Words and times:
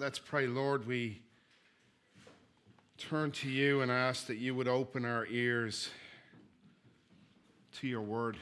Let's 0.00 0.18
pray, 0.18 0.46
Lord. 0.46 0.86
We 0.86 1.20
turn 2.96 3.32
to 3.32 3.50
you 3.50 3.82
and 3.82 3.92
ask 3.92 4.28
that 4.28 4.38
you 4.38 4.54
would 4.54 4.66
open 4.66 5.04
our 5.04 5.26
ears 5.26 5.90
to 7.80 7.86
your 7.86 8.00
word. 8.00 8.38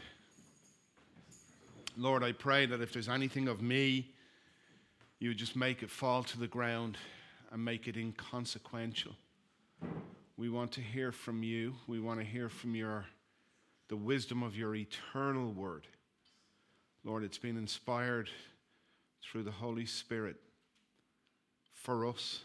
Lord, 1.96 2.22
I 2.22 2.30
pray 2.30 2.66
that 2.66 2.80
if 2.80 2.92
there's 2.92 3.08
anything 3.08 3.48
of 3.48 3.60
me, 3.60 4.12
you 5.18 5.30
would 5.30 5.36
just 5.36 5.56
make 5.56 5.82
it 5.82 5.90
fall 5.90 6.22
to 6.22 6.38
the 6.38 6.46
ground 6.46 6.96
and 7.50 7.64
make 7.64 7.88
it 7.88 7.96
inconsequential. 7.96 9.16
We 10.36 10.48
want 10.50 10.70
to 10.72 10.80
hear 10.80 11.10
from 11.10 11.42
you. 11.42 11.74
We 11.88 11.98
want 11.98 12.20
to 12.20 12.24
hear 12.24 12.48
from 12.48 12.76
your 12.76 13.04
the 13.88 13.96
wisdom 13.96 14.44
of 14.44 14.56
your 14.56 14.76
eternal 14.76 15.50
word. 15.50 15.88
Lord, 17.02 17.24
it's 17.24 17.36
been 17.38 17.56
inspired 17.56 18.30
through 19.24 19.42
the 19.42 19.50
Holy 19.50 19.86
Spirit 19.86 20.36
for 21.82 22.06
us. 22.06 22.44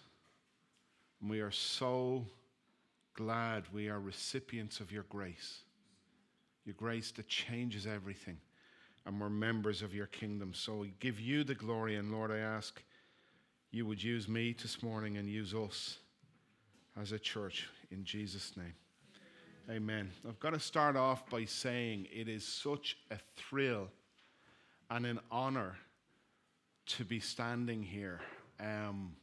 And 1.21 1.29
we 1.29 1.41
are 1.41 1.51
so 1.51 2.25
glad 3.13 3.63
we 3.73 3.89
are 3.89 3.99
recipients 3.99 4.79
of 4.79 4.91
your 4.91 5.03
grace, 5.03 5.59
your 6.65 6.75
grace 6.75 7.11
that 7.11 7.27
changes 7.27 7.85
everything. 7.87 8.37
And 9.05 9.19
we're 9.19 9.29
members 9.29 9.81
of 9.81 9.93
your 9.93 10.07
kingdom. 10.07 10.53
So 10.53 10.75
we 10.77 10.93
give 10.99 11.19
you 11.19 11.43
the 11.43 11.55
glory. 11.55 11.97
And 11.97 12.11
Lord, 12.11 12.31
I 12.31 12.37
ask 12.37 12.81
you 13.71 13.85
would 13.85 14.01
use 14.01 14.27
me 14.29 14.55
this 14.61 14.81
morning 14.83 15.17
and 15.17 15.27
use 15.27 15.53
us 15.53 15.97
as 16.99 17.11
a 17.11 17.19
church 17.19 17.67
in 17.91 18.03
Jesus' 18.03 18.55
name. 18.55 18.75
Amen. 19.69 20.11
I've 20.27 20.39
got 20.39 20.51
to 20.51 20.59
start 20.59 20.95
off 20.95 21.29
by 21.29 21.45
saying 21.45 22.07
it 22.13 22.27
is 22.27 22.45
such 22.45 22.97
a 23.09 23.17
thrill 23.35 23.87
and 24.89 25.05
an 25.05 25.19
honor 25.31 25.77
to 26.85 27.03
be 27.03 27.19
standing 27.19 27.81
here. 27.81 28.19
Um, 28.59 29.15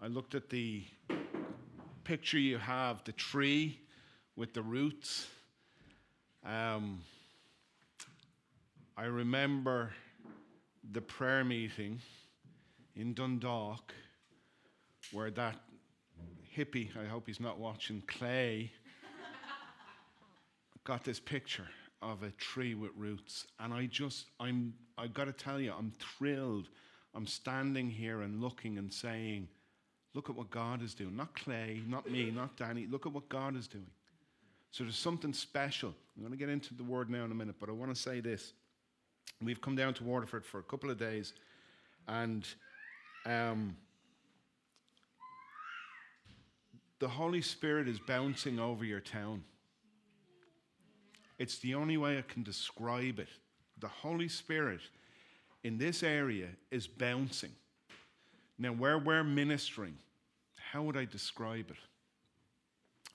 I 0.00 0.06
looked 0.06 0.36
at 0.36 0.48
the 0.48 0.84
picture 2.04 2.38
you 2.38 2.56
have, 2.58 3.02
the 3.02 3.12
tree 3.12 3.80
with 4.36 4.54
the 4.54 4.62
roots. 4.62 5.26
Um, 6.46 7.00
I 8.96 9.06
remember 9.06 9.90
the 10.92 11.00
prayer 11.00 11.44
meeting 11.44 12.00
in 12.94 13.12
Dundalk 13.12 13.92
where 15.10 15.32
that 15.32 15.56
hippie, 16.56 16.90
I 16.96 17.06
hope 17.06 17.26
he's 17.26 17.40
not 17.40 17.58
watching, 17.58 18.02
Clay, 18.06 18.70
got 20.84 21.02
this 21.02 21.18
picture 21.18 21.66
of 22.02 22.22
a 22.22 22.30
tree 22.30 22.76
with 22.76 22.92
roots. 22.96 23.48
And 23.58 23.74
I 23.74 23.86
just, 23.86 24.26
I'm, 24.38 24.74
I've 24.96 25.12
got 25.12 25.24
to 25.24 25.32
tell 25.32 25.58
you, 25.60 25.74
I'm 25.76 25.92
thrilled. 25.98 26.68
I'm 27.16 27.26
standing 27.26 27.90
here 27.90 28.22
and 28.22 28.40
looking 28.40 28.78
and 28.78 28.92
saying, 28.92 29.48
look 30.14 30.30
at 30.30 30.36
what 30.36 30.50
God 30.50 30.82
is 30.82 30.94
doing. 30.94 31.16
Not 31.16 31.34
Clay, 31.34 31.82
not 31.86 32.10
me, 32.10 32.30
not 32.30 32.56
Danny. 32.56 32.86
Look 32.90 33.06
at 33.06 33.12
what 33.12 33.28
God 33.28 33.56
is 33.56 33.68
doing. 33.68 33.90
So 34.70 34.84
there's 34.84 34.96
something 34.96 35.32
special. 35.32 35.94
I'm 36.16 36.22
going 36.22 36.32
to 36.32 36.38
get 36.38 36.48
into 36.48 36.74
the 36.74 36.84
word 36.84 37.10
now 37.10 37.24
in 37.24 37.30
a 37.30 37.34
minute, 37.34 37.56
but 37.58 37.68
I 37.68 37.72
want 37.72 37.94
to 37.94 38.00
say 38.00 38.20
this. 38.20 38.52
We've 39.42 39.60
come 39.60 39.76
down 39.76 39.94
to 39.94 40.04
Waterford 40.04 40.44
for 40.44 40.58
a 40.58 40.62
couple 40.62 40.90
of 40.90 40.98
days, 40.98 41.32
and 42.06 42.46
um, 43.24 43.76
the 46.98 47.08
Holy 47.08 47.42
Spirit 47.42 47.88
is 47.88 47.98
bouncing 47.98 48.58
over 48.58 48.84
your 48.84 49.00
town. 49.00 49.44
It's 51.38 51.58
the 51.58 51.74
only 51.74 51.96
way 51.96 52.18
I 52.18 52.22
can 52.22 52.42
describe 52.42 53.20
it. 53.20 53.28
The 53.78 53.88
Holy 53.88 54.28
Spirit 54.28 54.80
in 55.62 55.78
this 55.78 56.02
area 56.02 56.48
is 56.70 56.86
bouncing. 56.86 57.52
Now, 58.58 58.72
where 58.72 58.98
we're 58.98 59.24
ministering, 59.24 59.94
how 60.72 60.82
would 60.82 60.96
I 60.96 61.04
describe 61.04 61.70
it? 61.70 61.76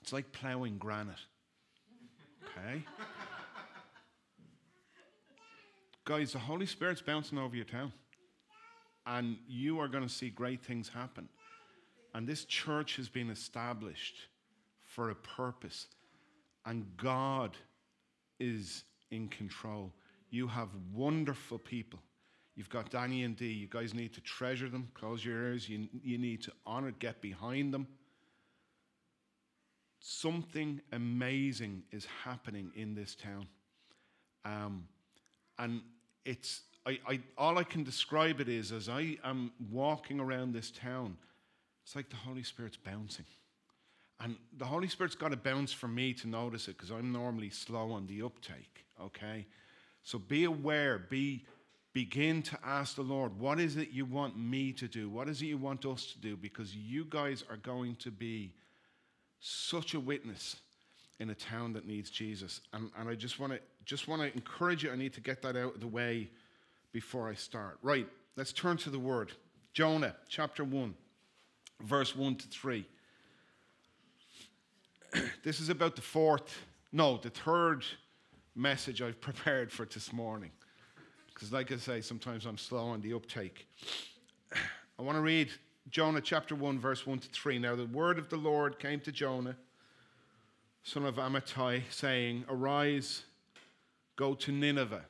It's 0.00 0.12
like 0.12 0.32
plowing 0.32 0.78
granite. 0.78 1.20
Okay? 2.44 2.84
Guys, 6.04 6.32
the 6.32 6.38
Holy 6.38 6.66
Spirit's 6.66 7.00
bouncing 7.00 7.38
over 7.38 7.56
your 7.56 7.64
town. 7.64 7.92
And 9.06 9.36
you 9.46 9.80
are 9.80 9.88
going 9.88 10.02
to 10.02 10.12
see 10.12 10.30
great 10.30 10.62
things 10.64 10.88
happen. 10.88 11.28
And 12.14 12.26
this 12.26 12.44
church 12.44 12.96
has 12.96 13.08
been 13.08 13.28
established 13.28 14.16
for 14.86 15.10
a 15.10 15.14
purpose. 15.14 15.88
And 16.64 16.86
God 16.96 17.56
is 18.38 18.84
in 19.10 19.28
control. 19.28 19.92
You 20.30 20.46
have 20.48 20.68
wonderful 20.92 21.58
people. 21.58 22.00
You've 22.56 22.70
got 22.70 22.90
Danny 22.90 23.24
and 23.24 23.36
Dee. 23.36 23.52
You 23.52 23.66
guys 23.66 23.94
need 23.94 24.12
to 24.14 24.20
treasure 24.20 24.68
them, 24.68 24.88
close 24.94 25.24
your 25.24 25.36
ears. 25.36 25.68
You, 25.68 25.88
you 26.02 26.18
need 26.18 26.42
to 26.42 26.52
honor, 26.64 26.92
get 26.92 27.20
behind 27.20 27.74
them. 27.74 27.86
Something 29.98 30.80
amazing 30.92 31.82
is 31.90 32.06
happening 32.24 32.70
in 32.76 32.94
this 32.94 33.14
town. 33.14 33.46
Um, 34.44 34.86
and 35.58 35.80
it's, 36.24 36.62
I, 36.86 36.98
I, 37.08 37.20
all 37.36 37.58
I 37.58 37.64
can 37.64 37.82
describe 37.82 38.40
it 38.40 38.48
is 38.48 38.70
as 38.70 38.88
I 38.88 39.16
am 39.24 39.52
walking 39.72 40.20
around 40.20 40.52
this 40.52 40.70
town, 40.70 41.16
it's 41.82 41.96
like 41.96 42.08
the 42.08 42.16
Holy 42.16 42.42
Spirit's 42.42 42.76
bouncing. 42.76 43.26
And 44.20 44.36
the 44.56 44.64
Holy 44.64 44.88
Spirit's 44.88 45.16
got 45.16 45.32
to 45.32 45.36
bounce 45.36 45.72
for 45.72 45.88
me 45.88 46.12
to 46.14 46.28
notice 46.28 46.68
it 46.68 46.76
because 46.76 46.90
I'm 46.90 47.12
normally 47.12 47.50
slow 47.50 47.90
on 47.92 48.06
the 48.06 48.22
uptake, 48.22 48.84
okay? 49.00 49.46
So 50.02 50.18
be 50.18 50.44
aware, 50.44 50.98
be 50.98 51.44
begin 51.94 52.42
to 52.42 52.58
ask 52.64 52.96
the 52.96 53.02
Lord, 53.02 53.38
what 53.38 53.60
is 53.60 53.76
it 53.76 53.90
you 53.90 54.04
want 54.04 54.36
me 54.36 54.72
to 54.72 54.88
do? 54.88 55.08
What 55.08 55.28
is 55.28 55.40
it 55.40 55.46
you 55.46 55.56
want 55.56 55.86
us 55.86 56.06
to 56.06 56.18
do? 56.18 56.36
Because 56.36 56.74
you 56.74 57.06
guys 57.08 57.44
are 57.48 57.56
going 57.56 57.94
to 57.96 58.10
be 58.10 58.52
such 59.40 59.94
a 59.94 60.00
witness 60.00 60.56
in 61.20 61.30
a 61.30 61.34
town 61.34 61.72
that 61.74 61.86
needs 61.86 62.10
Jesus. 62.10 62.60
And, 62.72 62.90
and 62.98 63.08
I 63.08 63.14
just 63.14 63.38
want 63.38 63.52
to 63.52 63.60
just 63.84 64.08
want 64.08 64.22
to 64.22 64.32
encourage 64.34 64.82
you. 64.82 64.90
I 64.90 64.96
need 64.96 65.12
to 65.12 65.20
get 65.20 65.42
that 65.42 65.56
out 65.56 65.74
of 65.74 65.80
the 65.80 65.86
way 65.86 66.30
before 66.92 67.28
I 67.28 67.34
start. 67.34 67.78
Right, 67.82 68.08
let's 68.36 68.52
turn 68.52 68.76
to 68.78 68.90
the 68.90 68.98
word. 68.98 69.30
Jonah 69.72 70.16
chapter 70.28 70.64
1, 70.64 70.94
verse 71.82 72.16
1 72.16 72.36
to 72.36 72.48
3. 72.48 72.86
this 75.44 75.60
is 75.60 75.68
about 75.68 75.96
the 75.96 76.02
fourth, 76.02 76.64
no, 76.92 77.18
the 77.18 77.30
third 77.30 77.84
message 78.56 79.02
I've 79.02 79.20
prepared 79.20 79.70
for 79.70 79.84
this 79.84 80.12
morning. 80.12 80.50
Because, 81.34 81.52
like 81.52 81.72
I 81.72 81.76
say, 81.76 82.00
sometimes 82.00 82.46
I'm 82.46 82.58
slow 82.58 82.86
on 82.86 83.00
the 83.00 83.12
uptake. 83.12 83.66
I 84.98 85.02
want 85.02 85.16
to 85.16 85.22
read 85.22 85.50
Jonah 85.90 86.20
chapter 86.20 86.54
1, 86.54 86.78
verse 86.78 87.06
1 87.06 87.18
to 87.18 87.28
3. 87.28 87.58
Now, 87.58 87.74
the 87.74 87.86
word 87.86 88.18
of 88.18 88.28
the 88.28 88.36
Lord 88.36 88.78
came 88.78 89.00
to 89.00 89.10
Jonah, 89.10 89.56
son 90.84 91.04
of 91.04 91.16
Amittai, 91.16 91.82
saying, 91.90 92.44
Arise, 92.48 93.24
go 94.14 94.34
to 94.34 94.52
Nineveh, 94.52 95.04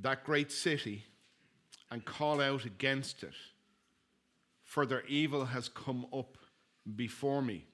that 0.00 0.22
great 0.22 0.52
city, 0.52 1.04
and 1.90 2.04
call 2.04 2.40
out 2.40 2.64
against 2.64 3.24
it, 3.24 3.34
for 4.62 4.86
their 4.86 5.04
evil 5.06 5.46
has 5.46 5.68
come 5.68 6.06
up 6.12 6.38
before 6.94 7.42
me. 7.42 7.64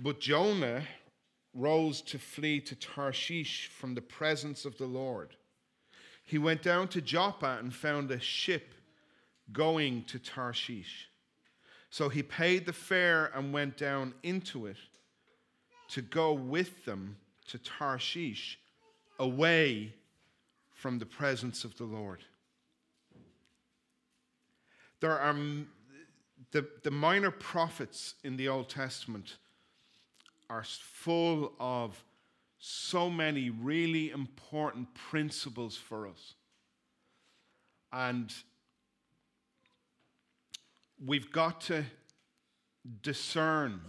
But 0.00 0.20
Jonah 0.20 0.82
rose 1.58 2.00
to 2.02 2.18
flee 2.18 2.60
to 2.60 2.76
Tarshish 2.76 3.66
from 3.66 3.94
the 3.94 4.00
presence 4.00 4.64
of 4.64 4.78
the 4.78 4.86
Lord. 4.86 5.36
He 6.24 6.38
went 6.38 6.62
down 6.62 6.88
to 6.88 7.00
Joppa 7.00 7.58
and 7.58 7.74
found 7.74 8.10
a 8.10 8.20
ship 8.20 8.74
going 9.52 10.04
to 10.04 10.18
Tarshish. 10.18 11.08
So 11.90 12.08
he 12.08 12.22
paid 12.22 12.66
the 12.66 12.72
fare 12.72 13.32
and 13.34 13.52
went 13.52 13.76
down 13.76 14.14
into 14.22 14.66
it 14.66 14.76
to 15.88 16.02
go 16.02 16.32
with 16.32 16.84
them 16.84 17.16
to 17.48 17.58
Tarshish, 17.58 18.58
away 19.18 19.94
from 20.74 20.98
the 20.98 21.06
presence 21.06 21.64
of 21.64 21.76
the 21.78 21.84
Lord. 21.84 22.22
There 25.00 25.18
are 25.18 25.34
the, 26.52 26.68
the 26.82 26.90
minor 26.90 27.30
prophets 27.30 28.14
in 28.22 28.36
the 28.36 28.48
Old 28.48 28.68
Testament 28.68 29.36
are 30.50 30.64
full 30.64 31.52
of 31.60 32.02
so 32.58 33.08
many 33.08 33.50
really 33.50 34.10
important 34.10 34.92
principles 34.94 35.76
for 35.76 36.08
us. 36.08 36.34
And 37.92 38.32
we've 41.04 41.30
got 41.30 41.60
to 41.62 41.84
discern 43.02 43.80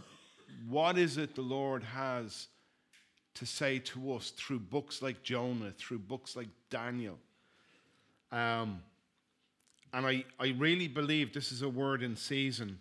what 0.68 0.98
is 0.98 1.18
it 1.18 1.36
the 1.36 1.42
Lord 1.42 1.84
has 1.84 2.48
to 3.36 3.46
say 3.46 3.80
to 3.80 4.14
us 4.14 4.32
through 4.32 4.60
books 4.60 5.02
like 5.02 5.24
Jonah, 5.24 5.72
through 5.78 6.00
books 6.00 6.36
like 6.36 6.50
Daniel. 6.70 7.18
Um, 8.32 8.82
and 9.94 10.06
I, 10.06 10.26
I 10.40 10.50
really 10.58 10.88
believe 10.88 11.34
this 11.34 11.52
is 11.52 11.62
a 11.62 11.70
word 11.70 12.04
in 12.04 12.16
season 12.16 12.80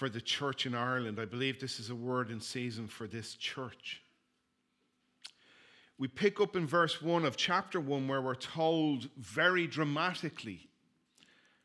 for 0.00 0.08
the 0.08 0.18
church 0.18 0.64
in 0.64 0.74
Ireland. 0.74 1.20
I 1.20 1.26
believe 1.26 1.60
this 1.60 1.78
is 1.78 1.90
a 1.90 1.94
word 1.94 2.30
in 2.30 2.40
season 2.40 2.88
for 2.88 3.06
this 3.06 3.34
church. 3.34 4.00
We 5.98 6.08
pick 6.08 6.40
up 6.40 6.56
in 6.56 6.66
verse 6.66 7.02
1 7.02 7.26
of 7.26 7.36
chapter 7.36 7.78
1 7.78 8.08
where 8.08 8.22
we're 8.22 8.34
told 8.34 9.10
very 9.18 9.66
dramatically 9.66 10.70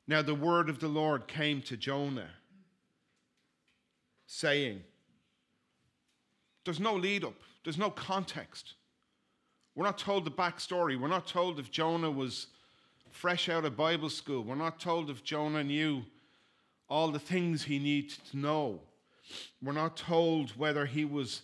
Now 0.06 0.22
the 0.22 0.36
word 0.36 0.68
of 0.68 0.82
the 0.82 0.90
Lord 0.90 1.30
came 1.30 1.62
to 1.62 1.78
Jonah, 1.78 2.32
saying, 4.28 4.84
There's 6.66 6.81
no 6.81 6.94
lead 6.94 7.24
up, 7.24 7.40
there's 7.64 7.78
no 7.78 7.90
context. 7.90 8.74
We're 9.76 9.86
not 9.86 9.98
told 9.98 10.26
the 10.26 10.31
backstory. 10.31 11.00
We're 11.00 11.08
not 11.08 11.26
told 11.26 11.58
if 11.58 11.72
Jonah 11.72 12.12
was 12.12 12.48
fresh 13.12 13.48
out 13.48 13.64
of 13.64 13.78
Bible 13.78 14.10
school. 14.10 14.44
We're 14.44 14.56
not 14.56 14.78
told 14.78 15.10
if 15.10 15.24
Jonah 15.24 15.64
knew 15.64 16.04
all 16.88 17.10
the 17.10 17.20
things 17.20 17.64
he 17.64 17.80
needed 17.80 18.18
to 18.32 18.38
know. 18.38 18.82
We're 19.62 19.74
not 19.74 19.98
told 19.98 20.52
whether 20.52 20.86
he 20.86 21.06
was 21.06 21.42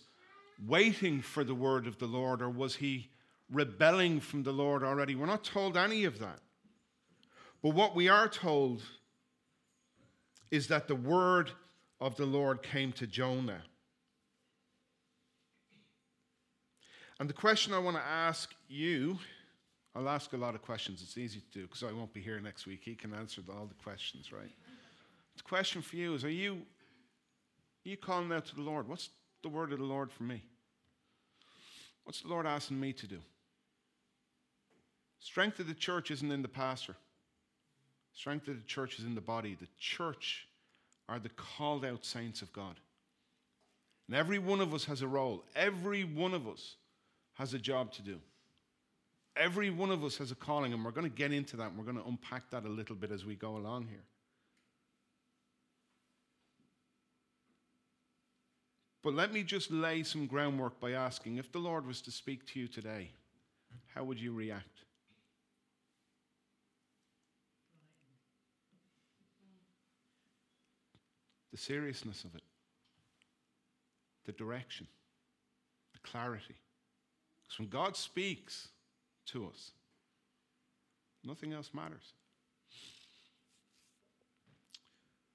waiting 0.66 1.20
for 1.20 1.44
the 1.44 1.54
word 1.54 1.86
of 1.86 1.98
the 1.98 2.06
Lord 2.06 2.40
or 2.40 2.50
was 2.50 2.76
he 2.76 3.08
rebelling 3.50 4.20
from 4.20 4.42
the 4.44 4.52
Lord 4.52 4.82
already. 4.82 5.14
We're 5.14 5.26
not 5.26 5.44
told 5.44 5.76
any 5.76 6.04
of 6.04 6.18
that. 6.20 6.38
But 7.62 7.70
what 7.70 7.94
we 7.94 8.08
are 8.08 8.28
told 8.28 8.82
is 10.50 10.68
that 10.68 10.88
the 10.88 10.96
word 10.96 11.50
of 12.00 12.16
the 12.16 12.26
Lord 12.26 12.62
came 12.62 12.92
to 12.92 13.06
Jonah. 13.06 13.62
And 17.20 17.28
the 17.28 17.34
question 17.34 17.72
I 17.72 17.78
want 17.78 17.96
to 17.96 18.02
ask 18.02 18.52
you, 18.68 19.18
I'll 19.94 20.08
ask 20.08 20.32
a 20.32 20.36
lot 20.36 20.54
of 20.54 20.62
questions. 20.62 21.02
It's 21.02 21.16
easy 21.16 21.40
to 21.40 21.58
do 21.60 21.66
because 21.66 21.84
I 21.84 21.92
won't 21.92 22.12
be 22.12 22.20
here 22.20 22.40
next 22.40 22.66
week. 22.66 22.80
He 22.84 22.94
can 22.94 23.14
answer 23.14 23.42
all 23.48 23.66
the 23.66 23.82
questions, 23.82 24.32
right? 24.32 24.50
The 25.36 25.42
question 25.42 25.82
for 25.82 25.96
you 25.96 26.14
is 26.14 26.24
Are 26.24 26.30
you, 26.30 26.54
are 26.54 27.88
you 27.88 27.96
calling 27.96 28.32
out 28.32 28.46
to 28.46 28.54
the 28.54 28.62
Lord? 28.62 28.88
What's 28.88 29.10
the 29.42 29.48
word 29.48 29.72
of 29.72 29.78
the 29.78 29.84
Lord 29.84 30.12
for 30.12 30.22
me? 30.22 30.42
What's 32.04 32.22
the 32.22 32.28
Lord 32.28 32.46
asking 32.46 32.80
me 32.80 32.92
to 32.94 33.06
do? 33.06 33.18
Strength 35.20 35.60
of 35.60 35.68
the 35.68 35.74
church 35.74 36.10
isn't 36.10 36.32
in 36.32 36.42
the 36.42 36.48
pastor. 36.48 36.96
Strength 38.12 38.48
of 38.48 38.56
the 38.56 38.66
church 38.66 38.98
is 38.98 39.04
in 39.04 39.14
the 39.14 39.20
body. 39.20 39.56
The 39.58 39.68
church 39.78 40.48
are 41.08 41.18
the 41.18 41.30
called 41.30 41.84
out 41.84 42.04
saints 42.04 42.42
of 42.42 42.52
God. 42.52 42.76
And 44.08 44.16
every 44.16 44.38
one 44.38 44.60
of 44.60 44.74
us 44.74 44.84
has 44.84 45.02
a 45.02 45.06
role. 45.06 45.44
Every 45.54 46.04
one 46.04 46.34
of 46.34 46.48
us 46.48 46.76
has 47.34 47.54
a 47.54 47.58
job 47.58 47.92
to 47.92 48.02
do. 48.02 48.18
Every 49.36 49.70
one 49.70 49.90
of 49.90 50.04
us 50.04 50.18
has 50.18 50.30
a 50.30 50.34
calling, 50.34 50.72
and 50.72 50.84
we're 50.84 50.90
going 50.90 51.08
to 51.08 51.16
get 51.16 51.32
into 51.32 51.56
that 51.56 51.68
and 51.70 51.78
we're 51.78 51.90
going 51.90 51.96
to 51.96 52.06
unpack 52.06 52.50
that 52.50 52.64
a 52.64 52.68
little 52.68 52.96
bit 52.96 53.10
as 53.10 53.24
we 53.24 53.34
go 53.34 53.56
along 53.56 53.86
here. 53.86 54.04
But 59.02 59.14
let 59.14 59.32
me 59.32 59.42
just 59.42 59.70
lay 59.70 60.04
some 60.04 60.26
groundwork 60.26 60.78
by 60.78 60.92
asking 60.92 61.36
if 61.36 61.50
the 61.50 61.58
Lord 61.58 61.86
was 61.86 62.00
to 62.02 62.12
speak 62.12 62.46
to 62.52 62.60
you 62.60 62.68
today, 62.68 63.10
how 63.94 64.04
would 64.04 64.20
you 64.20 64.32
react? 64.32 64.84
The 71.50 71.58
seriousness 71.58 72.24
of 72.24 72.34
it, 72.34 72.42
the 74.24 74.32
direction, 74.32 74.86
the 75.92 75.98
clarity. 75.98 76.54
Because 77.42 77.58
when 77.58 77.68
God 77.68 77.96
speaks 77.96 78.68
to 79.26 79.48
us, 79.48 79.72
nothing 81.24 81.52
else 81.52 81.70
matters. 81.74 82.14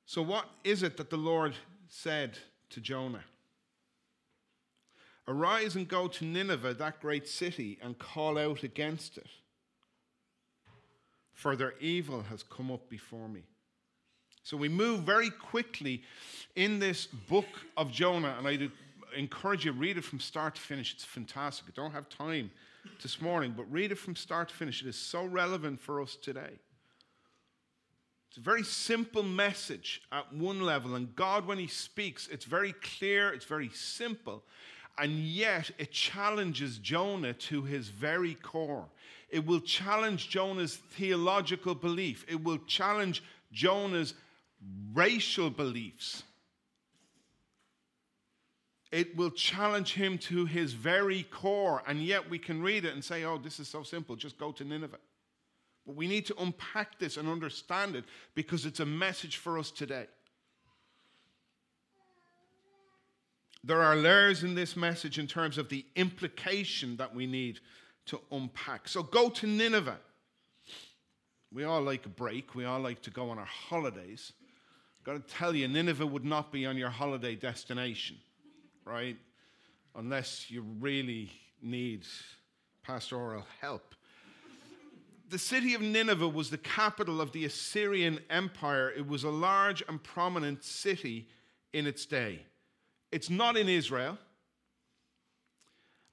So, 0.05 0.21
what 0.21 0.49
is 0.63 0.83
it 0.83 0.95
that 0.97 1.09
the 1.09 1.17
Lord 1.17 1.53
said 1.89 2.37
to 2.69 2.79
Jonah? 2.79 3.23
Arise 5.27 5.75
and 5.75 5.87
go 5.87 6.07
to 6.07 6.25
Nineveh, 6.25 6.73
that 6.75 7.01
great 7.01 7.27
city, 7.27 7.77
and 7.81 7.99
call 7.99 8.37
out 8.37 8.63
against 8.63 9.17
it. 9.17 9.27
For 11.33 11.55
their 11.55 11.73
evil 11.79 12.23
has 12.23 12.43
come 12.43 12.71
up 12.71 12.89
before 12.89 13.27
me. 13.27 13.43
So 14.43 14.55
we 14.55 14.69
move 14.69 15.01
very 15.01 15.29
quickly 15.29 16.03
in 16.55 16.79
this 16.79 17.05
book 17.05 17.45
of 17.75 17.91
Jonah, 17.91 18.35
and 18.37 18.47
I 18.47 18.69
encourage 19.15 19.65
you 19.65 19.73
read 19.73 19.97
it 19.97 20.05
from 20.05 20.19
start 20.21 20.55
to 20.55 20.61
finish. 20.61 20.93
It's 20.93 21.03
fantastic. 21.03 21.65
I 21.67 21.71
don't 21.75 21.91
have 21.91 22.07
time 22.07 22.49
this 23.03 23.21
morning, 23.21 23.53
but 23.55 23.69
read 23.69 23.91
it 23.91 23.97
from 23.97 24.15
start 24.15 24.47
to 24.47 24.55
finish. 24.55 24.81
It 24.81 24.87
is 24.87 24.95
so 24.95 25.25
relevant 25.25 25.81
for 25.81 26.01
us 26.01 26.15
today. 26.15 26.59
It's 28.29 28.37
a 28.37 28.41
very 28.41 28.63
simple 28.63 29.23
message 29.23 30.01
at 30.11 30.31
one 30.33 30.61
level, 30.61 30.95
and 30.95 31.13
God, 31.15 31.45
when 31.45 31.57
He 31.57 31.67
speaks, 31.67 32.27
it's 32.29 32.45
very 32.45 32.73
clear, 32.73 33.33
it's 33.33 33.45
very 33.45 33.69
simple, 33.69 34.43
and 34.97 35.19
yet 35.19 35.69
it 35.77 35.91
challenges 35.91 36.77
Jonah 36.79 37.33
to 37.33 37.63
his 37.63 37.89
very 37.89 38.35
core. 38.35 38.85
It 39.29 39.45
will 39.45 39.59
challenge 39.59 40.29
Jonah's 40.29 40.75
theological 40.75 41.75
belief, 41.75 42.25
it 42.27 42.43
will 42.43 42.59
challenge 42.67 43.23
Jonah's 43.51 44.13
racial 44.93 45.49
beliefs. 45.49 46.23
It 48.89 49.17
will 49.17 49.31
challenge 49.31 49.93
him 49.93 50.17
to 50.19 50.45
his 50.45 50.71
very 50.71 51.23
core, 51.23 51.83
and 51.85 52.01
yet 52.01 52.29
we 52.29 52.39
can 52.39 52.61
read 52.61 52.85
it 52.85 52.93
and 52.93 53.03
say, 53.03 53.25
oh, 53.25 53.37
this 53.37 53.59
is 53.59 53.67
so 53.67 53.83
simple, 53.83 54.15
just 54.15 54.37
go 54.37 54.53
to 54.53 54.63
Nineveh. 54.63 54.97
But 55.85 55.95
we 55.95 56.07
need 56.07 56.25
to 56.27 56.35
unpack 56.39 56.97
this 56.97 57.17
and 57.17 57.27
understand 57.27 57.97
it 57.97 58.05
because 58.33 58.65
it's 58.65 58.79
a 58.79 58.85
message 58.85 59.37
for 59.37 59.59
us 59.59 59.71
today. 59.71 60.07
There 63.67 63.81
are 63.81 63.97
layers 63.97 64.43
in 64.45 64.55
this 64.55 64.77
message 64.77 65.19
in 65.19 65.27
terms 65.27 65.57
of 65.57 65.67
the 65.67 65.85
implication 65.97 66.95
that 66.95 67.13
we 67.13 67.27
need 67.27 67.59
to 68.05 68.21
unpack. 68.31 68.87
So 68.87 69.03
go 69.03 69.29
to 69.29 69.45
Nineveh. 69.45 69.97
We 71.51 71.65
all 71.65 71.81
like 71.81 72.05
a 72.05 72.09
break, 72.09 72.55
we 72.55 72.63
all 72.63 72.79
like 72.79 73.01
to 73.01 73.09
go 73.09 73.29
on 73.29 73.37
our 73.37 73.45
holidays. 73.45 74.31
Got 75.03 75.15
to 75.15 75.35
tell 75.35 75.53
you, 75.53 75.67
Nineveh 75.67 76.05
would 76.05 76.23
not 76.23 76.49
be 76.49 76.65
on 76.65 76.77
your 76.77 76.89
holiday 76.89 77.35
destination, 77.35 78.15
right? 78.85 79.17
Unless 79.95 80.49
you 80.49 80.63
really 80.79 81.29
need 81.61 82.05
pastoral 82.83 83.43
help. 83.59 83.95
The 85.29 85.39
city 85.39 85.73
of 85.73 85.81
Nineveh 85.81 86.29
was 86.29 86.49
the 86.49 86.57
capital 86.57 87.19
of 87.19 87.33
the 87.33 87.43
Assyrian 87.43 88.19
Empire. 88.29 88.93
It 88.95 89.05
was 89.05 89.25
a 89.25 89.29
large 89.29 89.83
and 89.89 90.01
prominent 90.01 90.63
city 90.63 91.27
in 91.73 91.85
its 91.85 92.05
day. 92.05 92.45
It's 93.11 93.29
not 93.29 93.57
in 93.57 93.69
Israel. 93.69 94.17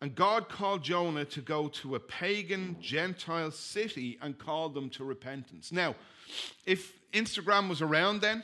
And 0.01 0.15
God 0.15 0.49
called 0.49 0.83
Jonah 0.83 1.25
to 1.27 1.41
go 1.41 1.69
to 1.69 1.95
a 1.95 2.01
pagan 2.01 2.77
Gentile 2.81 3.51
city 3.51 4.19
and 4.21 4.37
call 4.37 4.69
them 4.69 4.91
to 4.91 5.05
repentance. 5.05 5.73
Now, 5.73 5.95
if 6.67 6.93
Instagram 7.13 7.69
was 7.69 7.81
around 7.81 8.21
then, 8.21 8.43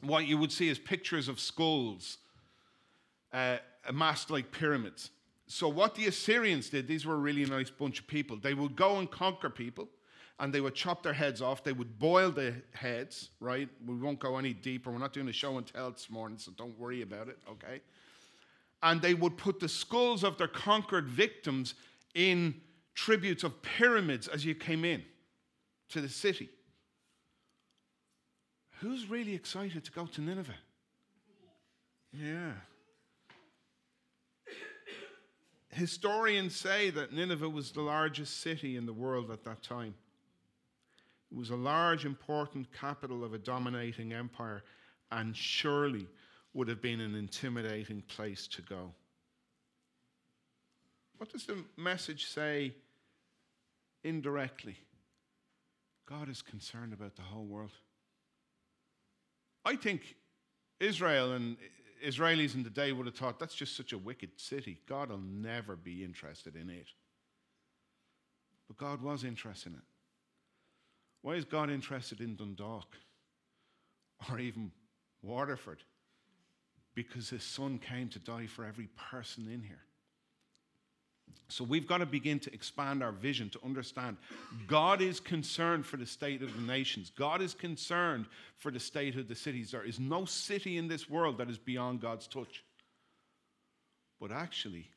what 0.00 0.26
you 0.26 0.38
would 0.38 0.52
see 0.52 0.68
is 0.68 0.78
pictures 0.78 1.28
of 1.28 1.40
skulls 1.40 2.18
uh, 3.32 3.56
amassed 3.88 4.30
like 4.30 4.52
pyramids. 4.52 5.10
So, 5.48 5.68
what 5.68 5.94
the 5.94 6.06
Assyrians 6.06 6.68
did, 6.68 6.86
these 6.86 7.04
were 7.04 7.14
a 7.14 7.18
really 7.18 7.44
nice 7.44 7.70
bunch 7.70 7.98
of 7.98 8.06
people. 8.06 8.36
They 8.36 8.54
would 8.54 8.76
go 8.76 8.98
and 8.98 9.10
conquer 9.10 9.50
people 9.50 9.88
and 10.40 10.52
they 10.52 10.60
would 10.60 10.74
chop 10.74 11.02
their 11.02 11.12
heads 11.12 11.42
off. 11.42 11.64
They 11.64 11.72
would 11.72 11.98
boil 11.98 12.30
the 12.30 12.54
heads, 12.72 13.30
right? 13.40 13.68
We 13.84 13.96
won't 13.96 14.20
go 14.20 14.36
any 14.36 14.52
deeper. 14.52 14.90
We're 14.90 14.98
not 14.98 15.12
doing 15.12 15.28
a 15.28 15.32
show 15.32 15.58
and 15.58 15.66
tell 15.66 15.90
this 15.90 16.08
morning, 16.10 16.38
so 16.38 16.52
don't 16.56 16.78
worry 16.78 17.02
about 17.02 17.28
it, 17.28 17.38
okay? 17.50 17.80
And 18.82 19.02
they 19.02 19.14
would 19.14 19.36
put 19.36 19.58
the 19.58 19.68
skulls 19.68 20.22
of 20.22 20.38
their 20.38 20.48
conquered 20.48 21.08
victims 21.08 21.74
in 22.14 22.60
tributes 22.94 23.42
of 23.42 23.60
pyramids 23.62 24.28
as 24.28 24.44
you 24.44 24.54
came 24.54 24.84
in 24.84 25.02
to 25.88 26.00
the 26.00 26.08
city. 26.08 26.48
Who's 28.80 29.10
really 29.10 29.34
excited 29.34 29.84
to 29.84 29.90
go 29.90 30.06
to 30.06 30.20
Nineveh? 30.20 30.54
Yeah. 32.12 32.52
Historians 35.70 36.56
say 36.56 36.90
that 36.90 37.12
Nineveh 37.12 37.48
was 37.48 37.72
the 37.72 37.82
largest 37.82 38.40
city 38.40 38.76
in 38.76 38.86
the 38.86 38.92
world 38.92 39.30
at 39.30 39.44
that 39.44 39.62
time. 39.62 39.94
It 41.30 41.36
was 41.36 41.50
a 41.50 41.56
large, 41.56 42.04
important 42.04 42.72
capital 42.72 43.24
of 43.24 43.34
a 43.34 43.38
dominating 43.38 44.12
empire 44.12 44.64
and 45.10 45.36
surely 45.36 46.06
would 46.54 46.68
have 46.68 46.80
been 46.80 47.00
an 47.00 47.14
intimidating 47.14 48.02
place 48.02 48.46
to 48.48 48.62
go. 48.62 48.92
What 51.18 51.30
does 51.30 51.44
the 51.44 51.64
message 51.76 52.26
say 52.26 52.74
indirectly? 54.04 54.76
God 56.08 56.28
is 56.28 56.40
concerned 56.40 56.92
about 56.92 57.16
the 57.16 57.22
whole 57.22 57.44
world. 57.44 57.72
I 59.64 59.76
think 59.76 60.16
Israel 60.80 61.32
and 61.32 61.56
Israelis 62.04 62.54
in 62.54 62.62
the 62.62 62.70
day 62.70 62.92
would 62.92 63.06
have 63.06 63.16
thought 63.16 63.38
that's 63.38 63.54
just 63.54 63.76
such 63.76 63.92
a 63.92 63.98
wicked 63.98 64.30
city. 64.36 64.78
God 64.88 65.10
will 65.10 65.18
never 65.18 65.76
be 65.76 66.04
interested 66.04 66.56
in 66.56 66.70
it. 66.70 66.86
But 68.68 68.78
God 68.78 69.02
was 69.02 69.24
interested 69.24 69.72
in 69.72 69.78
it. 69.78 69.84
Why 71.22 71.34
is 71.34 71.44
God 71.44 71.70
interested 71.70 72.20
in 72.20 72.36
Dundalk 72.36 72.96
or 74.30 74.38
even 74.38 74.70
Waterford? 75.22 75.82
Because 76.94 77.28
his 77.28 77.42
son 77.42 77.78
came 77.78 78.08
to 78.10 78.18
die 78.18 78.46
for 78.46 78.64
every 78.64 78.88
person 79.10 79.48
in 79.48 79.62
here. 79.62 79.80
So 81.48 81.64
we've 81.64 81.86
got 81.86 81.98
to 81.98 82.06
begin 82.06 82.38
to 82.40 82.52
expand 82.52 83.02
our 83.02 83.12
vision 83.12 83.48
to 83.50 83.58
understand 83.64 84.18
God 84.66 85.00
is 85.00 85.18
concerned 85.18 85.86
for 85.86 85.96
the 85.96 86.06
state 86.06 86.42
of 86.42 86.54
the 86.54 86.62
nations. 86.62 87.10
God 87.16 87.40
is 87.40 87.54
concerned 87.54 88.26
for 88.58 88.70
the 88.70 88.80
state 88.80 89.16
of 89.16 89.28
the 89.28 89.34
cities. 89.34 89.70
There 89.70 89.84
is 89.84 89.98
no 89.98 90.24
city 90.26 90.76
in 90.76 90.88
this 90.88 91.08
world 91.08 91.38
that 91.38 91.48
is 91.48 91.58
beyond 91.58 92.00
God's 92.00 92.26
touch. 92.26 92.64
But 94.20 94.30
actually, 94.30 94.90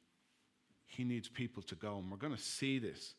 He 0.88 1.04
needs 1.04 1.30
people 1.30 1.64
to 1.64 1.76
go. 1.76 1.98
And 1.98 2.12
we're 2.12 2.18
going 2.18 2.36
to 2.36 2.42
see 2.42 2.80
this. 2.80 3.14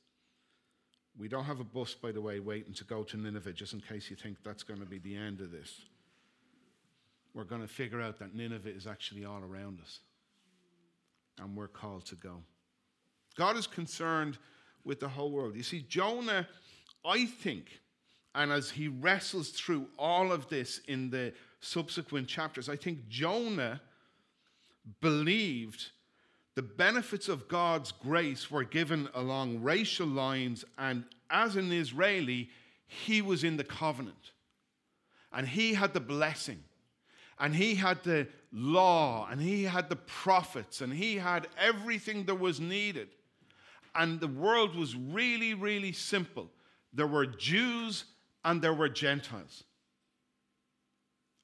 We 1.18 1.28
don't 1.28 1.44
have 1.44 1.60
a 1.60 1.64
bus, 1.64 1.94
by 1.94 2.12
the 2.12 2.20
way, 2.20 2.40
waiting 2.40 2.72
to 2.74 2.84
go 2.84 3.02
to 3.04 3.16
Nineveh, 3.16 3.52
just 3.52 3.74
in 3.74 3.80
case 3.80 4.08
you 4.08 4.16
think 4.16 4.38
that's 4.42 4.62
going 4.62 4.80
to 4.80 4.86
be 4.86 4.98
the 4.98 5.14
end 5.14 5.40
of 5.40 5.50
this. 5.50 5.82
We're 7.34 7.44
going 7.44 7.60
to 7.60 7.68
figure 7.68 8.00
out 8.00 8.18
that 8.18 8.34
Nineveh 8.34 8.74
is 8.74 8.86
actually 8.86 9.24
all 9.24 9.42
around 9.42 9.80
us. 9.80 10.00
And 11.38 11.56
we're 11.56 11.68
called 11.68 12.06
to 12.06 12.14
go. 12.14 12.42
God 13.36 13.56
is 13.56 13.66
concerned 13.66 14.38
with 14.84 15.00
the 15.00 15.08
whole 15.08 15.30
world. 15.30 15.56
You 15.56 15.62
see, 15.62 15.84
Jonah, 15.88 16.46
I 17.04 17.26
think, 17.26 17.80
and 18.34 18.50
as 18.50 18.70
he 18.70 18.88
wrestles 18.88 19.50
through 19.50 19.86
all 19.98 20.32
of 20.32 20.48
this 20.48 20.80
in 20.88 21.10
the 21.10 21.32
subsequent 21.60 22.28
chapters, 22.28 22.68
I 22.68 22.76
think 22.76 23.08
Jonah 23.08 23.80
believed 25.00 25.90
the 26.54 26.62
benefits 26.62 27.28
of 27.28 27.48
God's 27.48 27.92
grace 27.92 28.50
were 28.50 28.64
given 28.64 29.08
along 29.14 29.62
racial 29.62 30.06
lines, 30.06 30.64
and 30.78 31.04
as 31.30 31.56
an 31.56 31.72
Israeli, 31.72 32.50
he 32.86 33.22
was 33.22 33.42
in 33.42 33.56
the 33.56 33.64
covenant. 33.64 34.32
And 35.32 35.48
he 35.48 35.74
had 35.74 35.94
the 35.94 36.00
blessing, 36.00 36.62
and 37.38 37.56
he 37.56 37.74
had 37.74 38.02
the 38.04 38.28
law, 38.52 39.28
and 39.30 39.40
he 39.40 39.64
had 39.64 39.88
the 39.88 39.96
prophets, 39.96 40.82
and 40.82 40.92
he 40.92 41.16
had 41.16 41.48
everything 41.58 42.24
that 42.26 42.38
was 42.38 42.60
needed. 42.60 43.08
And 43.94 44.20
the 44.20 44.28
world 44.28 44.74
was 44.74 44.94
really, 44.94 45.54
really 45.54 45.92
simple. 45.92 46.50
There 46.92 47.06
were 47.06 47.26
Jews 47.26 48.04
and 48.44 48.60
there 48.60 48.74
were 48.74 48.88
Gentiles. 48.88 49.64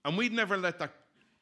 And 0.05 0.17
we'd 0.17 0.33
never 0.33 0.57
let 0.57 0.79
that 0.79 0.93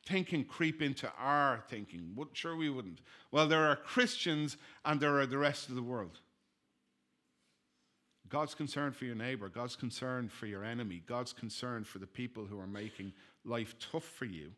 thinking 0.07 0.45
creep 0.45 0.81
into 0.81 1.11
our 1.19 1.63
thinking. 1.69 2.17
Sure, 2.33 2.57
we 2.57 2.71
wouldn't. 2.71 3.01
Well, 3.31 3.47
there 3.49 3.67
are 3.67 3.77
Christians 3.77 4.57
and 4.85 5.01
there 5.01 5.19
are 5.19 5.27
the 5.27 5.39
rest 5.39 5.69
of 5.69 5.75
the 5.75 5.83
world. 5.83 6.21
God's 8.29 8.55
concerned 8.55 8.97
for 8.97 9.05
your 9.05 9.15
neighbor, 9.15 9.49
God's 9.49 9.77
concerned 9.77 10.33
for 10.33 10.47
your 10.47 10.65
enemy, 10.65 11.03
God's 11.07 11.33
concerned 11.33 11.87
for 11.87 11.99
the 11.99 12.07
people 12.07 12.45
who 12.45 12.59
are 12.59 12.67
making 12.67 13.13
life 13.45 13.77
tough 13.79 14.05
for 14.05 14.25
you. 14.25 14.51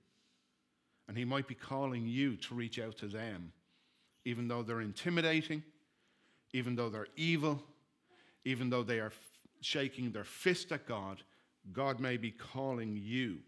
And 1.07 1.19
He 1.19 1.25
might 1.25 1.49
be 1.49 1.55
calling 1.55 2.07
you 2.07 2.37
to 2.37 2.55
reach 2.55 2.79
out 2.79 2.97
to 2.99 3.07
them, 3.07 3.53
even 4.25 4.49
though 4.49 4.63
they're 4.63 4.81
intimidating 4.81 5.63
even 6.53 6.75
though 6.75 6.89
they're 6.89 7.09
evil, 7.17 7.63
even 8.45 8.71
though 8.71 8.83
they 8.83 9.01
are 9.01 9.13
shaking 9.61 10.13
their 10.13 10.25
fist 10.25 10.73
at 10.73 10.87
God, 10.87 11.23
God 11.73 12.01
may 12.01 12.17
be 12.17 12.31
calling 12.31 12.97
you. 12.97 13.39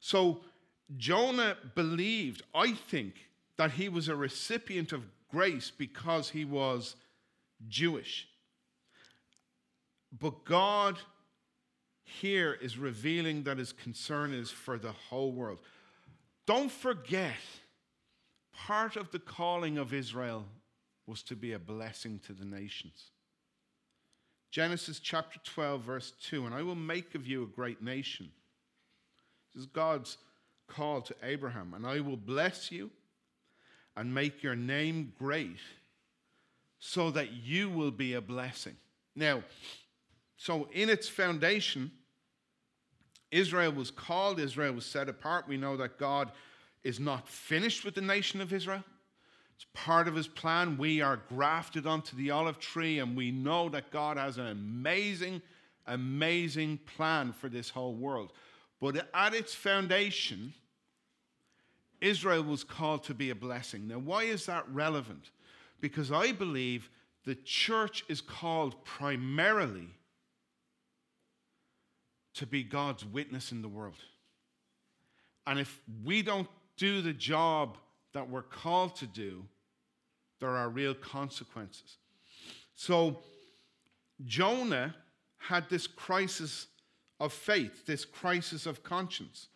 So 0.00 0.40
Jonah 0.96 1.56
believed, 1.74 2.42
I 2.54 2.72
think, 2.72 3.14
that 3.56 3.72
he 3.72 3.88
was 3.88 4.08
a 4.08 4.16
recipient 4.16 4.92
of 4.92 5.04
grace 5.30 5.70
because 5.70 6.30
he 6.30 6.44
was 6.44 6.96
Jewish. 7.68 8.28
But 10.18 10.44
God 10.44 10.98
here 12.04 12.52
is 12.60 12.76
revealing 12.76 13.44
that 13.44 13.58
his 13.58 13.72
concern 13.72 14.34
is 14.34 14.50
for 14.50 14.78
the 14.78 14.92
whole 14.92 15.32
world. 15.32 15.60
Don't 16.46 16.70
forget, 16.70 17.36
part 18.52 18.96
of 18.96 19.10
the 19.10 19.18
calling 19.18 19.78
of 19.78 19.94
Israel 19.94 20.44
was 21.06 21.22
to 21.24 21.36
be 21.36 21.52
a 21.52 21.58
blessing 21.58 22.20
to 22.26 22.32
the 22.32 22.44
nations. 22.44 23.10
Genesis 24.50 25.00
chapter 25.00 25.40
12, 25.44 25.80
verse 25.80 26.12
2 26.22 26.44
And 26.44 26.54
I 26.54 26.62
will 26.62 26.74
make 26.74 27.14
of 27.14 27.26
you 27.26 27.42
a 27.42 27.46
great 27.46 27.82
nation. 27.82 28.30
This 29.54 29.62
is 29.62 29.66
God's 29.66 30.18
call 30.74 31.02
to 31.02 31.14
Abraham. 31.22 31.74
And 31.74 31.86
I 31.86 32.00
will 32.00 32.16
bless 32.16 32.72
you 32.72 32.90
and 33.96 34.14
make 34.14 34.42
your 34.42 34.56
name 34.56 35.12
great 35.18 35.58
so 36.78 37.10
that 37.10 37.32
you 37.32 37.68
will 37.70 37.90
be 37.90 38.14
a 38.14 38.20
blessing. 38.20 38.76
Now, 39.14 39.42
so 40.36 40.68
in 40.72 40.88
its 40.88 41.08
foundation, 41.08 41.92
Israel 43.30 43.72
was 43.72 43.90
called, 43.90 44.40
Israel 44.40 44.72
was 44.72 44.86
set 44.86 45.08
apart. 45.08 45.46
We 45.46 45.56
know 45.56 45.76
that 45.76 45.98
God 45.98 46.32
is 46.82 46.98
not 46.98 47.28
finished 47.28 47.84
with 47.84 47.94
the 47.94 48.00
nation 48.00 48.40
of 48.40 48.52
Israel. 48.52 48.82
It's 49.54 49.66
part 49.74 50.08
of 50.08 50.16
his 50.16 50.26
plan. 50.26 50.76
We 50.76 51.00
are 51.00 51.20
grafted 51.28 51.86
onto 51.86 52.16
the 52.16 52.32
olive 52.32 52.58
tree, 52.58 52.98
and 52.98 53.16
we 53.16 53.30
know 53.30 53.68
that 53.68 53.92
God 53.92 54.16
has 54.16 54.38
an 54.38 54.48
amazing, 54.48 55.40
amazing 55.86 56.80
plan 56.96 57.32
for 57.32 57.48
this 57.48 57.70
whole 57.70 57.94
world. 57.94 58.32
But 58.80 59.08
at 59.14 59.34
its 59.34 59.54
foundation, 59.54 60.52
Israel 62.02 62.42
was 62.42 62.64
called 62.64 63.04
to 63.04 63.14
be 63.14 63.30
a 63.30 63.34
blessing. 63.34 63.86
Now, 63.86 63.98
why 63.98 64.24
is 64.24 64.46
that 64.46 64.68
relevant? 64.68 65.30
Because 65.80 66.10
I 66.10 66.32
believe 66.32 66.90
the 67.24 67.36
church 67.36 68.04
is 68.08 68.20
called 68.20 68.84
primarily 68.84 69.88
to 72.34 72.46
be 72.46 72.64
God's 72.64 73.04
witness 73.04 73.52
in 73.52 73.62
the 73.62 73.68
world. 73.68 73.94
And 75.46 75.60
if 75.60 75.80
we 76.04 76.22
don't 76.22 76.48
do 76.76 77.02
the 77.02 77.12
job 77.12 77.76
that 78.14 78.28
we're 78.28 78.42
called 78.42 78.96
to 78.96 79.06
do, 79.06 79.44
there 80.40 80.50
are 80.50 80.68
real 80.68 80.94
consequences. 80.94 81.98
So, 82.74 83.18
Jonah 84.24 84.94
had 85.38 85.68
this 85.68 85.86
crisis 85.86 86.66
of 87.20 87.32
faith, 87.32 87.86
this 87.86 88.04
crisis 88.04 88.66
of 88.66 88.82
conscience. 88.82 89.48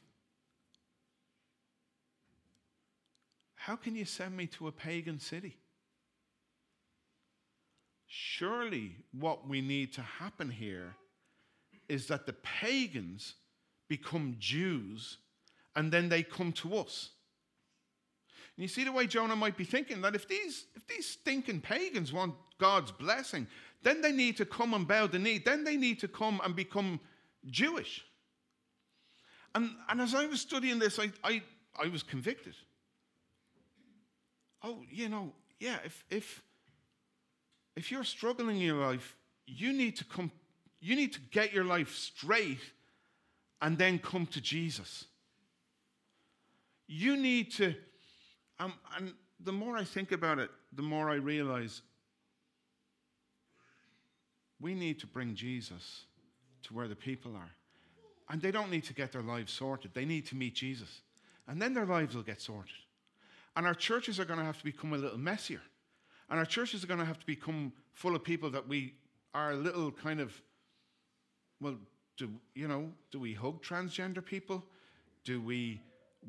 How 3.66 3.74
can 3.74 3.96
you 3.96 4.04
send 4.04 4.36
me 4.36 4.46
to 4.58 4.68
a 4.68 4.70
pagan 4.70 5.18
city? 5.18 5.56
Surely, 8.06 8.94
what 9.10 9.48
we 9.48 9.60
need 9.60 9.92
to 9.94 10.02
happen 10.02 10.50
here 10.50 10.94
is 11.88 12.06
that 12.06 12.26
the 12.26 12.32
pagans 12.32 13.34
become 13.88 14.36
Jews 14.38 15.18
and 15.74 15.90
then 15.90 16.08
they 16.08 16.22
come 16.22 16.52
to 16.52 16.76
us. 16.76 17.10
And 18.56 18.62
you 18.62 18.68
see 18.68 18.84
the 18.84 18.92
way 18.92 19.08
Jonah 19.08 19.34
might 19.34 19.56
be 19.56 19.64
thinking 19.64 20.00
that 20.02 20.14
if 20.14 20.28
these, 20.28 20.66
if 20.76 20.86
these 20.86 21.08
stinking 21.08 21.60
pagans 21.60 22.12
want 22.12 22.36
God's 22.58 22.92
blessing, 22.92 23.48
then 23.82 24.00
they 24.00 24.12
need 24.12 24.36
to 24.36 24.44
come 24.44 24.74
and 24.74 24.86
bow 24.86 25.08
the 25.08 25.18
knee. 25.18 25.42
Then 25.44 25.64
they 25.64 25.76
need 25.76 25.98
to 26.02 26.06
come 26.06 26.40
and 26.44 26.54
become 26.54 27.00
Jewish. 27.46 28.04
And, 29.56 29.70
and 29.88 30.00
as 30.00 30.14
I 30.14 30.26
was 30.26 30.40
studying 30.40 30.78
this, 30.78 31.00
I, 31.00 31.10
I, 31.24 31.42
I 31.76 31.88
was 31.88 32.04
convicted. 32.04 32.54
Oh, 34.62 34.82
you 34.90 35.08
know, 35.08 35.32
yeah, 35.60 35.76
if, 35.84 36.04
if, 36.10 36.42
if 37.76 37.90
you're 37.90 38.04
struggling 38.04 38.56
in 38.56 38.62
your 38.62 38.86
life, 38.86 39.16
you 39.46 39.72
need 39.72 39.96
to 39.96 40.04
come, 40.04 40.30
you 40.80 40.96
need 40.96 41.12
to 41.12 41.20
get 41.30 41.52
your 41.52 41.64
life 41.64 41.94
straight 41.94 42.60
and 43.62 43.78
then 43.78 43.98
come 43.98 44.26
to 44.26 44.40
Jesus. 44.40 45.04
You 46.88 47.16
need 47.16 47.52
to 47.54 47.74
um, 48.58 48.72
and 48.96 49.12
the 49.40 49.52
more 49.52 49.76
I 49.76 49.84
think 49.84 50.12
about 50.12 50.38
it, 50.38 50.50
the 50.72 50.82
more 50.82 51.10
I 51.10 51.16
realize 51.16 51.82
we 54.60 54.74
need 54.74 54.98
to 55.00 55.06
bring 55.06 55.34
Jesus 55.34 56.04
to 56.64 56.74
where 56.74 56.88
the 56.88 56.96
people 56.96 57.36
are. 57.36 57.50
And 58.30 58.40
they 58.40 58.50
don't 58.50 58.70
need 58.70 58.84
to 58.84 58.94
get 58.94 59.12
their 59.12 59.22
lives 59.22 59.52
sorted, 59.52 59.92
they 59.94 60.04
need 60.04 60.26
to 60.26 60.34
meet 60.34 60.54
Jesus. 60.54 61.02
And 61.46 61.62
then 61.62 61.74
their 61.74 61.86
lives 61.86 62.14
will 62.14 62.22
get 62.22 62.40
sorted. 62.40 62.74
And 63.56 63.66
our 63.66 63.74
churches 63.74 64.20
are 64.20 64.24
going 64.24 64.38
to 64.38 64.44
have 64.44 64.58
to 64.58 64.64
become 64.64 64.92
a 64.92 64.98
little 64.98 65.18
messier. 65.18 65.62
And 66.28 66.38
our 66.38 66.44
churches 66.44 66.84
are 66.84 66.86
going 66.86 67.00
to 67.00 67.06
have 67.06 67.18
to 67.18 67.26
become 67.26 67.72
full 67.92 68.14
of 68.14 68.22
people 68.22 68.50
that 68.50 68.68
we 68.68 68.94
are 69.34 69.52
a 69.52 69.56
little 69.56 69.90
kind 69.90 70.20
of, 70.20 70.38
well, 71.60 71.76
do 72.16 72.30
you 72.54 72.68
know, 72.68 72.90
do 73.10 73.18
we 73.18 73.32
hug 73.32 73.62
transgender 73.62 74.24
people? 74.24 74.64
Do 75.24 75.40
we 75.40 75.80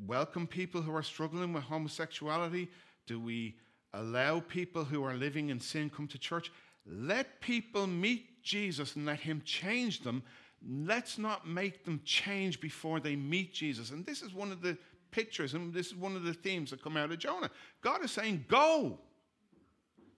welcome 0.06 0.46
people 0.46 0.82
who 0.82 0.94
are 0.94 1.02
struggling 1.02 1.52
with 1.52 1.64
homosexuality? 1.64 2.68
Do 3.06 3.20
we 3.20 3.56
allow 3.94 4.40
people 4.40 4.84
who 4.84 5.04
are 5.04 5.14
living 5.14 5.50
in 5.50 5.60
sin 5.60 5.90
come 5.90 6.06
to 6.08 6.18
church? 6.18 6.50
Let 6.86 7.40
people 7.40 7.86
meet 7.86 8.42
Jesus 8.42 8.96
and 8.96 9.06
let 9.06 9.20
him 9.20 9.42
change 9.44 10.02
them. 10.02 10.22
Let's 10.66 11.18
not 11.18 11.46
make 11.46 11.84
them 11.84 12.00
change 12.04 12.60
before 12.60 13.00
they 13.00 13.16
meet 13.16 13.52
Jesus. 13.52 13.90
And 13.90 14.04
this 14.04 14.22
is 14.22 14.34
one 14.34 14.50
of 14.50 14.62
the 14.62 14.76
pictures 15.10 15.54
and 15.54 15.72
this 15.72 15.88
is 15.88 15.94
one 15.94 16.16
of 16.16 16.24
the 16.24 16.34
themes 16.34 16.70
that 16.70 16.82
come 16.82 16.96
out 16.96 17.10
of 17.10 17.18
Jonah. 17.18 17.50
God 17.80 18.04
is 18.04 18.10
saying, 18.10 18.44
Go. 18.48 18.98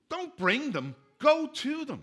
Don't 0.09 0.37
bring 0.37 0.73
them, 0.73 0.95
go 1.19 1.47
to 1.47 1.85
them. 1.85 2.03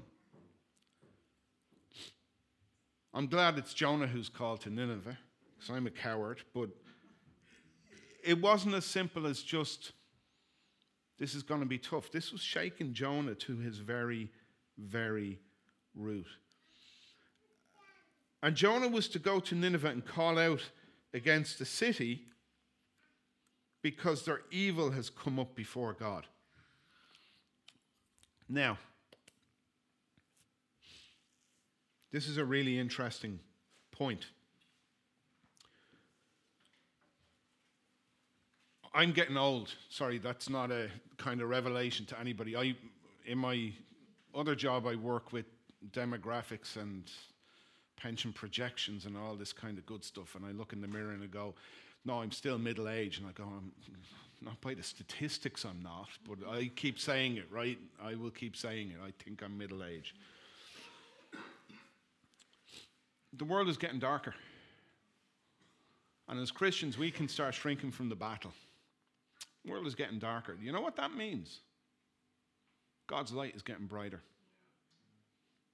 I'm 3.14 3.28
glad 3.28 3.58
it's 3.58 3.74
Jonah 3.74 4.08
who's 4.08 4.30
called 4.30 4.62
to 4.62 4.70
Nineveh 4.70 5.18
because 5.56 5.76
I'm 5.76 5.88
a 5.88 5.92
coward, 5.92 6.42
but 6.54 6.70
it 8.24 8.40
wasn't 8.40 8.76
as 8.76 8.86
simple 8.86 9.26
as 9.26 9.42
just 9.42 9.94
This 11.18 11.34
is 11.34 11.44
going 11.44 11.62
to 11.62 11.66
be 11.66 11.80
tough. 11.80 12.12
This 12.12 12.32
was 12.32 12.42
shaking 12.42 12.94
Jonah 12.94 13.36
to 13.36 13.58
his 13.58 13.80
very, 13.80 14.30
very 14.78 15.40
root. 15.96 16.28
And 18.44 18.56
Jonah 18.56 18.88
was 18.88 19.08
to 19.10 19.20
go 19.20 19.40
to 19.40 19.56
Nineveh 19.56 19.90
and 19.90 20.06
call 20.06 20.38
out 20.38 20.62
against 21.14 21.58
the 21.58 21.66
city 21.66 22.26
because 23.88 24.26
their 24.26 24.42
evil 24.52 24.92
has 24.92 25.10
come 25.10 25.40
up 25.40 25.56
before 25.56 25.94
God. 25.94 26.28
Now, 28.50 28.78
this 32.12 32.28
is 32.28 32.38
a 32.38 32.44
really 32.44 32.78
interesting 32.78 33.40
point. 33.94 34.26
I'm 38.94 39.14
getting 39.14 39.38
old. 39.38 39.74
Sorry, 39.90 40.18
that's 40.18 40.50
not 40.50 40.70
a 40.70 40.90
kind 41.16 41.40
of 41.40 41.48
revelation 41.48 42.06
to 42.08 42.20
anybody. 42.20 42.58
I, 42.58 42.76
in 43.26 43.38
my 43.38 43.72
other 44.36 44.54
job, 44.54 44.86
I 44.86 44.96
work 44.96 45.32
with 45.32 45.46
demographics 45.92 46.76
and 46.76 47.10
pension 47.96 48.34
projections 48.34 49.06
and 49.06 49.16
all 49.16 49.36
this 49.36 49.54
kind 49.54 49.78
of 49.78 49.86
good 49.86 50.04
stuff. 50.04 50.36
And 50.36 50.46
I 50.46 50.52
look 50.52 50.74
in 50.74 50.82
the 50.82 50.90
mirror 50.90 51.12
and 51.12 51.24
I 51.24 51.28
go, 51.28 51.56
no, 52.06 52.22
I'm 52.22 52.32
still 52.32 52.58
middle 52.58 52.90
aged. 52.90 53.22
And 53.22 53.30
I 53.30 53.32
go, 53.34 53.44
I'm 53.44 53.72
not 54.42 54.60
by 54.62 54.74
the 54.74 54.84
statistics, 54.84 55.66
I'm 55.66 55.82
not, 55.82 56.10
but 56.28 56.38
I 56.50 56.70
keep 56.76 57.00
saying 57.00 57.38
it, 57.38 57.48
right? 57.52 57.78
I 58.04 58.16
will 58.16 58.30
keep 58.30 58.56
saying 58.56 58.92
it. 58.92 58.98
I 59.04 59.12
think 59.24 59.42
I'm 59.44 59.58
middle 59.58 59.84
aged. 59.84 60.14
The 63.34 63.46
world 63.46 63.68
is 63.68 63.78
getting 63.78 64.00
darker. 64.00 64.34
And 66.30 66.40
as 66.40 66.52
Christians, 66.52 66.98
we 66.98 67.12
can 67.12 67.28
start 67.28 67.54
shrinking 67.54 67.92
from 67.92 68.10
the 68.10 68.16
battle. 68.16 68.52
The 69.64 69.72
world 69.72 69.88
is 69.88 69.96
getting 69.96 70.20
darker. 70.20 70.56
You 70.62 70.72
know 70.72 70.82
what 70.82 70.96
that 70.98 71.14
means? 71.14 71.60
God's 73.08 73.32
light 73.32 73.56
is 73.56 73.62
getting 73.62 73.86
brighter. 73.86 74.22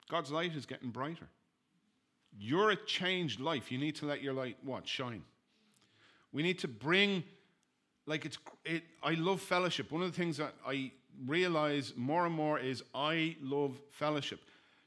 God's 0.09 0.31
light 0.31 0.55
is 0.55 0.65
getting 0.65 0.89
brighter. 0.89 1.27
You're 2.37 2.71
a 2.71 2.75
changed 2.75 3.39
life. 3.39 3.71
You 3.71 3.77
need 3.77 3.95
to 3.97 4.05
let 4.05 4.21
your 4.21 4.33
light 4.33 4.57
what? 4.63 4.87
Shine. 4.87 5.23
We 6.33 6.43
need 6.43 6.59
to 6.59 6.67
bring 6.67 7.23
like 8.05 8.25
it's 8.25 8.37
it 8.65 8.83
I 9.01 9.13
love 9.13 9.39
fellowship. 9.39 9.91
One 9.91 10.01
of 10.01 10.11
the 10.11 10.17
things 10.17 10.37
that 10.37 10.53
I 10.67 10.91
realize 11.25 11.93
more 11.95 12.25
and 12.25 12.35
more 12.35 12.59
is 12.59 12.83
I 12.93 13.37
love 13.41 13.77
fellowship. 13.91 14.39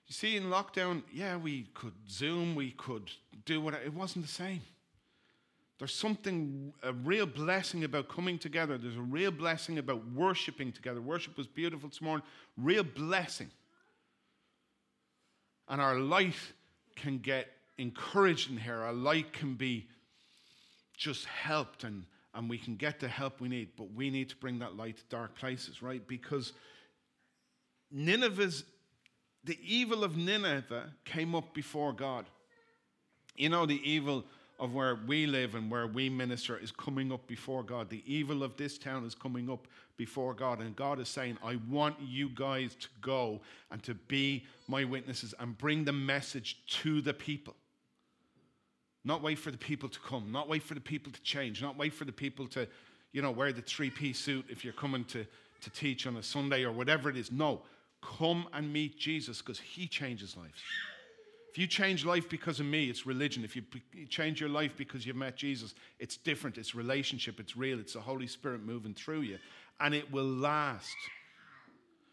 You 0.08 0.12
see, 0.12 0.36
in 0.36 0.44
lockdown, 0.44 1.02
yeah, 1.12 1.36
we 1.36 1.68
could 1.74 1.94
Zoom, 2.08 2.54
we 2.54 2.72
could 2.72 3.10
do 3.44 3.60
what 3.60 3.74
it 3.74 3.92
wasn't 3.92 4.26
the 4.26 4.32
same. 4.32 4.60
There's 5.78 5.94
something, 5.94 6.72
a 6.82 6.92
real 6.92 7.26
blessing 7.26 7.84
about 7.84 8.08
coming 8.08 8.38
together. 8.38 8.78
There's 8.78 8.96
a 8.96 9.00
real 9.00 9.30
blessing 9.30 9.78
about 9.78 10.10
worshiping 10.12 10.72
together. 10.72 11.02
Worship 11.02 11.36
was 11.36 11.46
beautiful 11.46 11.88
this 11.88 12.00
morning. 12.00 12.24
Real 12.56 12.82
blessing. 12.84 13.50
And 15.68 15.80
our 15.80 15.98
light 15.98 16.36
can 16.94 17.18
get 17.18 17.48
encouraged 17.76 18.50
in 18.50 18.56
here. 18.56 18.76
Our 18.76 18.94
light 18.94 19.34
can 19.34 19.54
be 19.54 19.86
just 20.96 21.26
helped 21.26 21.84
and, 21.84 22.04
and 22.34 22.48
we 22.48 22.58
can 22.58 22.76
get 22.76 23.00
the 23.00 23.08
help 23.08 23.40
we 23.40 23.48
need. 23.48 23.70
But 23.76 23.92
we 23.92 24.10
need 24.10 24.28
to 24.30 24.36
bring 24.36 24.58
that 24.60 24.76
light 24.76 24.96
to 24.98 25.04
dark 25.08 25.34
places, 25.36 25.82
right? 25.82 26.06
Because 26.06 26.52
Nineveh's, 27.90 28.64
the 29.44 29.58
evil 29.62 30.04
of 30.04 30.16
Nineveh 30.16 30.92
came 31.04 31.34
up 31.34 31.54
before 31.54 31.92
God. 31.92 32.26
You 33.36 33.48
know, 33.48 33.66
the 33.66 33.80
evil 33.88 34.24
of 34.58 34.74
where 34.74 34.98
we 35.06 35.26
live 35.26 35.54
and 35.54 35.70
where 35.70 35.86
we 35.86 36.08
minister 36.08 36.56
is 36.56 36.72
coming 36.72 37.12
up 37.12 37.26
before 37.26 37.62
God. 37.62 37.90
The 37.90 38.02
evil 38.06 38.42
of 38.42 38.56
this 38.56 38.78
town 38.78 39.04
is 39.04 39.14
coming 39.14 39.50
up 39.50 39.68
before 39.96 40.34
God. 40.34 40.60
And 40.60 40.74
God 40.74 40.98
is 40.98 41.08
saying, 41.08 41.38
I 41.44 41.58
want 41.68 41.96
you 42.00 42.30
guys 42.30 42.74
to 42.76 42.88
go 43.00 43.40
and 43.70 43.82
to 43.82 43.94
be 43.94 44.44
my 44.68 44.84
witnesses 44.84 45.34
and 45.38 45.56
bring 45.58 45.84
the 45.84 45.92
message 45.92 46.58
to 46.68 47.00
the 47.00 47.14
people. 47.14 47.54
Not 49.06 49.22
wait 49.22 49.38
for 49.38 49.52
the 49.52 49.56
people 49.56 49.88
to 49.88 50.00
come, 50.00 50.32
not 50.32 50.48
wait 50.48 50.64
for 50.64 50.74
the 50.74 50.80
people 50.80 51.12
to 51.12 51.22
change, 51.22 51.62
not 51.62 51.78
wait 51.78 51.94
for 51.94 52.04
the 52.04 52.12
people 52.12 52.48
to, 52.48 52.66
you 53.12 53.22
know, 53.22 53.30
wear 53.30 53.52
the 53.52 53.62
three 53.62 53.88
piece 53.88 54.18
suit 54.18 54.44
if 54.48 54.64
you're 54.64 54.72
coming 54.72 55.04
to, 55.04 55.24
to 55.60 55.70
teach 55.70 56.08
on 56.08 56.16
a 56.16 56.22
Sunday 56.24 56.64
or 56.64 56.72
whatever 56.72 57.08
it 57.08 57.16
is. 57.16 57.30
No, 57.30 57.62
come 58.02 58.48
and 58.52 58.72
meet 58.72 58.98
Jesus 58.98 59.40
because 59.40 59.60
he 59.60 59.86
changes 59.86 60.36
lives. 60.36 60.60
If 61.52 61.58
you 61.58 61.68
change 61.68 62.04
life 62.04 62.28
because 62.28 62.58
of 62.58 62.66
me, 62.66 62.90
it's 62.90 63.06
religion. 63.06 63.44
If 63.44 63.54
you 63.54 63.62
change 64.10 64.40
your 64.40 64.50
life 64.50 64.76
because 64.76 65.06
you've 65.06 65.14
met 65.14 65.36
Jesus, 65.36 65.74
it's 66.00 66.16
different. 66.16 66.58
It's 66.58 66.74
relationship. 66.74 67.38
It's 67.38 67.56
real. 67.56 67.78
It's 67.78 67.92
the 67.92 68.00
Holy 68.00 68.26
Spirit 68.26 68.64
moving 68.64 68.92
through 68.92 69.20
you. 69.20 69.38
And 69.78 69.94
it 69.94 70.10
will 70.10 70.24
last. 70.24 70.96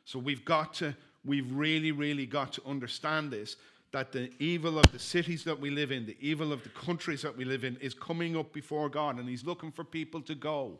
So 0.06 0.19
we've 0.19 0.45
got 0.45 0.75
to, 0.75 0.95
we've 1.25 1.51
really, 1.51 1.91
really 1.91 2.27
got 2.27 2.53
to 2.53 2.62
understand 2.67 3.32
this 3.32 3.58
that 3.93 4.12
the 4.12 4.32
evil 4.39 4.79
of 4.79 4.91
the 4.91 4.99
cities 4.99 5.43
that 5.43 5.60
we 5.60 5.69
live 5.69 5.91
in, 5.91 6.06
the 6.08 6.17
evil 6.19 6.51
of 6.51 6.63
the 6.63 6.69
countries 6.69 7.21
that 7.21 7.38
we 7.38 7.45
live 7.45 7.63
in, 7.63 7.77
is 7.77 7.93
coming 7.93 8.36
up 8.36 8.51
before 8.51 8.89
God 8.89 9.19
and 9.19 9.29
He's 9.29 9.45
looking 9.45 9.71
for 9.71 9.84
people 9.84 10.19
to 10.23 10.36
go. 10.36 10.79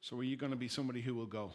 So 0.00 0.18
are 0.18 0.22
you 0.22 0.36
going 0.36 0.52
to 0.52 0.56
be 0.56 0.68
somebody 0.68 1.02
who 1.02 1.14
will 1.14 1.26
go? 1.26 1.52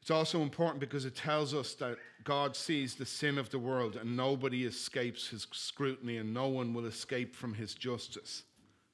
It's 0.00 0.10
also 0.10 0.40
important 0.40 0.80
because 0.80 1.04
it 1.04 1.14
tells 1.14 1.52
us 1.52 1.74
that 1.74 1.98
God 2.24 2.56
sees 2.56 2.94
the 2.94 3.04
sin 3.04 3.36
of 3.36 3.50
the 3.50 3.58
world 3.58 3.96
and 3.96 4.16
nobody 4.16 4.64
escapes 4.64 5.28
his 5.28 5.46
scrutiny 5.52 6.16
and 6.16 6.32
no 6.32 6.48
one 6.48 6.72
will 6.72 6.86
escape 6.86 7.36
from 7.36 7.52
his 7.52 7.74
justice. 7.74 8.44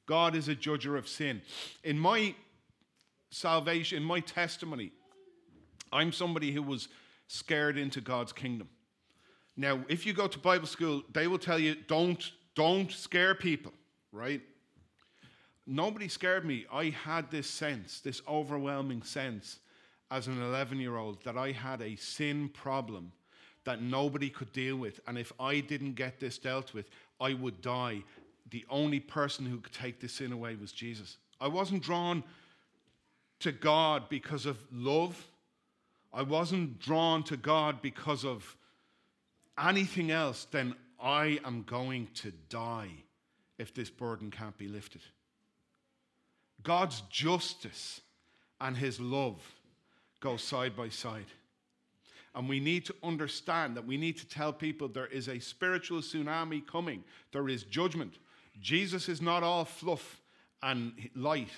God 0.06 0.34
is 0.34 0.48
a 0.48 0.56
judger 0.56 0.98
of 0.98 1.06
sin. 1.06 1.40
In 1.84 1.98
my 1.98 2.34
salvation, 3.30 3.98
in 3.98 4.04
my 4.04 4.18
testimony, 4.18 4.90
I'm 5.92 6.10
somebody 6.10 6.50
who 6.50 6.62
was 6.62 6.88
scared 7.28 7.76
into 7.76 8.00
God's 8.00 8.32
kingdom. 8.32 8.68
Now, 9.56 9.80
if 9.88 10.04
you 10.06 10.12
go 10.12 10.26
to 10.26 10.38
Bible 10.38 10.66
school, 10.66 11.02
they 11.12 11.26
will 11.26 11.38
tell 11.38 11.58
you 11.58 11.76
don't 11.86 12.32
don't 12.54 12.90
scare 12.90 13.34
people, 13.34 13.72
right? 14.12 14.40
Nobody 15.66 16.08
scared 16.08 16.44
me. 16.44 16.64
I 16.72 16.86
had 16.90 17.30
this 17.30 17.48
sense, 17.48 18.00
this 18.00 18.22
overwhelming 18.26 19.02
sense 19.02 19.58
as 20.10 20.26
an 20.26 20.40
11 20.40 20.78
year 20.78 20.96
old 20.96 21.22
that 21.24 21.36
I 21.36 21.52
had 21.52 21.82
a 21.82 21.96
sin 21.96 22.48
problem 22.48 23.12
that 23.64 23.82
nobody 23.82 24.30
could 24.30 24.52
deal 24.52 24.76
with. 24.76 25.00
And 25.06 25.18
if 25.18 25.32
I 25.40 25.60
didn't 25.60 25.94
get 25.94 26.20
this 26.20 26.38
dealt 26.38 26.72
with, 26.72 26.88
I 27.20 27.34
would 27.34 27.60
die. 27.60 28.02
The 28.50 28.64
only 28.70 29.00
person 29.00 29.44
who 29.44 29.58
could 29.58 29.72
take 29.72 30.00
this 30.00 30.14
sin 30.14 30.32
away 30.32 30.54
was 30.54 30.72
Jesus. 30.72 31.18
I 31.40 31.48
wasn't 31.48 31.82
drawn 31.82 32.22
to 33.40 33.52
God 33.52 34.08
because 34.08 34.46
of 34.46 34.58
love. 34.72 35.26
I 36.12 36.22
wasn't 36.22 36.78
drawn 36.78 37.22
to 37.24 37.36
God 37.36 37.82
because 37.82 38.24
of 38.24 38.56
anything 39.58 40.10
else, 40.10 40.46
then 40.50 40.74
I 41.00 41.40
am 41.44 41.62
going 41.62 42.08
to 42.16 42.32
die 42.48 42.90
if 43.58 43.74
this 43.74 43.90
burden 43.90 44.30
can't 44.30 44.56
be 44.56 44.68
lifted. 44.68 45.02
God's 46.62 47.02
justice 47.10 48.00
and 48.60 48.76
his 48.76 49.00
love 49.00 49.40
go 50.20 50.36
side 50.36 50.76
by 50.76 50.88
side. 50.88 51.26
And 52.34 52.48
we 52.48 52.60
need 52.60 52.84
to 52.86 52.94
understand 53.02 53.76
that 53.76 53.86
we 53.86 53.96
need 53.96 54.18
to 54.18 54.28
tell 54.28 54.52
people 54.52 54.88
there 54.88 55.06
is 55.06 55.28
a 55.28 55.38
spiritual 55.38 56.00
tsunami 56.00 56.66
coming, 56.66 57.02
there 57.32 57.48
is 57.48 57.64
judgment. 57.64 58.18
Jesus 58.60 59.08
is 59.08 59.22
not 59.22 59.42
all 59.42 59.64
fluff 59.64 60.20
and 60.62 60.92
light. 61.14 61.50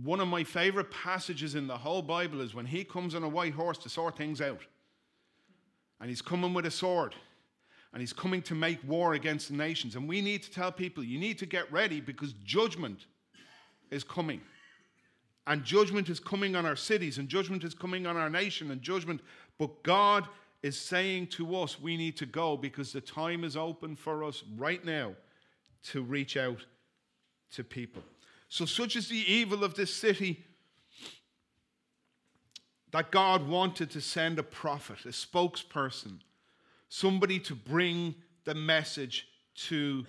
One 0.00 0.20
of 0.20 0.28
my 0.28 0.42
favorite 0.42 0.90
passages 0.90 1.54
in 1.54 1.66
the 1.66 1.76
whole 1.76 2.00
Bible 2.00 2.40
is 2.40 2.54
when 2.54 2.64
he 2.64 2.82
comes 2.82 3.14
on 3.14 3.24
a 3.24 3.28
white 3.28 3.52
horse 3.52 3.76
to 3.78 3.90
sort 3.90 4.16
things 4.16 4.40
out. 4.40 4.62
And 6.00 6.08
he's 6.08 6.22
coming 6.22 6.54
with 6.54 6.64
a 6.64 6.70
sword. 6.70 7.14
And 7.92 8.00
he's 8.00 8.14
coming 8.14 8.40
to 8.42 8.54
make 8.54 8.78
war 8.88 9.12
against 9.12 9.48
the 9.48 9.54
nations. 9.54 9.94
And 9.94 10.08
we 10.08 10.22
need 10.22 10.42
to 10.44 10.50
tell 10.50 10.72
people 10.72 11.04
you 11.04 11.18
need 11.18 11.38
to 11.38 11.46
get 11.46 11.70
ready 11.70 12.00
because 12.00 12.32
judgment 12.44 13.04
is 13.90 14.02
coming. 14.02 14.40
And 15.46 15.62
judgment 15.62 16.08
is 16.08 16.20
coming 16.20 16.56
on 16.56 16.64
our 16.64 16.76
cities, 16.76 17.18
and 17.18 17.28
judgment 17.28 17.64
is 17.64 17.74
coming 17.74 18.06
on 18.06 18.16
our 18.16 18.30
nation, 18.30 18.70
and 18.70 18.80
judgment. 18.80 19.20
But 19.58 19.82
God 19.82 20.26
is 20.62 20.78
saying 20.78 21.26
to 21.28 21.56
us, 21.56 21.80
we 21.80 21.96
need 21.96 22.16
to 22.18 22.26
go 22.26 22.56
because 22.56 22.92
the 22.92 23.00
time 23.00 23.44
is 23.44 23.56
open 23.56 23.96
for 23.96 24.24
us 24.24 24.42
right 24.56 24.82
now 24.84 25.14
to 25.84 26.02
reach 26.02 26.36
out 26.36 26.64
to 27.50 27.64
people. 27.64 28.02
So, 28.52 28.66
such 28.66 28.96
is 28.96 29.08
the 29.08 29.32
evil 29.32 29.64
of 29.64 29.76
this 29.76 29.94
city 29.94 30.44
that 32.90 33.10
God 33.10 33.48
wanted 33.48 33.90
to 33.92 34.00
send 34.02 34.38
a 34.38 34.42
prophet, 34.42 35.06
a 35.06 35.08
spokesperson, 35.08 36.18
somebody 36.90 37.38
to 37.38 37.54
bring 37.54 38.14
the 38.44 38.54
message 38.54 39.26
to 39.68 40.04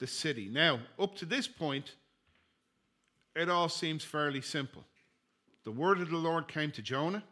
the 0.00 0.06
city. 0.06 0.50
Now, 0.52 0.80
up 0.98 1.16
to 1.16 1.24
this 1.24 1.48
point, 1.48 1.94
it 3.34 3.48
all 3.48 3.70
seems 3.70 4.04
fairly 4.04 4.42
simple. 4.42 4.84
The 5.64 5.72
word 5.72 6.02
of 6.02 6.10
the 6.10 6.18
Lord 6.18 6.46
came 6.46 6.70
to 6.72 6.82
Jonah. 6.82 7.24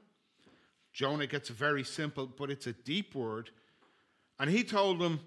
Jonah 0.94 1.26
gets 1.26 1.50
a 1.50 1.52
very 1.52 1.84
simple, 1.84 2.26
but 2.26 2.50
it's 2.50 2.66
a 2.66 2.72
deep 2.72 3.14
word. 3.14 3.50
And 4.40 4.48
he 4.48 4.64
told 4.64 5.00
them, 5.00 5.20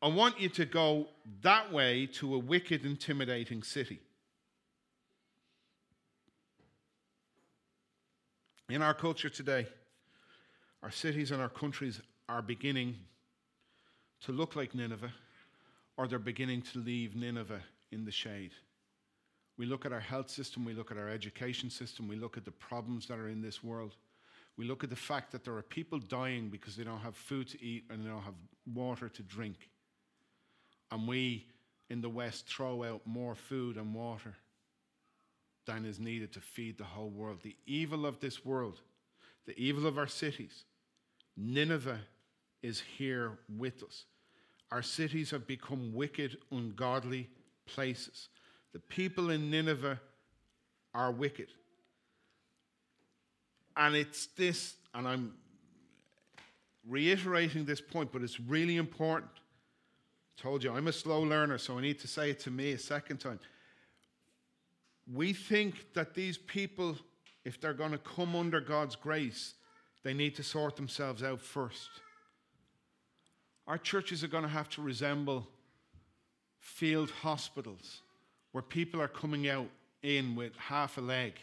I 0.00 0.08
want 0.08 0.40
you 0.40 0.48
to 0.48 0.64
go 0.64 1.08
that 1.42 1.70
way 1.70 2.06
to 2.14 2.34
a 2.34 2.38
wicked, 2.38 2.86
intimidating 2.86 3.62
city. 3.62 4.00
In 8.70 8.80
our 8.80 8.94
culture 8.94 9.28
today, 9.28 9.66
our 10.82 10.90
cities 10.90 11.30
and 11.30 11.42
our 11.42 11.50
countries 11.50 12.00
are 12.30 12.40
beginning 12.40 12.96
to 14.22 14.32
look 14.32 14.56
like 14.56 14.74
Nineveh, 14.74 15.12
or 15.98 16.08
they're 16.08 16.18
beginning 16.18 16.62
to 16.72 16.78
leave 16.78 17.14
Nineveh 17.14 17.60
in 17.92 18.06
the 18.06 18.10
shade. 18.10 18.52
We 19.58 19.66
look 19.66 19.84
at 19.84 19.92
our 19.92 20.00
health 20.00 20.30
system, 20.30 20.64
we 20.64 20.72
look 20.72 20.90
at 20.90 20.96
our 20.96 21.10
education 21.10 21.68
system, 21.68 22.08
we 22.08 22.16
look 22.16 22.38
at 22.38 22.46
the 22.46 22.52
problems 22.52 23.06
that 23.08 23.18
are 23.18 23.28
in 23.28 23.42
this 23.42 23.62
world. 23.62 23.96
We 24.56 24.64
look 24.64 24.82
at 24.82 24.88
the 24.88 24.96
fact 24.96 25.30
that 25.32 25.44
there 25.44 25.54
are 25.56 25.62
people 25.62 25.98
dying 25.98 26.48
because 26.48 26.74
they 26.74 26.84
don't 26.84 27.00
have 27.00 27.16
food 27.16 27.48
to 27.48 27.62
eat 27.62 27.84
and 27.90 28.02
they 28.02 28.08
don't 28.08 28.22
have 28.22 28.34
water 28.72 29.10
to 29.10 29.22
drink. 29.22 29.68
And 30.90 31.06
we 31.06 31.48
in 31.90 32.00
the 32.00 32.08
West 32.08 32.46
throw 32.46 32.82
out 32.82 33.02
more 33.04 33.34
food 33.34 33.76
and 33.76 33.94
water 33.94 34.34
than 35.66 35.84
is 35.84 35.98
needed 35.98 36.32
to 36.32 36.40
feed 36.40 36.78
the 36.78 36.84
whole 36.84 37.10
world. 37.10 37.40
The 37.42 37.56
evil 37.66 38.06
of 38.06 38.20
this 38.20 38.44
world, 38.44 38.80
the 39.46 39.58
evil 39.58 39.86
of 39.86 39.98
our 39.98 40.06
cities, 40.06 40.64
Nineveh 41.36 42.00
is 42.62 42.82
here 42.96 43.38
with 43.58 43.82
us. 43.82 44.04
Our 44.70 44.82
cities 44.82 45.30
have 45.30 45.46
become 45.46 45.94
wicked, 45.94 46.38
ungodly 46.50 47.28
places. 47.66 48.28
The 48.72 48.78
people 48.78 49.30
in 49.30 49.50
Nineveh 49.50 50.00
are 50.94 51.12
wicked. 51.12 51.48
And 53.76 53.96
it's 53.96 54.26
this, 54.26 54.74
and 54.94 55.06
I'm 55.06 55.34
reiterating 56.88 57.64
this 57.64 57.80
point, 57.80 58.12
but 58.12 58.22
it's 58.22 58.40
really 58.40 58.76
important. 58.76 59.30
Told 60.36 60.64
you, 60.64 60.72
I'm 60.72 60.88
a 60.88 60.92
slow 60.92 61.22
learner, 61.22 61.58
so 61.58 61.78
I 61.78 61.82
need 61.82 61.98
to 62.00 62.08
say 62.08 62.30
it 62.30 62.40
to 62.40 62.50
me 62.50 62.72
a 62.72 62.78
second 62.78 63.18
time. 63.18 63.40
We 65.12 65.32
think 65.32 65.92
that 65.94 66.14
these 66.14 66.38
people, 66.38 66.96
if 67.44 67.60
they're 67.60 67.74
going 67.74 67.92
to 67.92 67.98
come 67.98 68.34
under 68.34 68.60
God's 68.60 68.96
grace, 68.96 69.54
they 70.02 70.14
need 70.14 70.34
to 70.36 70.42
sort 70.42 70.76
themselves 70.76 71.22
out 71.22 71.40
first. 71.40 71.88
Our 73.66 73.78
churches 73.78 74.22
are 74.22 74.28
going 74.28 74.42
to 74.42 74.48
have 74.48 74.68
to 74.70 74.82
resemble 74.82 75.46
field 76.58 77.10
hospitals 77.10 78.00
where 78.52 78.62
people 78.62 79.00
are 79.00 79.08
coming 79.08 79.48
out 79.48 79.68
in 80.02 80.36
with 80.36 80.56
half 80.56 80.98
a 80.98 81.00
leg. 81.00 81.34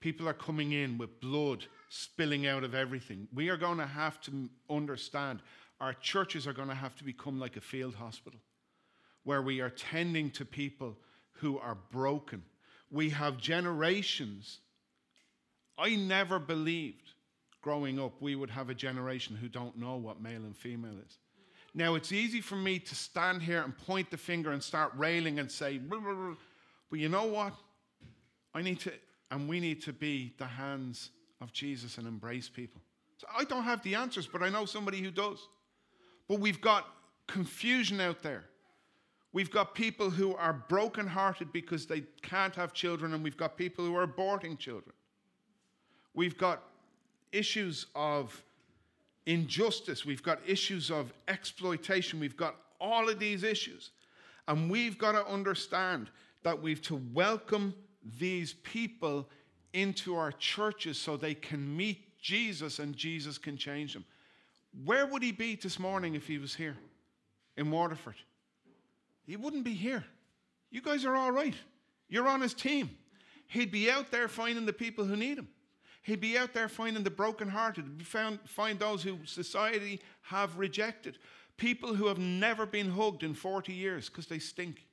People 0.00 0.28
are 0.28 0.34
coming 0.34 0.72
in 0.72 0.98
with 0.98 1.20
blood 1.20 1.64
spilling 1.88 2.46
out 2.46 2.64
of 2.64 2.74
everything. 2.74 3.28
We 3.34 3.48
are 3.48 3.56
going 3.56 3.78
to 3.78 3.86
have 3.86 4.20
to 4.22 4.48
understand 4.68 5.40
our 5.80 5.92
churches 5.92 6.46
are 6.46 6.52
going 6.52 6.68
to 6.68 6.74
have 6.74 6.96
to 6.96 7.04
become 7.04 7.38
like 7.38 7.56
a 7.56 7.60
field 7.60 7.94
hospital 7.94 8.40
where 9.24 9.42
we 9.42 9.60
are 9.60 9.70
tending 9.70 10.30
to 10.30 10.44
people 10.44 10.96
who 11.32 11.58
are 11.58 11.76
broken. 11.90 12.42
We 12.90 13.10
have 13.10 13.38
generations. 13.38 14.58
I 15.78 15.96
never 15.96 16.38
believed 16.38 17.12
growing 17.60 17.98
up 17.98 18.12
we 18.20 18.36
would 18.36 18.50
have 18.50 18.70
a 18.70 18.74
generation 18.74 19.34
who 19.34 19.48
don't 19.48 19.76
know 19.76 19.96
what 19.96 20.20
male 20.20 20.42
and 20.44 20.56
female 20.56 20.94
is. 21.04 21.18
Now, 21.74 21.94
it's 21.96 22.12
easy 22.12 22.40
for 22.40 22.56
me 22.56 22.78
to 22.78 22.94
stand 22.94 23.42
here 23.42 23.60
and 23.60 23.76
point 23.76 24.10
the 24.10 24.16
finger 24.16 24.52
and 24.52 24.62
start 24.62 24.92
railing 24.96 25.40
and 25.40 25.50
say, 25.50 25.78
but 25.78 26.98
you 26.98 27.08
know 27.08 27.26
what? 27.26 27.54
I 28.54 28.62
need 28.62 28.80
to, 28.80 28.92
and 29.30 29.48
we 29.48 29.60
need 29.60 29.82
to 29.82 29.92
be 29.92 30.32
the 30.38 30.46
hands 30.46 31.10
of 31.40 31.52
Jesus 31.52 31.98
and 31.98 32.06
embrace 32.06 32.48
people. 32.48 32.80
So 33.18 33.26
I 33.36 33.44
don't 33.44 33.64
have 33.64 33.82
the 33.82 33.94
answers, 33.94 34.26
but 34.26 34.42
I 34.42 34.48
know 34.48 34.64
somebody 34.64 35.02
who 35.02 35.10
does. 35.10 35.46
But 36.28 36.40
we've 36.40 36.60
got 36.60 36.86
confusion 37.26 38.00
out 38.00 38.22
there. 38.22 38.44
We've 39.36 39.50
got 39.50 39.74
people 39.74 40.08
who 40.08 40.34
are 40.34 40.54
brokenhearted 40.54 41.52
because 41.52 41.84
they 41.84 42.04
can't 42.22 42.54
have 42.54 42.72
children, 42.72 43.12
and 43.12 43.22
we've 43.22 43.36
got 43.36 43.58
people 43.58 43.84
who 43.84 43.94
are 43.94 44.06
aborting 44.06 44.58
children. 44.58 44.94
We've 46.14 46.38
got 46.38 46.62
issues 47.32 47.84
of 47.94 48.42
injustice, 49.26 50.06
we've 50.06 50.22
got 50.22 50.38
issues 50.46 50.90
of 50.90 51.12
exploitation, 51.28 52.18
we've 52.18 52.38
got 52.38 52.56
all 52.80 53.10
of 53.10 53.18
these 53.18 53.42
issues. 53.42 53.90
And 54.48 54.70
we've 54.70 54.96
got 54.96 55.12
to 55.12 55.26
understand 55.26 56.08
that 56.42 56.62
we've 56.62 56.80
to 56.84 57.02
welcome 57.12 57.74
these 58.18 58.54
people 58.62 59.28
into 59.74 60.16
our 60.16 60.32
churches 60.32 60.96
so 60.96 61.18
they 61.18 61.34
can 61.34 61.76
meet 61.76 62.18
Jesus 62.22 62.78
and 62.78 62.96
Jesus 62.96 63.36
can 63.36 63.58
change 63.58 63.92
them. 63.92 64.06
Where 64.86 65.04
would 65.04 65.22
he 65.22 65.32
be 65.32 65.56
this 65.56 65.78
morning 65.78 66.14
if 66.14 66.26
he 66.26 66.38
was 66.38 66.54
here 66.54 66.78
in 67.58 67.70
Waterford? 67.70 68.14
He 69.26 69.36
wouldn't 69.36 69.64
be 69.64 69.74
here. 69.74 70.04
You 70.70 70.80
guys 70.80 71.04
are 71.04 71.16
all 71.16 71.32
right. 71.32 71.54
You're 72.08 72.28
on 72.28 72.40
his 72.40 72.54
team. 72.54 72.90
He'd 73.48 73.70
be 73.70 73.90
out 73.90 74.10
there 74.10 74.28
finding 74.28 74.66
the 74.66 74.72
people 74.72 75.04
who 75.04 75.16
need 75.16 75.38
him. 75.38 75.48
He'd 76.02 76.20
be 76.20 76.38
out 76.38 76.54
there 76.54 76.68
finding 76.68 77.02
the 77.02 77.10
brokenhearted, 77.10 78.06
found, 78.06 78.38
find 78.46 78.78
those 78.78 79.02
who 79.02 79.18
society 79.24 80.00
have 80.22 80.56
rejected, 80.56 81.18
people 81.56 81.94
who 81.94 82.06
have 82.06 82.18
never 82.18 82.64
been 82.64 82.90
hugged 82.90 83.24
in 83.24 83.34
40 83.34 83.72
years 83.72 84.08
because 84.08 84.26
they 84.26 84.38
stink. 84.38 84.86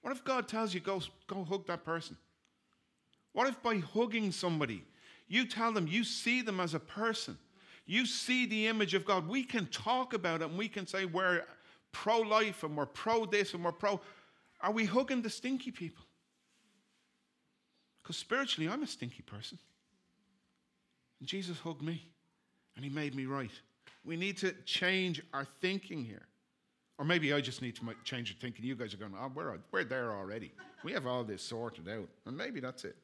What 0.00 0.12
if 0.12 0.22
God 0.22 0.46
tells 0.46 0.72
you, 0.72 0.80
go, 0.80 1.02
go 1.26 1.42
hug 1.42 1.66
that 1.66 1.84
person? 1.84 2.16
What 3.32 3.48
if 3.48 3.60
by 3.62 3.78
hugging 3.78 4.30
somebody, 4.30 4.84
you 5.26 5.44
tell 5.44 5.72
them 5.72 5.88
you 5.88 6.04
see 6.04 6.40
them 6.40 6.60
as 6.60 6.74
a 6.74 6.80
person? 6.80 7.36
You 7.84 8.06
see 8.06 8.46
the 8.46 8.68
image 8.68 8.94
of 8.94 9.04
God. 9.04 9.26
We 9.26 9.42
can 9.42 9.66
talk 9.66 10.14
about 10.14 10.42
it 10.42 10.50
and 10.50 10.58
we 10.58 10.68
can 10.68 10.86
say 10.86 11.04
we're 11.04 11.42
pro 12.02 12.20
life 12.20 12.62
and 12.62 12.76
we're 12.76 12.86
pro 12.86 13.26
this 13.26 13.54
and 13.54 13.64
we're 13.64 13.72
pro. 13.72 14.00
Are 14.60 14.70
we 14.70 14.84
hugging 14.84 15.22
the 15.22 15.30
stinky 15.30 15.72
people? 15.72 16.04
Because 18.00 18.16
spiritually, 18.16 18.70
I'm 18.70 18.82
a 18.82 18.86
stinky 18.86 19.22
person. 19.22 19.58
And 21.18 21.28
Jesus 21.28 21.58
hugged 21.58 21.82
me 21.82 22.08
and 22.76 22.84
he 22.84 22.90
made 22.90 23.14
me 23.16 23.26
right. 23.26 23.50
We 24.04 24.16
need 24.16 24.36
to 24.38 24.52
change 24.64 25.20
our 25.34 25.46
thinking 25.60 26.04
here. 26.04 26.26
Or 26.98 27.04
maybe 27.04 27.32
I 27.32 27.40
just 27.40 27.62
need 27.62 27.76
to 27.76 27.82
change 28.04 28.30
your 28.30 28.38
thinking. 28.40 28.64
You 28.64 28.76
guys 28.76 28.94
are 28.94 28.96
going, 28.96 29.14
oh, 29.18 29.30
we're, 29.34 29.58
we're 29.72 29.84
there 29.84 30.12
already. 30.12 30.52
We 30.84 30.92
have 30.92 31.06
all 31.06 31.24
this 31.24 31.42
sorted 31.42 31.88
out. 31.88 32.08
And 32.26 32.36
maybe 32.36 32.60
that's 32.60 32.84
it. 32.84 32.96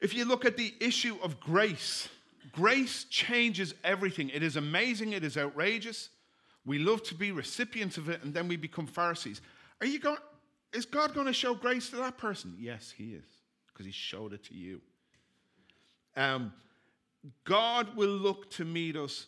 If 0.00 0.14
you 0.14 0.24
look 0.24 0.44
at 0.44 0.56
the 0.56 0.72
issue 0.80 1.16
of 1.22 1.40
grace, 1.40 2.08
grace 2.52 3.04
changes 3.10 3.74
everything. 3.82 4.30
It 4.30 4.42
is 4.42 4.56
amazing, 4.56 5.14
it 5.14 5.24
is 5.24 5.36
outrageous. 5.36 6.10
We 6.66 6.78
love 6.80 7.02
to 7.04 7.14
be 7.14 7.30
recipients 7.30 7.96
of 7.96 8.08
it, 8.08 8.22
and 8.24 8.34
then 8.34 8.48
we 8.48 8.56
become 8.56 8.86
Pharisees. 8.86 9.40
Are 9.80 9.86
you 9.86 10.00
going, 10.00 10.18
is 10.72 10.84
God 10.84 11.14
going 11.14 11.26
to 11.26 11.32
show 11.32 11.54
grace 11.54 11.90
to 11.90 11.96
that 11.96 12.18
person? 12.18 12.56
Yes, 12.58 12.92
He 12.94 13.12
is, 13.12 13.24
because 13.68 13.86
He 13.86 13.92
showed 13.92 14.32
it 14.32 14.44
to 14.46 14.54
you. 14.54 14.80
Um, 16.16 16.52
God 17.44 17.96
will 17.96 18.08
look 18.08 18.50
to 18.52 18.64
meet 18.64 18.96
us 18.96 19.26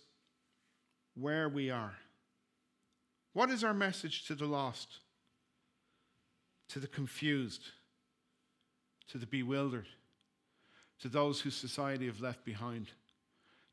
where 1.15 1.49
we 1.49 1.71
are. 1.71 1.95
What 3.35 3.51
is 3.51 3.63
our 3.63 3.75
message 3.75 4.27
to 4.27 4.35
the 4.35 4.47
lost, 4.47 4.99
to 6.71 6.81
the 6.81 6.89
confused, 6.89 7.63
to 9.09 9.19
the 9.19 9.27
bewildered, 9.27 9.87
to 11.01 11.09
those 11.09 11.41
whose 11.41 11.55
society 11.55 12.07
have 12.07 12.21
left 12.21 12.45
behind, 12.45 12.89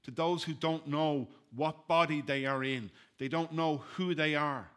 to 0.05 0.11
those 0.11 0.43
who 0.43 0.53
don't 0.53 0.87
know 0.87 1.27
what 1.55 1.87
body 1.87 2.21
they 2.21 2.45
are 2.45 2.63
in, 2.63 2.89
they 3.19 3.27
don't 3.27 3.53
know 3.53 3.83
who 3.95 4.15
they 4.15 4.35
are? 4.35 4.67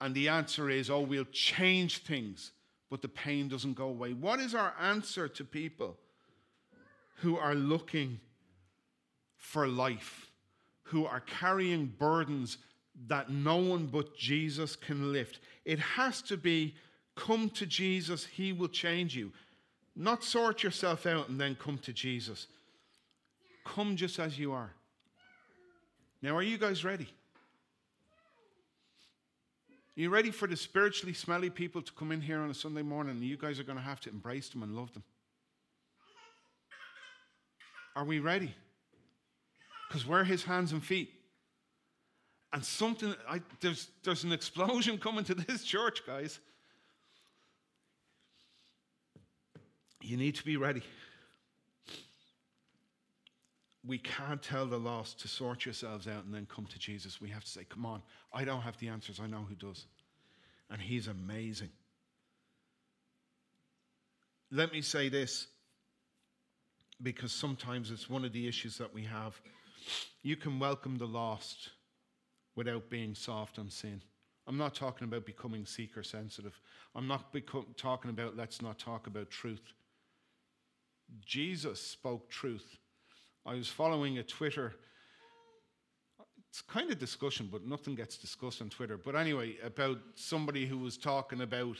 And 0.00 0.14
the 0.14 0.28
answer 0.28 0.70
is, 0.70 0.90
oh, 0.90 1.00
we'll 1.00 1.24
change 1.32 1.98
things, 1.98 2.52
but 2.90 3.02
the 3.02 3.08
pain 3.08 3.48
doesn't 3.48 3.74
go 3.74 3.88
away. 3.88 4.12
What 4.12 4.40
is 4.40 4.54
our 4.54 4.74
answer 4.80 5.28
to 5.28 5.44
people 5.44 5.96
who 7.16 7.38
are 7.38 7.54
looking 7.54 8.20
for 9.36 9.68
life, 9.68 10.30
who 10.84 11.06
are 11.06 11.20
carrying 11.20 11.86
burdens 11.86 12.58
that 13.06 13.30
no 13.30 13.56
one 13.56 13.86
but 13.86 14.16
Jesus 14.16 14.76
can 14.76 15.12
lift. 15.12 15.40
It 15.64 15.78
has 15.78 16.22
to 16.22 16.36
be 16.36 16.74
come 17.16 17.50
to 17.50 17.66
Jesus, 17.66 18.24
He 18.24 18.52
will 18.52 18.68
change 18.68 19.16
you. 19.16 19.32
Not 19.96 20.24
sort 20.24 20.62
yourself 20.62 21.06
out 21.06 21.28
and 21.28 21.40
then 21.40 21.56
come 21.56 21.78
to 21.78 21.92
Jesus. 21.92 22.46
Come 23.64 23.96
just 23.96 24.18
as 24.18 24.38
you 24.38 24.52
are. 24.52 24.72
Now, 26.22 26.36
are 26.36 26.42
you 26.42 26.58
guys 26.58 26.84
ready? 26.84 27.08
Are 29.96 30.00
you 30.00 30.10
ready 30.10 30.30
for 30.30 30.48
the 30.48 30.56
spiritually 30.56 31.14
smelly 31.14 31.50
people 31.50 31.80
to 31.82 31.92
come 31.92 32.10
in 32.12 32.20
here 32.20 32.40
on 32.40 32.50
a 32.50 32.54
Sunday 32.54 32.82
morning 32.82 33.16
and 33.16 33.24
you 33.24 33.36
guys 33.36 33.60
are 33.60 33.64
going 33.64 33.78
to 33.78 33.84
have 33.84 34.00
to 34.00 34.10
embrace 34.10 34.48
them 34.48 34.62
and 34.62 34.74
love 34.74 34.92
them? 34.92 35.04
Are 37.94 38.04
we 38.04 38.18
ready? 38.18 38.52
Because 39.88 40.06
we're 40.06 40.24
his 40.24 40.42
hands 40.42 40.72
and 40.72 40.82
feet. 40.82 41.12
And 42.52 42.64
something, 42.64 43.14
I, 43.28 43.40
there's, 43.60 43.88
there's 44.02 44.24
an 44.24 44.32
explosion 44.32 44.98
coming 44.98 45.24
to 45.24 45.34
this 45.34 45.62
church, 45.64 46.06
guys. 46.06 46.40
You 50.00 50.16
need 50.16 50.34
to 50.36 50.44
be 50.44 50.56
ready. 50.56 50.82
We 53.86 53.98
can't 53.98 54.42
tell 54.42 54.66
the 54.66 54.78
lost 54.78 55.20
to 55.20 55.28
sort 55.28 55.66
yourselves 55.66 56.08
out 56.08 56.24
and 56.24 56.34
then 56.34 56.46
come 56.46 56.66
to 56.66 56.78
Jesus. 56.78 57.20
We 57.20 57.28
have 57.30 57.44
to 57.44 57.50
say, 57.50 57.64
Come 57.68 57.84
on, 57.84 58.02
I 58.32 58.44
don't 58.44 58.62
have 58.62 58.78
the 58.78 58.88
answers. 58.88 59.20
I 59.20 59.26
know 59.26 59.46
who 59.48 59.54
does. 59.54 59.86
And 60.70 60.80
He's 60.80 61.08
amazing. 61.08 61.70
Let 64.50 64.72
me 64.72 64.80
say 64.80 65.08
this 65.08 65.48
because 67.02 67.32
sometimes 67.32 67.90
it's 67.90 68.08
one 68.08 68.24
of 68.24 68.32
the 68.32 68.46
issues 68.46 68.78
that 68.78 68.94
we 68.94 69.02
have. 69.04 69.40
You 70.22 70.36
can 70.36 70.58
welcome 70.58 70.96
the 70.96 71.06
lost 71.06 71.70
without 72.56 72.88
being 72.88 73.14
soft 73.14 73.58
on 73.58 73.68
sin. 73.68 74.00
I'm 74.46 74.58
not 74.58 74.74
talking 74.74 75.06
about 75.06 75.26
becoming 75.26 75.64
seeker 75.66 76.02
sensitive. 76.02 76.58
I'm 76.94 77.08
not 77.08 77.32
beco- 77.32 77.76
talking 77.76 78.10
about 78.10 78.36
let's 78.36 78.60
not 78.60 78.78
talk 78.78 79.06
about 79.06 79.30
truth. 79.30 79.72
Jesus 81.24 81.80
spoke 81.80 82.30
truth. 82.30 82.76
I 83.46 83.54
was 83.54 83.68
following 83.68 84.18
a 84.18 84.22
Twitter. 84.22 84.72
It's 86.48 86.62
kind 86.62 86.90
of 86.90 86.98
discussion, 86.98 87.48
but 87.50 87.66
nothing 87.66 87.94
gets 87.94 88.16
discussed 88.16 88.62
on 88.62 88.70
Twitter. 88.70 88.96
But 88.96 89.16
anyway, 89.16 89.56
about 89.62 89.98
somebody 90.14 90.66
who 90.66 90.78
was 90.78 90.96
talking 90.96 91.42
about 91.42 91.76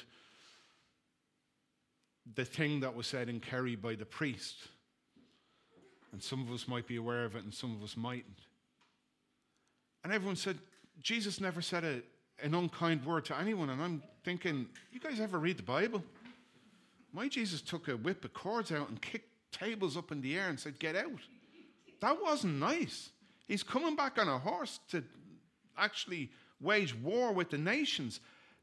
the 2.34 2.44
thing 2.44 2.80
that 2.80 2.94
was 2.94 3.06
said 3.06 3.28
in 3.28 3.40
Kerry 3.40 3.76
by 3.76 3.94
the 3.94 4.04
priest. 4.04 4.56
And 6.12 6.22
some 6.22 6.42
of 6.42 6.52
us 6.52 6.68
might 6.68 6.86
be 6.86 6.96
aware 6.96 7.24
of 7.24 7.34
it 7.34 7.44
and 7.44 7.52
some 7.52 7.74
of 7.74 7.82
us 7.82 7.96
mightn't. 7.96 8.40
And 10.02 10.12
everyone 10.12 10.36
said, 10.36 10.58
Jesus 11.02 11.40
never 11.40 11.62
said 11.62 11.84
a, 11.84 12.02
an 12.44 12.54
unkind 12.54 13.04
word 13.04 13.24
to 13.26 13.38
anyone. 13.38 13.70
And 13.70 13.82
I'm 13.82 14.02
thinking, 14.22 14.66
you 14.92 15.00
guys 15.00 15.18
ever 15.18 15.38
read 15.38 15.56
the 15.56 15.62
Bible? 15.62 16.02
My 17.12 17.28
Jesus 17.28 17.60
took 17.60 17.88
a 17.88 17.96
whip 17.96 18.24
of 18.24 18.34
cords 18.34 18.70
out 18.70 18.88
and 18.88 19.00
kicked 19.00 19.28
tables 19.50 19.96
up 19.96 20.12
in 20.12 20.20
the 20.20 20.36
air 20.36 20.48
and 20.48 20.58
said, 20.58 20.78
Get 20.78 20.96
out. 20.96 21.20
That 22.00 22.22
wasn't 22.22 22.54
nice. 22.54 23.10
He's 23.46 23.62
coming 23.62 23.96
back 23.96 24.18
on 24.18 24.28
a 24.28 24.38
horse 24.38 24.80
to 24.90 25.02
actually 25.76 26.30
wage 26.60 26.94
war 26.94 27.32
with 27.32 27.50
the 27.50 27.58
nations. 27.58 28.20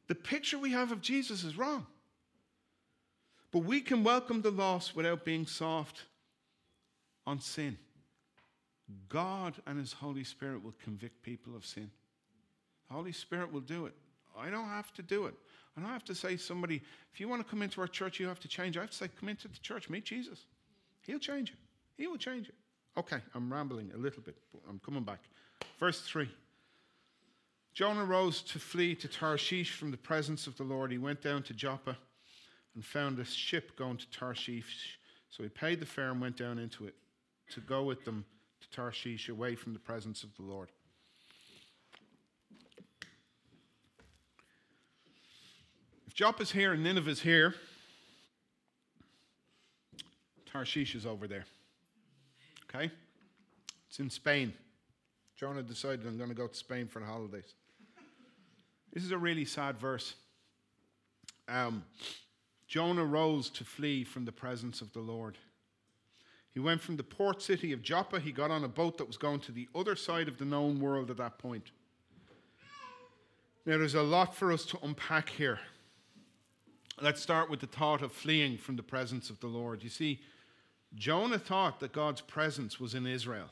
The 0.08 0.16
picture 0.16 0.58
we 0.58 0.72
have 0.72 0.92
of 0.92 1.02
Jesus 1.02 1.44
is 1.44 1.58
wrong. 1.58 1.86
But 3.52 3.60
we 3.60 3.82
can 3.82 4.04
welcome 4.04 4.42
the 4.42 4.52
lost 4.52 4.96
without 4.96 5.26
being 5.26 5.46
soft 5.46 6.04
on 7.28 7.40
sin. 7.40 7.78
God 9.10 9.56
and 9.68 9.78
His 9.78 9.94
Holy 9.94 10.24
Spirit 10.24 10.64
will 10.64 10.74
convict 10.84 11.22
people 11.22 11.56
of 11.56 11.66
sin. 11.66 11.92
The 12.88 12.94
Holy 12.94 13.12
Spirit 13.12 13.52
will 13.52 13.62
do 13.62 13.86
it. 13.86 13.94
I 14.38 14.50
don't 14.50 14.68
have 14.68 14.94
to 14.94 15.02
do 15.02 15.26
it. 15.26 15.34
I 15.78 15.82
don't 15.82 15.90
have 15.90 16.04
to 16.06 16.16
say 16.16 16.38
somebody, 16.38 16.82
if 17.14 17.20
you 17.20 17.30
want 17.30 17.46
to 17.46 17.50
come 17.50 17.62
into 17.62 17.80
our 17.82 17.88
church, 17.88 18.20
you 18.20 18.28
have 18.28 18.40
to 18.42 18.48
change. 18.48 18.78
I 18.78 18.82
have 18.82 18.90
to 18.90 18.96
say, 18.96 19.10
come 19.20 19.30
into 19.30 19.48
the 19.48 19.58
church, 19.60 19.90
meet 19.90 20.06
Jesus. 20.06 20.46
He'll 21.02 21.20
change 21.20 21.52
you. 21.52 21.56
He 21.98 22.08
will 22.08 22.18
change 22.18 22.48
you. 22.48 22.54
Okay, 22.98 23.18
I'm 23.34 23.52
rambling 23.52 23.92
a 23.94 23.98
little 23.98 24.22
bit, 24.22 24.36
but 24.52 24.62
I'm 24.70 24.80
coming 24.80 25.04
back. 25.04 25.20
Verse 25.80 26.02
3. 26.02 26.30
Jonah 27.74 28.04
rose 28.04 28.42
to 28.42 28.60
flee 28.60 28.96
to 28.96 29.08
Tarshish 29.08 29.72
from 29.72 29.92
the 29.92 29.98
presence 29.98 30.46
of 30.46 30.58
the 30.58 30.64
Lord. 30.64 30.92
He 30.92 30.98
went 30.98 31.22
down 31.22 31.44
to 31.44 31.54
Joppa 31.54 31.98
and 32.76 32.84
found 32.84 33.18
a 33.20 33.26
ship 33.26 33.78
going 33.78 33.98
to 33.98 34.10
Tarshish. 34.12 35.00
So 35.30 35.44
he 35.44 35.50
paid 35.50 35.80
the 35.80 35.86
fare 35.86 36.12
and 36.12 36.20
went 36.20 36.36
down 36.36 36.60
into 36.60 36.86
it 36.86 36.96
to 37.52 37.62
go 37.62 37.84
with 37.84 38.04
them 38.04 38.26
to 38.60 38.70
Tarshish 38.70 39.30
away 39.30 39.56
from 39.56 39.72
the 39.72 39.80
presence 39.80 40.24
of 40.24 40.36
the 40.36 40.44
Lord. 40.44 40.70
If 46.08 46.14
Joppa's 46.14 46.52
here 46.52 46.74
and 46.74 46.84
Nineveh's 46.84 47.22
here, 47.22 47.56
Tarshish 50.46 50.94
is 50.94 51.06
over 51.06 51.26
there. 51.26 51.46
Okay? 52.74 52.92
It's 53.90 54.00
in 54.00 54.10
Spain. 54.10 54.54
Jonah 55.36 55.64
decided 55.64 56.06
I'm 56.06 56.18
going 56.18 56.30
to 56.30 56.36
go 56.36 56.48
to 56.48 56.56
Spain 56.56 56.88
for 56.88 57.00
the 57.00 57.06
holidays. 57.06 57.56
This 58.94 59.04
is 59.04 59.12
a 59.12 59.18
really 59.18 59.46
sad 59.46 59.78
verse. 59.78 60.16
Um, 61.48 61.84
Jonah 62.68 63.06
rose 63.06 63.50
to 63.50 63.64
flee 63.64 64.04
from 64.04 64.26
the 64.26 64.32
presence 64.32 64.82
of 64.82 64.94
the 64.94 65.00
Lord. 65.00 65.38
He 66.54 66.60
went 66.60 66.82
from 66.82 66.98
the 66.98 67.04
port 67.04 67.42
city 67.42 67.72
of 67.72 67.82
Joppa. 67.82 68.20
He 68.20 68.32
got 68.32 68.52
on 68.52 68.64
a 68.64 68.68
boat 68.68 68.98
that 68.98 69.08
was 69.08 69.18
going 69.18 69.40
to 69.42 69.52
the 69.52 69.68
other 69.74 69.96
side 69.96 70.28
of 70.28 70.38
the 70.38 70.46
known 70.46 70.80
world 70.80 71.10
at 71.10 71.18
that 71.18 71.38
point. 71.38 71.72
Now, 73.66 73.78
there's 73.78 73.96
a 73.96 74.02
lot 74.02 74.36
for 74.36 74.52
us 74.52 74.66
to 74.66 74.80
unpack 74.84 75.30
here. 75.30 75.60
Let's 77.00 77.22
start 77.22 77.50
with 77.50 77.62
the 77.62 77.68
thought 77.68 78.02
of 78.02 78.12
fleeing 78.12 78.58
from 78.58 78.76
the 78.76 78.84
presence 78.84 79.30
of 79.30 79.40
the 79.40 79.48
Lord. 79.48 79.84
You 79.84 79.90
see, 79.90 80.20
Jonah 80.96 81.40
thought 81.40 81.80
that 81.80 81.94
God's 81.94 82.22
presence 82.22 82.80
was 82.80 82.94
in 82.96 83.08
Israel. 83.08 83.50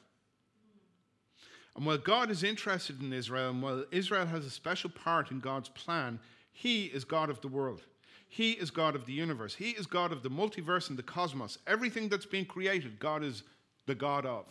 And 1.75 1.86
while 1.86 1.97
God 1.97 2.30
is 2.30 2.43
interested 2.43 3.02
in 3.02 3.13
Israel, 3.13 3.52
and 3.52 3.62
while 3.62 3.86
Israel 3.91 4.25
has 4.25 4.45
a 4.45 4.49
special 4.49 4.89
part 4.89 5.32
in 5.32 5.39
God's 5.39 5.69
plan, 5.69 6.19
He 6.52 6.86
is 6.86 7.06
God 7.06 7.30
of 7.30 7.39
the 7.41 7.47
world. 7.47 7.82
He 8.28 8.52
is 8.52 8.69
God 8.69 8.95
of 8.95 9.06
the 9.06 9.13
universe. 9.13 9.56
He 9.56 9.71
is 9.71 9.88
God 9.88 10.12
of 10.12 10.21
the 10.21 10.30
multiverse 10.30 10.89
and 10.89 10.99
the 10.99 11.04
cosmos. 11.04 11.58
Everything 11.65 12.10
that's 12.10 12.25
been 12.25 12.45
created, 12.45 12.99
God 12.99 13.23
is 13.23 13.43
the 13.86 13.95
God 13.95 14.25
of. 14.25 14.45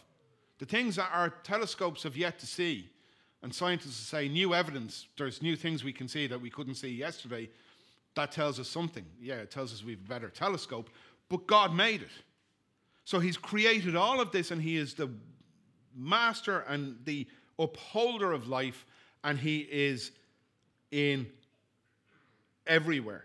The 0.58 0.66
things 0.66 0.96
that 0.96 1.10
our 1.12 1.30
telescopes 1.44 2.02
have 2.02 2.16
yet 2.16 2.38
to 2.40 2.46
see, 2.46 2.88
and 3.42 3.54
scientists 3.54 4.08
say 4.08 4.28
new 4.28 4.54
evidence, 4.54 5.06
there's 5.16 5.42
new 5.42 5.54
things 5.54 5.84
we 5.84 5.92
can 5.92 6.08
see 6.08 6.26
that 6.26 6.40
we 6.40 6.50
couldn't 6.50 6.74
see 6.74 6.88
yesterday, 6.88 7.48
that 8.16 8.32
tells 8.32 8.58
us 8.58 8.68
something. 8.68 9.04
Yeah, 9.20 9.36
it 9.36 9.50
tells 9.52 9.72
us 9.72 9.84
we've 9.84 10.00
a 10.04 10.08
better 10.08 10.28
telescope, 10.28 10.90
but 11.28 11.46
God 11.46 11.72
made 11.72 12.02
it. 12.02 12.10
So 13.08 13.20
He's 13.20 13.38
created 13.38 13.96
all 13.96 14.20
of 14.20 14.32
this, 14.32 14.50
and 14.50 14.60
He 14.60 14.76
is 14.76 14.92
the 14.92 15.08
master 15.96 16.58
and 16.68 16.98
the 17.06 17.26
upholder 17.58 18.32
of 18.32 18.48
life, 18.48 18.84
and 19.24 19.38
He 19.38 19.60
is 19.60 20.10
in 20.90 21.26
everywhere. 22.66 23.24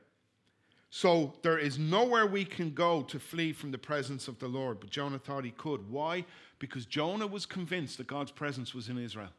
So 0.90 1.34
there 1.42 1.58
is 1.58 1.78
nowhere 1.78 2.26
we 2.26 2.46
can 2.46 2.74
go 2.74 3.02
to 3.02 3.20
flee 3.20 3.52
from 3.52 3.72
the 3.72 3.78
presence 3.78 4.30
of 4.30 4.40
the 4.40 4.48
Lord. 4.48 4.80
But 4.80 4.90
Jonah 4.90 5.20
thought 5.20 5.44
he 5.44 5.52
could. 5.52 5.92
Why? 5.92 6.24
Because 6.60 6.86
Jonah 6.86 7.28
was 7.28 7.46
convinced 7.46 7.98
that 7.98 8.08
God's 8.08 8.32
presence 8.32 8.74
was 8.74 8.88
in 8.88 8.98
Israel. 8.98 9.34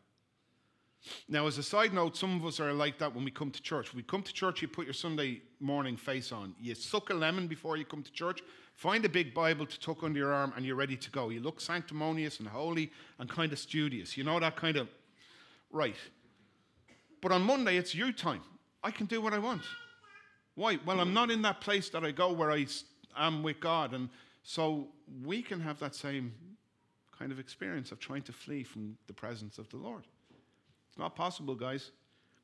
Now, 1.28 1.46
as 1.46 1.58
a 1.58 1.62
side 1.62 1.92
note, 1.92 2.16
some 2.16 2.36
of 2.36 2.46
us 2.46 2.60
are 2.60 2.72
like 2.72 2.98
that 2.98 3.14
when 3.14 3.24
we 3.24 3.30
come 3.30 3.50
to 3.50 3.62
church. 3.62 3.92
We 3.92 4.02
come 4.02 4.22
to 4.22 4.32
church, 4.32 4.62
you 4.62 4.68
put 4.68 4.86
your 4.86 4.94
Sunday 4.94 5.42
morning 5.60 5.96
face 5.96 6.32
on. 6.32 6.54
You 6.60 6.74
suck 6.74 7.10
a 7.10 7.14
lemon 7.14 7.46
before 7.46 7.76
you 7.76 7.84
come 7.84 8.02
to 8.02 8.12
church, 8.12 8.42
find 8.74 9.04
a 9.04 9.08
big 9.08 9.34
Bible 9.34 9.66
to 9.66 9.80
tuck 9.80 10.02
under 10.02 10.18
your 10.18 10.32
arm, 10.32 10.52
and 10.56 10.64
you're 10.64 10.76
ready 10.76 10.96
to 10.96 11.10
go. 11.10 11.28
You 11.28 11.40
look 11.40 11.60
sanctimonious 11.60 12.38
and 12.38 12.48
holy 12.48 12.90
and 13.18 13.28
kind 13.28 13.52
of 13.52 13.58
studious. 13.58 14.16
You 14.16 14.24
know 14.24 14.40
that 14.40 14.56
kind 14.56 14.76
of, 14.76 14.88
right. 15.70 15.96
But 17.20 17.32
on 17.32 17.42
Monday, 17.42 17.76
it's 17.76 17.94
you 17.94 18.12
time. 18.12 18.42
I 18.82 18.90
can 18.90 19.06
do 19.06 19.20
what 19.20 19.32
I 19.32 19.38
want. 19.38 19.62
Why? 20.54 20.78
Well, 20.86 21.00
I'm 21.00 21.12
not 21.12 21.30
in 21.30 21.42
that 21.42 21.60
place 21.60 21.88
that 21.90 22.04
I 22.04 22.12
go 22.12 22.32
where 22.32 22.50
I 22.50 22.66
am 23.16 23.42
with 23.42 23.60
God. 23.60 23.92
And 23.92 24.08
so 24.42 24.88
we 25.24 25.42
can 25.42 25.60
have 25.60 25.78
that 25.80 25.94
same 25.94 26.32
kind 27.18 27.32
of 27.32 27.38
experience 27.38 27.92
of 27.92 27.98
trying 27.98 28.22
to 28.22 28.32
flee 28.32 28.62
from 28.62 28.96
the 29.06 29.12
presence 29.12 29.58
of 29.58 29.68
the 29.70 29.76
Lord. 29.76 30.04
It's 30.94 30.98
not 31.00 31.16
possible, 31.16 31.56
guys, 31.56 31.90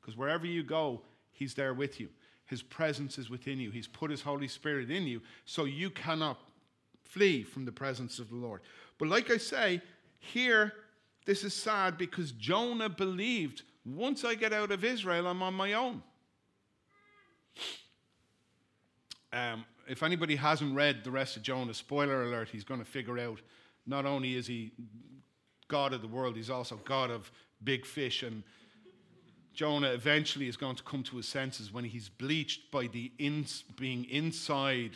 because 0.01 0.17
wherever 0.17 0.45
you 0.45 0.61
go, 0.61 0.99
He's 1.31 1.53
there 1.53 1.73
with 1.73 2.01
you. 2.01 2.09
His 2.47 2.61
presence 2.61 3.17
is 3.17 3.29
within 3.29 3.61
you. 3.61 3.71
He's 3.71 3.87
put 3.87 4.11
His 4.11 4.21
Holy 4.21 4.49
Spirit 4.49 4.91
in 4.91 5.03
you, 5.07 5.21
so 5.45 5.63
you 5.63 5.89
cannot 5.89 6.37
flee 7.05 7.43
from 7.43 7.63
the 7.63 7.71
presence 7.71 8.19
of 8.19 8.27
the 8.27 8.35
Lord. 8.35 8.59
But 8.97 9.07
like 9.07 9.31
I 9.31 9.37
say, 9.37 9.81
here, 10.19 10.73
this 11.25 11.45
is 11.45 11.53
sad 11.53 11.97
because 11.97 12.33
Jonah 12.33 12.89
believed 12.89 13.63
once 13.85 14.25
I 14.25 14.35
get 14.35 14.51
out 14.51 14.69
of 14.69 14.83
Israel, 14.83 15.27
I'm 15.27 15.41
on 15.41 15.53
my 15.53 15.71
own. 15.71 16.03
Um, 19.31 19.63
if 19.87 20.03
anybody 20.03 20.35
hasn't 20.35 20.75
read 20.75 21.05
the 21.05 21.11
rest 21.11 21.37
of 21.37 21.43
Jonah, 21.43 21.73
spoiler 21.73 22.23
alert, 22.23 22.49
he's 22.49 22.65
going 22.65 22.81
to 22.81 22.85
figure 22.85 23.17
out 23.17 23.39
not 23.87 24.05
only 24.05 24.35
is 24.35 24.45
he 24.45 24.73
God 25.69 25.93
of 25.93 26.01
the 26.01 26.07
world, 26.09 26.35
he's 26.35 26.49
also 26.49 26.75
God 26.83 27.11
of 27.11 27.31
big 27.63 27.85
fish. 27.85 28.23
And 28.23 28.43
Jonah 29.53 29.91
eventually 29.91 30.47
is 30.47 30.57
going 30.57 30.75
to 30.75 30.83
come 30.83 31.03
to 31.03 31.17
his 31.17 31.27
senses 31.27 31.73
when 31.73 31.83
he's 31.83 32.09
bleached 32.09 32.71
by 32.71 32.87
the 32.87 33.11
ins- 33.17 33.63
being 33.79 34.05
inside 34.05 34.91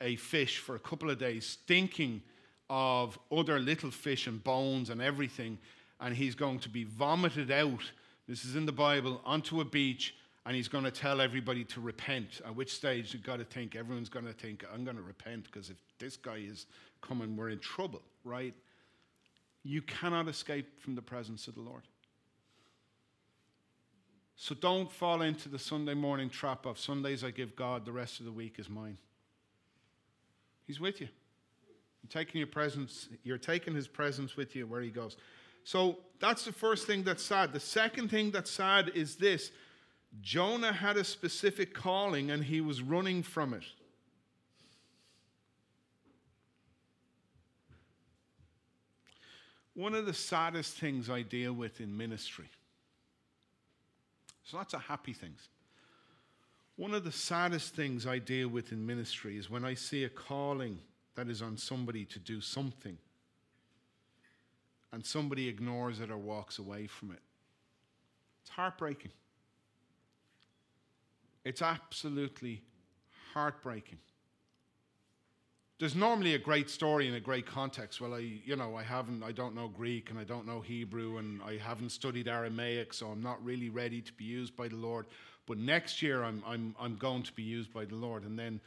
a 0.00 0.16
fish 0.16 0.58
for 0.58 0.76
a 0.76 0.78
couple 0.78 1.10
of 1.10 1.18
days, 1.18 1.46
stinking 1.46 2.22
of 2.70 3.18
other 3.32 3.58
little 3.58 3.90
fish 3.90 4.26
and 4.26 4.42
bones 4.44 4.90
and 4.90 5.00
everything. 5.00 5.58
And 6.00 6.14
he's 6.14 6.34
going 6.34 6.60
to 6.60 6.68
be 6.68 6.84
vomited 6.84 7.50
out. 7.50 7.82
This 8.28 8.44
is 8.44 8.54
in 8.54 8.66
the 8.66 8.72
Bible 8.72 9.20
onto 9.24 9.60
a 9.60 9.64
beach 9.64 10.14
and 10.48 10.56
he's 10.56 10.68
going 10.68 10.84
to 10.84 10.90
tell 10.90 11.20
everybody 11.20 11.62
to 11.62 11.78
repent. 11.78 12.40
At 12.46 12.56
which 12.56 12.74
stage 12.74 13.12
you've 13.12 13.22
got 13.22 13.38
to 13.38 13.44
think, 13.44 13.76
everyone's 13.76 14.08
going 14.08 14.24
to 14.24 14.32
think, 14.32 14.64
I'm 14.72 14.82
going 14.82 14.96
to 14.96 15.02
repent 15.02 15.44
because 15.44 15.68
if 15.68 15.76
this 15.98 16.16
guy 16.16 16.36
is 16.36 16.64
coming, 17.02 17.36
we're 17.36 17.50
in 17.50 17.58
trouble, 17.58 18.00
right? 18.24 18.54
You 19.62 19.82
cannot 19.82 20.26
escape 20.26 20.80
from 20.80 20.94
the 20.94 21.02
presence 21.02 21.48
of 21.48 21.54
the 21.54 21.60
Lord. 21.60 21.82
So 24.40 24.54
don't 24.54 24.90
fall 24.90 25.22
into 25.22 25.48
the 25.48 25.58
Sunday 25.58 25.94
morning 25.94 26.30
trap 26.30 26.64
of 26.64 26.78
Sundays 26.78 27.24
I 27.24 27.32
give 27.32 27.56
God, 27.56 27.84
the 27.84 27.90
rest 27.90 28.20
of 28.20 28.24
the 28.24 28.30
week 28.30 28.60
is 28.60 28.70
mine. 28.70 28.96
He's 30.64 30.78
with 30.78 31.00
you. 31.00 31.08
You're 32.02 32.22
taking 32.22 32.38
your 32.38 32.46
presence, 32.46 33.08
you're 33.24 33.36
taking 33.36 33.74
his 33.74 33.88
presence 33.88 34.36
with 34.36 34.54
you 34.54 34.64
where 34.68 34.80
he 34.80 34.90
goes. 34.90 35.16
So 35.64 35.98
that's 36.20 36.44
the 36.44 36.52
first 36.52 36.86
thing 36.86 37.02
that's 37.02 37.22
sad. 37.22 37.52
The 37.52 37.58
second 37.58 38.12
thing 38.12 38.30
that's 38.30 38.50
sad 38.50 38.92
is 38.94 39.16
this 39.16 39.50
Jonah 40.20 40.72
had 40.72 40.96
a 40.96 41.04
specific 41.04 41.74
calling 41.74 42.30
and 42.30 42.44
he 42.44 42.60
was 42.60 42.80
running 42.80 43.24
from 43.24 43.54
it. 43.54 43.64
One 49.74 49.96
of 49.96 50.06
the 50.06 50.14
saddest 50.14 50.76
things 50.76 51.10
I 51.10 51.22
deal 51.22 51.52
with 51.52 51.80
in 51.80 51.96
ministry, 51.96 52.48
there's 54.48 54.58
lots 54.58 54.72
of 54.72 54.80
happy 54.80 55.12
things. 55.12 55.48
One 56.76 56.94
of 56.94 57.04
the 57.04 57.12
saddest 57.12 57.74
things 57.74 58.06
I 58.06 58.18
deal 58.18 58.48
with 58.48 58.72
in 58.72 58.86
ministry 58.86 59.36
is 59.36 59.50
when 59.50 59.62
I 59.62 59.74
see 59.74 60.04
a 60.04 60.08
calling 60.08 60.78
that 61.16 61.28
is 61.28 61.42
on 61.42 61.58
somebody 61.58 62.06
to 62.06 62.18
do 62.18 62.40
something 62.40 62.96
and 64.90 65.04
somebody 65.04 65.48
ignores 65.48 66.00
it 66.00 66.10
or 66.10 66.16
walks 66.16 66.58
away 66.58 66.86
from 66.86 67.10
it. 67.10 67.20
It's 68.40 68.50
heartbreaking. 68.50 69.10
It's 71.44 71.60
absolutely 71.60 72.62
heartbreaking. 73.34 73.98
There's 75.78 75.94
normally 75.94 76.34
a 76.34 76.38
great 76.38 76.68
story 76.68 77.06
in 77.06 77.14
a 77.14 77.20
great 77.20 77.46
context. 77.46 78.00
Well, 78.00 78.14
I, 78.14 78.40
you 78.44 78.56
know, 78.56 78.74
I 78.74 78.82
haven't, 78.82 79.22
I 79.22 79.30
don't 79.30 79.54
know 79.54 79.68
Greek 79.68 80.10
and 80.10 80.18
I 80.18 80.24
don't 80.24 80.44
know 80.44 80.60
Hebrew 80.60 81.18
and 81.18 81.40
I 81.42 81.56
haven't 81.56 81.90
studied 81.90 82.26
Aramaic, 82.26 82.92
so 82.92 83.06
I'm 83.06 83.22
not 83.22 83.42
really 83.44 83.68
ready 83.68 84.00
to 84.00 84.12
be 84.14 84.24
used 84.24 84.56
by 84.56 84.66
the 84.66 84.74
Lord. 84.74 85.06
But 85.46 85.58
next 85.58 86.02
year, 86.02 86.24
I'm, 86.24 86.42
I'm, 86.44 86.74
I'm 86.80 86.96
going 86.96 87.22
to 87.22 87.32
be 87.32 87.44
used 87.44 87.72
by 87.72 87.84
the 87.84 87.94
Lord. 87.94 88.24
And 88.24 88.36
then 88.36 88.60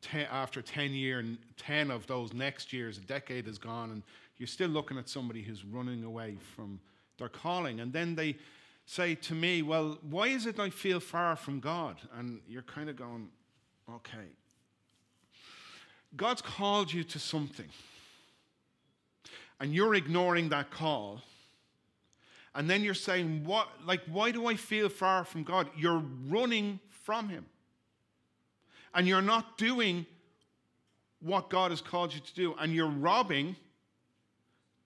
ten, 0.00 0.26
after 0.30 0.62
10 0.62 0.92
year, 0.92 1.22
10 1.58 1.90
of 1.90 2.06
those 2.06 2.32
next 2.32 2.72
years, 2.72 2.96
a 2.96 3.02
decade 3.02 3.46
is 3.46 3.58
gone, 3.58 3.90
and 3.90 4.02
you're 4.38 4.46
still 4.46 4.70
looking 4.70 4.96
at 4.96 5.10
somebody 5.10 5.42
who's 5.42 5.62
running 5.62 6.04
away 6.04 6.38
from 6.54 6.80
their 7.18 7.28
calling. 7.28 7.80
And 7.80 7.92
then 7.92 8.14
they 8.14 8.36
say 8.86 9.14
to 9.14 9.34
me, 9.34 9.60
Well, 9.60 9.98
why 10.08 10.28
is 10.28 10.46
it 10.46 10.58
I 10.58 10.70
feel 10.70 11.00
far 11.00 11.36
from 11.36 11.60
God? 11.60 11.96
And 12.16 12.40
you're 12.48 12.62
kind 12.62 12.88
of 12.88 12.96
going, 12.96 13.28
Okay. 13.94 14.28
God's 16.14 16.42
called 16.42 16.92
you 16.92 17.04
to 17.04 17.18
something, 17.18 17.68
and 19.60 19.74
you're 19.74 19.94
ignoring 19.94 20.50
that 20.50 20.70
call. 20.70 21.22
And 22.54 22.70
then 22.70 22.82
you're 22.82 22.94
saying, 22.94 23.44
What 23.44 23.68
like 23.84 24.00
why 24.06 24.30
do 24.30 24.46
I 24.46 24.56
feel 24.56 24.88
far 24.88 25.24
from 25.24 25.42
God? 25.42 25.68
You're 25.76 26.02
running 26.28 26.80
from 27.04 27.28
him. 27.28 27.46
And 28.94 29.06
you're 29.06 29.22
not 29.22 29.58
doing 29.58 30.06
what 31.20 31.50
God 31.50 31.70
has 31.70 31.80
called 31.80 32.14
you 32.14 32.20
to 32.20 32.34
do, 32.34 32.54
and 32.58 32.72
you're 32.72 32.88
robbing 32.88 33.56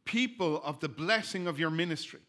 people 0.05 0.61
of 0.65 0.81
the 0.81 0.89
blessing 0.89 1.47
of 1.47 1.59
your 1.59 1.71
ministry. 1.71 2.21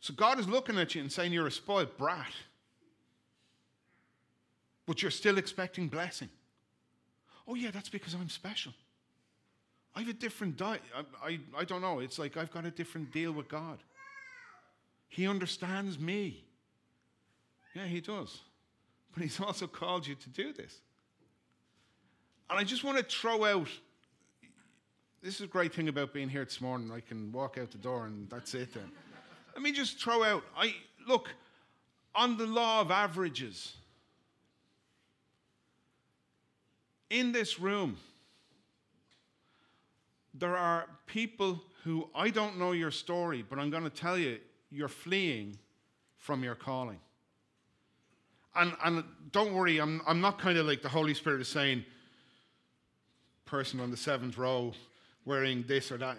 So 0.00 0.12
God 0.14 0.40
is 0.40 0.48
looking 0.48 0.78
at 0.78 0.94
you 0.96 1.00
and 1.00 1.12
saying 1.12 1.32
you're 1.32 1.46
a 1.46 1.52
spoiled 1.52 1.96
brat, 1.96 2.32
but 4.92 5.00
you're 5.00 5.10
still 5.10 5.38
expecting 5.38 5.88
blessing. 5.88 6.28
Oh, 7.48 7.54
yeah, 7.54 7.70
that's 7.70 7.88
because 7.88 8.12
I'm 8.12 8.28
special. 8.28 8.74
I 9.96 10.00
have 10.00 10.08
a 10.10 10.12
different 10.12 10.58
diet. 10.58 10.82
I, 10.94 11.26
I, 11.26 11.40
I 11.60 11.64
don't 11.64 11.80
know. 11.80 12.00
It's 12.00 12.18
like 12.18 12.36
I've 12.36 12.52
got 12.52 12.66
a 12.66 12.70
different 12.70 13.10
deal 13.10 13.32
with 13.32 13.48
God. 13.48 13.78
He 15.08 15.26
understands 15.26 15.98
me. 15.98 16.44
Yeah, 17.74 17.86
He 17.86 18.02
does. 18.02 18.40
But 19.14 19.22
He's 19.22 19.40
also 19.40 19.66
called 19.66 20.06
you 20.06 20.14
to 20.14 20.28
do 20.28 20.52
this. 20.52 20.82
And 22.50 22.58
I 22.58 22.62
just 22.62 22.84
want 22.84 22.98
to 22.98 23.04
throw 23.04 23.46
out 23.46 23.68
this 25.22 25.36
is 25.36 25.40
a 25.40 25.46
great 25.46 25.72
thing 25.72 25.88
about 25.88 26.12
being 26.12 26.28
here 26.28 26.44
this 26.44 26.60
morning. 26.60 26.92
I 26.92 27.00
can 27.00 27.32
walk 27.32 27.56
out 27.56 27.70
the 27.70 27.78
door 27.78 28.04
and 28.04 28.28
that's 28.28 28.52
it 28.52 28.74
then. 28.74 28.90
Let 29.54 29.62
me 29.62 29.72
just 29.72 29.98
throw 29.98 30.22
out 30.22 30.44
I 30.54 30.74
look 31.08 31.30
on 32.14 32.36
the 32.36 32.46
law 32.46 32.82
of 32.82 32.90
averages. 32.90 33.76
In 37.12 37.30
this 37.30 37.60
room, 37.60 37.98
there 40.32 40.56
are 40.56 40.86
people 41.06 41.60
who 41.84 42.08
I 42.14 42.30
don't 42.30 42.58
know 42.58 42.72
your 42.72 42.90
story, 42.90 43.44
but 43.46 43.58
I'm 43.58 43.68
going 43.68 43.82
to 43.82 43.90
tell 43.90 44.16
you, 44.16 44.38
you're 44.70 44.88
fleeing 44.88 45.58
from 46.16 46.42
your 46.42 46.54
calling. 46.54 46.98
And, 48.54 48.72
and 48.82 49.04
don't 49.30 49.52
worry, 49.52 49.78
I'm, 49.78 50.00
I'm 50.06 50.22
not 50.22 50.38
kind 50.38 50.56
of 50.56 50.64
like 50.64 50.80
the 50.80 50.88
Holy 50.88 51.12
Spirit 51.12 51.42
is 51.42 51.48
saying, 51.48 51.84
person 53.44 53.78
on 53.80 53.90
the 53.90 53.96
seventh 53.98 54.38
row 54.38 54.72
wearing 55.26 55.64
this 55.68 55.92
or 55.92 55.98
that. 55.98 56.16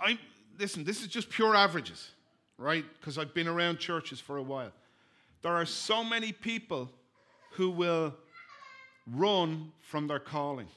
I, 0.00 0.18
listen, 0.58 0.82
this 0.82 1.02
is 1.02 1.06
just 1.06 1.30
pure 1.30 1.54
averages, 1.54 2.10
right? 2.58 2.84
Because 2.98 3.16
I've 3.16 3.32
been 3.32 3.46
around 3.46 3.78
churches 3.78 4.18
for 4.18 4.38
a 4.38 4.42
while. 4.42 4.72
There 5.42 5.52
are 5.52 5.66
so 5.66 6.02
many 6.02 6.32
people 6.32 6.90
who 7.52 7.70
will 7.70 8.12
run 9.06 9.72
from 9.80 10.06
their 10.06 10.18
calling. 10.18 10.68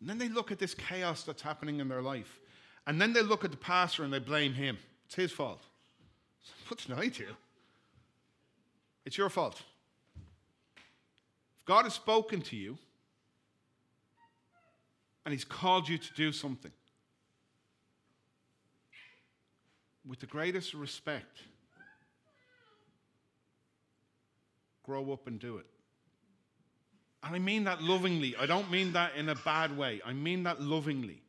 And 0.00 0.08
then 0.08 0.18
they 0.18 0.28
look 0.28 0.50
at 0.50 0.58
this 0.58 0.74
chaos 0.74 1.22
that's 1.22 1.42
happening 1.42 1.80
in 1.80 1.88
their 1.88 2.02
life. 2.02 2.40
And 2.86 3.00
then 3.00 3.12
they 3.12 3.22
look 3.22 3.44
at 3.44 3.50
the 3.50 3.56
pastor 3.56 4.02
and 4.02 4.12
they 4.12 4.18
blame 4.18 4.52
him. 4.52 4.78
It's 5.06 5.14
his 5.14 5.32
fault. 5.32 5.62
What 6.68 6.80
did 6.80 6.98
I 6.98 7.08
do? 7.08 7.26
It's 9.04 9.18
your 9.18 9.28
fault. 9.28 9.60
If 11.58 11.64
God 11.64 11.84
has 11.84 11.94
spoken 11.94 12.40
to 12.42 12.56
you 12.56 12.78
and 15.24 15.32
He's 15.32 15.44
called 15.44 15.88
you 15.88 15.98
to 15.98 16.14
do 16.14 16.32
something, 16.32 16.72
with 20.04 20.18
the 20.18 20.26
greatest 20.26 20.74
respect, 20.74 21.42
grow 24.82 25.12
up 25.12 25.28
and 25.28 25.38
do 25.38 25.58
it. 25.58 25.66
And 27.24 27.36
I 27.36 27.38
mean 27.38 27.64
that 27.64 27.82
lovingly. 27.82 28.34
I 28.36 28.46
don't 28.46 28.70
mean 28.70 28.92
that 28.92 29.14
in 29.16 29.28
a 29.28 29.34
bad 29.34 29.76
way. 29.76 30.00
I 30.04 30.12
mean 30.12 30.42
that 30.42 30.60
lovingly. 30.60 31.22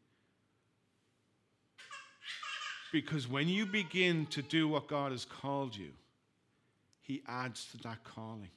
Because 2.92 3.28
when 3.28 3.48
you 3.48 3.66
begin 3.66 4.26
to 4.28 4.42
do 4.42 4.68
what 4.68 4.88
God 4.88 5.12
has 5.12 5.26
called 5.26 5.76
you, 5.76 5.90
He 7.02 7.24
adds 7.28 7.66
to 7.72 7.78
that 7.80 8.04
calling. 8.04 8.50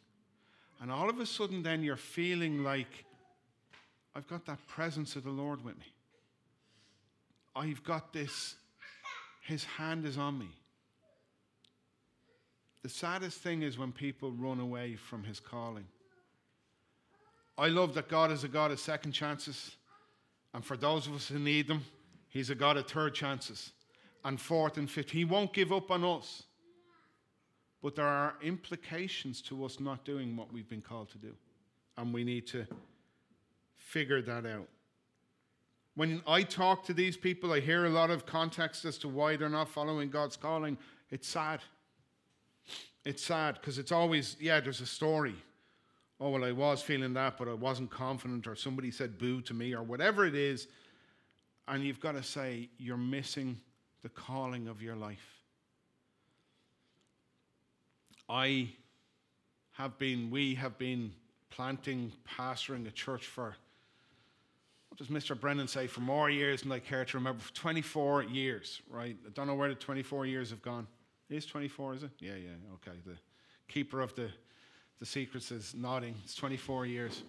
And 0.80 0.90
all 0.90 1.08
of 1.08 1.18
a 1.20 1.26
sudden, 1.26 1.62
then 1.62 1.82
you're 1.82 1.96
feeling 1.96 2.62
like, 2.62 3.04
I've 4.14 4.28
got 4.28 4.44
that 4.46 4.66
presence 4.66 5.16
of 5.16 5.24
the 5.24 5.30
Lord 5.30 5.64
with 5.64 5.78
me. 5.78 5.86
I've 7.54 7.82
got 7.82 8.12
this, 8.12 8.56
His 9.42 9.64
hand 9.64 10.04
is 10.04 10.18
on 10.18 10.38
me. 10.38 10.50
The 12.82 12.90
saddest 12.90 13.40
thing 13.40 13.62
is 13.62 13.78
when 13.78 13.92
people 13.92 14.30
run 14.32 14.60
away 14.60 14.96
from 14.96 15.24
His 15.24 15.40
calling. 15.40 15.86
I 17.58 17.68
love 17.68 17.94
that 17.94 18.08
God 18.08 18.30
is 18.30 18.44
a 18.44 18.48
God 18.48 18.70
of 18.70 18.80
second 18.80 19.12
chances. 19.12 19.76
And 20.52 20.64
for 20.64 20.76
those 20.76 21.06
of 21.06 21.14
us 21.14 21.28
who 21.28 21.38
need 21.38 21.68
them, 21.68 21.84
He's 22.28 22.50
a 22.50 22.54
God 22.54 22.76
of 22.76 22.86
third 22.86 23.14
chances 23.14 23.72
and 24.24 24.40
fourth 24.40 24.76
and 24.76 24.90
fifth. 24.90 25.10
He 25.10 25.24
won't 25.24 25.52
give 25.52 25.72
up 25.72 25.90
on 25.90 26.04
us. 26.04 26.42
But 27.82 27.94
there 27.94 28.06
are 28.06 28.34
implications 28.42 29.40
to 29.42 29.64
us 29.64 29.80
not 29.80 30.04
doing 30.04 30.36
what 30.36 30.52
we've 30.52 30.68
been 30.68 30.82
called 30.82 31.10
to 31.10 31.18
do. 31.18 31.32
And 31.96 32.12
we 32.12 32.24
need 32.24 32.46
to 32.48 32.66
figure 33.74 34.20
that 34.22 34.44
out. 34.44 34.68
When 35.94 36.22
I 36.26 36.42
talk 36.42 36.84
to 36.86 36.92
these 36.92 37.16
people, 37.16 37.52
I 37.52 37.60
hear 37.60 37.86
a 37.86 37.90
lot 37.90 38.10
of 38.10 38.26
context 38.26 38.84
as 38.84 38.98
to 38.98 39.08
why 39.08 39.36
they're 39.36 39.48
not 39.48 39.68
following 39.68 40.10
God's 40.10 40.36
calling. 40.36 40.76
It's 41.10 41.28
sad. 41.28 41.60
It's 43.04 43.22
sad 43.22 43.54
because 43.54 43.78
it's 43.78 43.92
always, 43.92 44.36
yeah, 44.40 44.60
there's 44.60 44.80
a 44.80 44.86
story 44.86 45.36
oh, 46.20 46.30
well, 46.30 46.44
I 46.44 46.52
was 46.52 46.82
feeling 46.82 47.14
that, 47.14 47.36
but 47.36 47.48
I 47.48 47.54
wasn't 47.54 47.90
confident, 47.90 48.46
or 48.46 48.56
somebody 48.56 48.90
said 48.90 49.18
boo 49.18 49.40
to 49.42 49.54
me, 49.54 49.74
or 49.74 49.82
whatever 49.82 50.24
it 50.24 50.34
is. 50.34 50.66
And 51.68 51.84
you've 51.84 52.00
got 52.00 52.12
to 52.12 52.22
say, 52.22 52.68
you're 52.78 52.96
missing 52.96 53.60
the 54.02 54.08
calling 54.08 54.68
of 54.68 54.80
your 54.80 54.96
life. 54.96 55.42
I 58.28 58.70
have 59.72 59.98
been, 59.98 60.30
we 60.30 60.54
have 60.54 60.78
been 60.78 61.12
planting, 61.50 62.12
pastoring 62.38 62.86
a 62.86 62.90
church 62.90 63.26
for, 63.26 63.54
what 64.88 64.98
does 64.98 65.08
Mr. 65.08 65.38
Brennan 65.38 65.68
say, 65.68 65.86
for 65.86 66.00
more 66.00 66.30
years 66.30 66.62
than 66.62 66.72
I 66.72 66.78
care 66.78 67.04
to 67.04 67.16
remember, 67.16 67.42
for 67.42 67.52
24 67.54 68.24
years, 68.24 68.80
right? 68.88 69.16
I 69.26 69.30
don't 69.30 69.46
know 69.46 69.54
where 69.54 69.68
the 69.68 69.74
24 69.74 70.26
years 70.26 70.50
have 70.50 70.62
gone. 70.62 70.86
It 71.28 71.36
is 71.36 71.46
24, 71.46 71.94
is 71.94 72.02
it? 72.04 72.10
Yeah, 72.20 72.36
yeah, 72.36 72.50
okay. 72.74 72.96
The 73.04 73.16
keeper 73.68 74.00
of 74.00 74.14
the 74.14 74.30
the 74.98 75.06
secrets 75.06 75.50
is 75.50 75.74
nodding. 75.74 76.14
It's 76.24 76.34
24 76.34 76.86
years. 76.86 77.22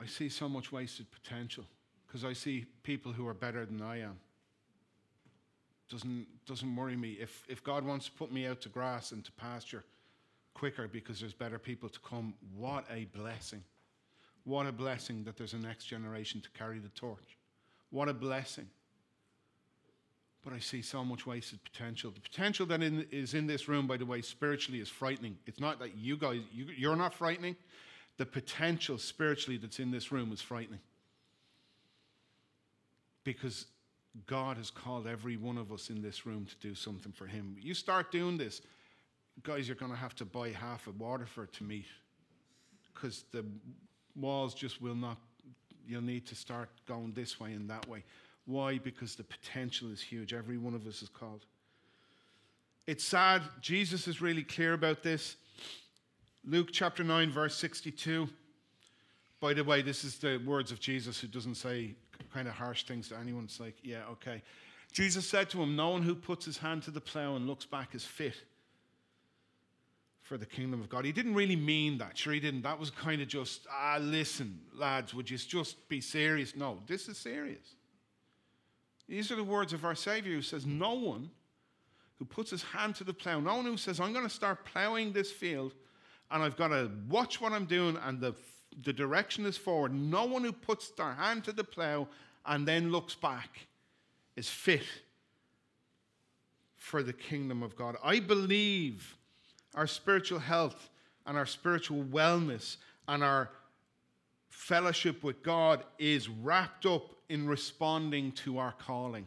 I 0.00 0.06
see 0.06 0.28
so 0.28 0.48
much 0.48 0.70
wasted 0.70 1.06
potential 1.10 1.64
because 2.06 2.24
I 2.24 2.32
see 2.32 2.66
people 2.84 3.12
who 3.12 3.26
are 3.26 3.34
better 3.34 3.66
than 3.66 3.82
I 3.82 4.02
am. 4.02 4.18
Doesn't, 5.90 6.26
doesn't 6.46 6.76
worry 6.76 6.96
me. 6.96 7.16
If, 7.20 7.44
if 7.48 7.62
God 7.62 7.84
wants 7.84 8.06
to 8.06 8.12
put 8.12 8.32
me 8.32 8.46
out 8.46 8.60
to 8.62 8.68
grass 8.68 9.12
and 9.12 9.24
to 9.24 9.32
pasture 9.32 9.84
quicker 10.54 10.88
because 10.88 11.20
there's 11.20 11.32
better 11.32 11.58
people 11.58 11.88
to 11.88 11.98
come, 12.00 12.34
what 12.56 12.84
a 12.90 13.06
blessing. 13.16 13.62
What 14.44 14.66
a 14.66 14.72
blessing 14.72 15.24
that 15.24 15.36
there's 15.36 15.54
a 15.54 15.58
next 15.58 15.86
generation 15.86 16.40
to 16.40 16.50
carry 16.50 16.78
the 16.78 16.88
torch. 16.90 17.36
What 17.90 18.08
a 18.08 18.14
blessing. 18.14 18.68
But 20.46 20.54
I 20.54 20.60
see 20.60 20.80
so 20.80 21.04
much 21.04 21.26
wasted 21.26 21.58
potential. 21.64 22.12
The 22.12 22.20
potential 22.20 22.66
that 22.66 22.80
in, 22.80 23.04
is 23.10 23.34
in 23.34 23.48
this 23.48 23.66
room, 23.66 23.88
by 23.88 23.96
the 23.96 24.06
way, 24.06 24.22
spiritually 24.22 24.80
is 24.80 24.88
frightening. 24.88 25.36
It's 25.44 25.58
not 25.58 25.80
that 25.80 25.96
you 25.96 26.16
guys, 26.16 26.38
you, 26.54 26.66
you're 26.66 26.94
not 26.94 27.12
frightening. 27.12 27.56
The 28.16 28.26
potential 28.26 28.96
spiritually 28.96 29.56
that's 29.56 29.80
in 29.80 29.90
this 29.90 30.12
room 30.12 30.32
is 30.32 30.40
frightening. 30.40 30.78
Because 33.24 33.66
God 34.28 34.56
has 34.56 34.70
called 34.70 35.08
every 35.08 35.36
one 35.36 35.58
of 35.58 35.72
us 35.72 35.90
in 35.90 36.00
this 36.00 36.24
room 36.26 36.46
to 36.46 36.54
do 36.68 36.76
something 36.76 37.10
for 37.10 37.26
Him. 37.26 37.56
You 37.60 37.74
start 37.74 38.12
doing 38.12 38.38
this, 38.38 38.62
guys, 39.42 39.66
you're 39.66 39.74
going 39.74 39.90
to 39.90 39.98
have 39.98 40.14
to 40.14 40.24
buy 40.24 40.50
half 40.50 40.86
a 40.86 40.92
Waterford 40.92 41.52
to 41.54 41.64
meet 41.64 41.86
because 42.94 43.24
the 43.32 43.44
walls 44.14 44.54
just 44.54 44.80
will 44.80 44.94
not, 44.94 45.16
you'll 45.88 46.02
need 46.02 46.24
to 46.26 46.36
start 46.36 46.68
going 46.86 47.12
this 47.14 47.40
way 47.40 47.52
and 47.52 47.68
that 47.68 47.88
way. 47.88 48.04
Why? 48.46 48.78
Because 48.78 49.16
the 49.16 49.24
potential 49.24 49.90
is 49.90 50.00
huge. 50.00 50.32
Every 50.32 50.56
one 50.56 50.74
of 50.74 50.86
us 50.86 51.02
is 51.02 51.08
called. 51.08 51.44
It's 52.86 53.04
sad. 53.04 53.42
Jesus 53.60 54.06
is 54.06 54.22
really 54.22 54.44
clear 54.44 54.72
about 54.72 55.02
this. 55.02 55.36
Luke 56.44 56.68
chapter 56.72 57.02
9, 57.02 57.30
verse 57.30 57.56
62. 57.56 58.28
By 59.40 59.52
the 59.52 59.64
way, 59.64 59.82
this 59.82 60.04
is 60.04 60.18
the 60.18 60.40
words 60.46 60.70
of 60.70 60.78
Jesus 60.78 61.20
who 61.20 61.26
doesn't 61.26 61.56
say 61.56 61.94
kind 62.32 62.46
of 62.46 62.54
harsh 62.54 62.84
things 62.84 63.08
to 63.08 63.18
anyone. 63.18 63.44
It's 63.44 63.58
like, 63.58 63.76
yeah, 63.82 64.02
okay. 64.12 64.42
Jesus 64.92 65.28
said 65.28 65.50
to 65.50 65.62
him, 65.62 65.74
No 65.74 65.90
one 65.90 66.02
who 66.02 66.14
puts 66.14 66.44
his 66.44 66.56
hand 66.56 66.84
to 66.84 66.90
the 66.90 67.00
plow 67.00 67.34
and 67.34 67.46
looks 67.46 67.66
back 67.66 67.94
is 67.94 68.04
fit 68.04 68.34
for 70.22 70.38
the 70.38 70.46
kingdom 70.46 70.80
of 70.80 70.88
God. 70.88 71.04
He 71.04 71.12
didn't 71.12 71.34
really 71.34 71.56
mean 71.56 71.98
that. 71.98 72.16
Sure, 72.16 72.32
he 72.32 72.40
didn't. 72.40 72.62
That 72.62 72.78
was 72.78 72.90
kind 72.90 73.20
of 73.20 73.28
just, 73.28 73.66
ah, 73.70 73.98
listen, 74.00 74.58
lads, 74.74 75.14
would 75.14 75.30
you 75.30 75.38
just 75.38 75.88
be 75.88 76.00
serious? 76.00 76.56
No, 76.56 76.78
this 76.86 77.08
is 77.08 77.18
serious. 77.18 77.74
These 79.08 79.30
are 79.30 79.36
the 79.36 79.44
words 79.44 79.72
of 79.72 79.84
our 79.84 79.94
Savior 79.94 80.34
who 80.34 80.42
says, 80.42 80.66
No 80.66 80.94
one 80.94 81.30
who 82.18 82.24
puts 82.24 82.50
his 82.50 82.62
hand 82.62 82.94
to 82.96 83.04
the 83.04 83.12
plow, 83.14 83.40
no 83.40 83.56
one 83.56 83.66
who 83.66 83.76
says, 83.76 84.00
I'm 84.00 84.12
going 84.12 84.24
to 84.26 84.34
start 84.34 84.64
plowing 84.64 85.12
this 85.12 85.30
field 85.30 85.74
and 86.30 86.42
I've 86.42 86.56
got 86.56 86.68
to 86.68 86.90
watch 87.08 87.40
what 87.40 87.52
I'm 87.52 87.66
doing 87.66 87.98
and 88.04 88.20
the, 88.20 88.34
the 88.82 88.92
direction 88.92 89.46
is 89.46 89.56
forward. 89.56 89.94
No 89.94 90.24
one 90.24 90.42
who 90.42 90.52
puts 90.52 90.90
their 90.90 91.12
hand 91.12 91.44
to 91.44 91.52
the 91.52 91.64
plow 91.64 92.08
and 92.44 92.66
then 92.66 92.90
looks 92.90 93.14
back 93.14 93.66
is 94.36 94.48
fit 94.48 94.82
for 96.76 97.02
the 97.02 97.12
kingdom 97.12 97.62
of 97.62 97.76
God. 97.76 97.96
I 98.02 98.20
believe 98.20 99.16
our 99.74 99.86
spiritual 99.86 100.38
health 100.38 100.90
and 101.26 101.36
our 101.36 101.46
spiritual 101.46 102.04
wellness 102.04 102.76
and 103.08 103.22
our 103.22 103.50
fellowship 104.48 105.22
with 105.22 105.42
God 105.42 105.84
is 105.98 106.28
wrapped 106.28 106.86
up 106.86 107.15
in 107.28 107.46
responding 107.46 108.32
to 108.32 108.58
our 108.58 108.72
calling. 108.72 109.26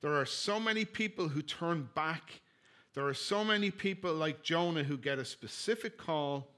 There 0.00 0.14
are 0.14 0.26
so 0.26 0.58
many 0.58 0.84
people 0.84 1.28
who 1.28 1.42
turn 1.42 1.88
back. 1.94 2.40
There 2.94 3.06
are 3.06 3.14
so 3.14 3.44
many 3.44 3.70
people 3.70 4.14
like 4.14 4.42
Jonah 4.42 4.82
who 4.82 4.96
get 4.96 5.18
a 5.18 5.24
specific 5.24 5.98
call 5.98 6.48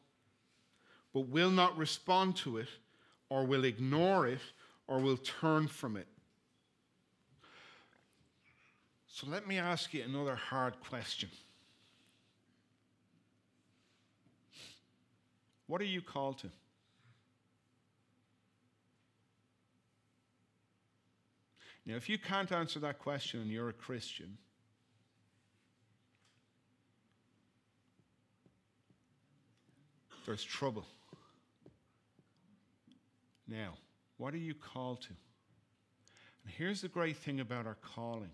but 1.12 1.28
will 1.28 1.50
not 1.50 1.76
respond 1.76 2.36
to 2.36 2.56
it 2.56 2.68
or 3.28 3.44
will 3.44 3.64
ignore 3.64 4.26
it 4.26 4.40
or 4.86 4.98
will 4.98 5.16
turn 5.16 5.68
from 5.68 5.96
it. 5.96 6.06
So 9.06 9.26
let 9.28 9.46
me 9.46 9.58
ask 9.58 9.92
you 9.92 10.02
another 10.02 10.34
hard 10.34 10.80
question. 10.80 11.28
What 15.66 15.80
are 15.80 15.84
you 15.84 16.00
called 16.00 16.38
to? 16.38 16.50
Now, 21.84 21.96
if 21.96 22.08
you 22.08 22.18
can't 22.18 22.50
answer 22.52 22.78
that 22.80 22.98
question 22.98 23.40
and 23.40 23.50
you're 23.50 23.68
a 23.68 23.72
Christian, 23.72 24.38
there's 30.26 30.44
trouble. 30.44 30.86
Now, 33.48 33.74
what 34.16 34.32
are 34.32 34.38
you 34.38 34.54
called 34.54 35.02
to? 35.02 35.08
And 36.44 36.52
here's 36.56 36.82
the 36.82 36.88
great 36.88 37.16
thing 37.16 37.40
about 37.40 37.66
our 37.66 37.76
calling. 37.82 38.30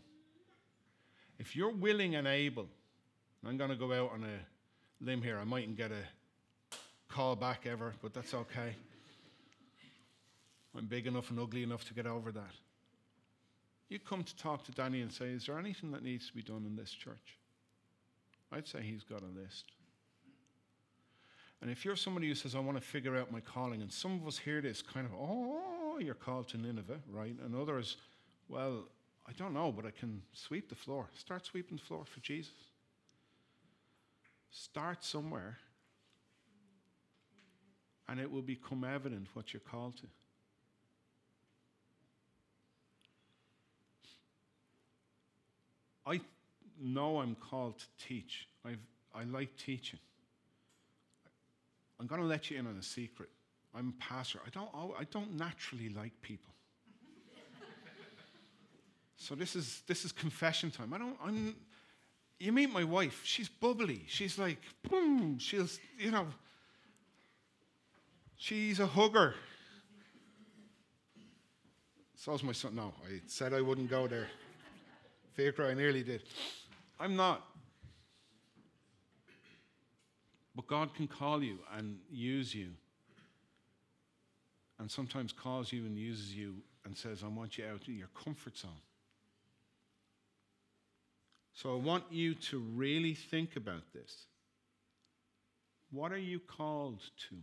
If 1.38 1.56
you're 1.56 1.72
willing 1.72 2.16
and 2.16 2.26
able, 2.26 2.68
and 3.42 3.50
I'm 3.50 3.56
going 3.56 3.70
to 3.70 3.76
go 3.76 3.92
out 3.92 4.12
on 4.12 4.24
a 4.24 5.04
limb 5.04 5.22
here. 5.22 5.38
I 5.38 5.44
mightn't 5.44 5.76
get 5.76 5.90
a 5.90 6.76
call 7.08 7.36
back 7.36 7.66
ever, 7.66 7.94
but 8.02 8.12
that's 8.12 8.34
okay. 8.34 8.74
I'm 10.76 10.86
big 10.86 11.06
enough 11.06 11.30
and 11.30 11.40
ugly 11.40 11.62
enough 11.62 11.84
to 11.86 11.94
get 11.94 12.06
over 12.06 12.30
that 12.32 12.52
you 13.88 13.98
come 13.98 14.22
to 14.22 14.36
talk 14.36 14.64
to 14.64 14.72
Danny 14.72 15.00
and 15.00 15.12
say, 15.12 15.26
Is 15.26 15.46
there 15.46 15.58
anything 15.58 15.90
that 15.92 16.02
needs 16.02 16.28
to 16.28 16.34
be 16.34 16.42
done 16.42 16.64
in 16.66 16.76
this 16.76 16.92
church? 16.92 17.38
I'd 18.52 18.66
say 18.66 18.80
he's 18.82 19.04
got 19.04 19.22
a 19.22 19.40
list. 19.40 19.64
And 21.60 21.70
if 21.70 21.84
you're 21.84 21.96
somebody 21.96 22.28
who 22.28 22.34
says, 22.34 22.54
I 22.54 22.60
want 22.60 22.78
to 22.78 22.84
figure 22.84 23.16
out 23.16 23.32
my 23.32 23.40
calling, 23.40 23.82
and 23.82 23.92
some 23.92 24.14
of 24.20 24.26
us 24.26 24.38
hear 24.38 24.60
this 24.60 24.80
kind 24.80 25.06
of, 25.06 25.12
oh, 25.18 25.98
you're 25.98 26.14
called 26.14 26.48
to 26.48 26.58
Nineveh, 26.58 27.00
right? 27.10 27.34
And 27.44 27.54
others, 27.54 27.96
well, 28.48 28.84
I 29.26 29.32
don't 29.32 29.52
know, 29.52 29.72
but 29.72 29.84
I 29.84 29.90
can 29.90 30.22
sweep 30.32 30.68
the 30.68 30.76
floor. 30.76 31.08
Start 31.14 31.44
sweeping 31.46 31.76
the 31.76 31.82
floor 31.82 32.04
for 32.04 32.20
Jesus. 32.20 32.52
Start 34.50 35.04
somewhere, 35.04 35.58
and 38.08 38.20
it 38.20 38.30
will 38.30 38.42
become 38.42 38.84
evident 38.84 39.26
what 39.34 39.52
you're 39.52 39.60
called 39.60 39.96
to. 39.98 40.06
I 46.06 46.20
know 46.80 47.20
I'm 47.20 47.34
called 47.36 47.78
to 47.78 47.86
teach. 48.06 48.48
I've, 48.64 48.78
I 49.14 49.24
like 49.24 49.56
teaching. 49.56 49.98
I'm 52.00 52.06
going 52.06 52.20
to 52.20 52.26
let 52.26 52.50
you 52.50 52.58
in 52.58 52.66
on 52.66 52.76
a 52.76 52.82
secret. 52.82 53.28
I'm 53.74 53.94
a 53.96 54.02
pastor. 54.02 54.40
I 54.46 54.50
don't, 54.50 54.70
I 54.98 55.04
don't 55.10 55.36
naturally 55.36 55.88
like 55.88 56.12
people. 56.22 56.52
so 59.16 59.34
this 59.34 59.56
is, 59.56 59.82
this 59.86 60.04
is 60.04 60.12
confession 60.12 60.70
time. 60.70 60.92
I 60.92 60.98
don't, 60.98 61.16
I'm, 61.24 61.56
you 62.38 62.52
meet 62.52 62.70
my 62.70 62.84
wife. 62.84 63.20
She's 63.24 63.48
bubbly. 63.48 64.04
She's 64.06 64.38
like, 64.38 64.58
boom. 64.88 65.38
She's, 65.38 65.80
you 65.98 66.10
know, 66.10 66.26
she's 68.36 68.80
a 68.80 68.86
hugger. 68.86 69.34
So's 72.14 72.42
my 72.42 72.52
son. 72.52 72.74
No, 72.74 72.94
I 73.06 73.20
said 73.26 73.52
I 73.52 73.60
wouldn't 73.60 73.90
go 73.90 74.06
there. 74.06 74.28
Faker, 75.34 75.66
I 75.66 75.74
nearly 75.74 76.02
did. 76.02 76.22
I'm 77.00 77.16
not. 77.16 77.44
But 80.54 80.66
God 80.66 80.94
can 80.94 81.06
call 81.06 81.42
you 81.42 81.58
and 81.76 81.98
use 82.10 82.54
you. 82.54 82.70
And 84.80 84.90
sometimes 84.90 85.32
calls 85.32 85.72
you 85.72 85.84
and 85.86 85.96
uses 85.96 86.34
you 86.34 86.56
and 86.84 86.96
says, 86.96 87.22
I 87.24 87.28
want 87.28 87.58
you 87.58 87.64
out 87.66 87.82
of 87.82 87.88
your 87.88 88.08
comfort 88.24 88.56
zone. 88.56 88.70
So 91.52 91.72
I 91.72 91.76
want 91.76 92.04
you 92.10 92.34
to 92.34 92.58
really 92.58 93.14
think 93.14 93.56
about 93.56 93.92
this. 93.92 94.26
What 95.90 96.12
are 96.12 96.18
you 96.18 96.38
called 96.38 97.00
to? 97.28 97.36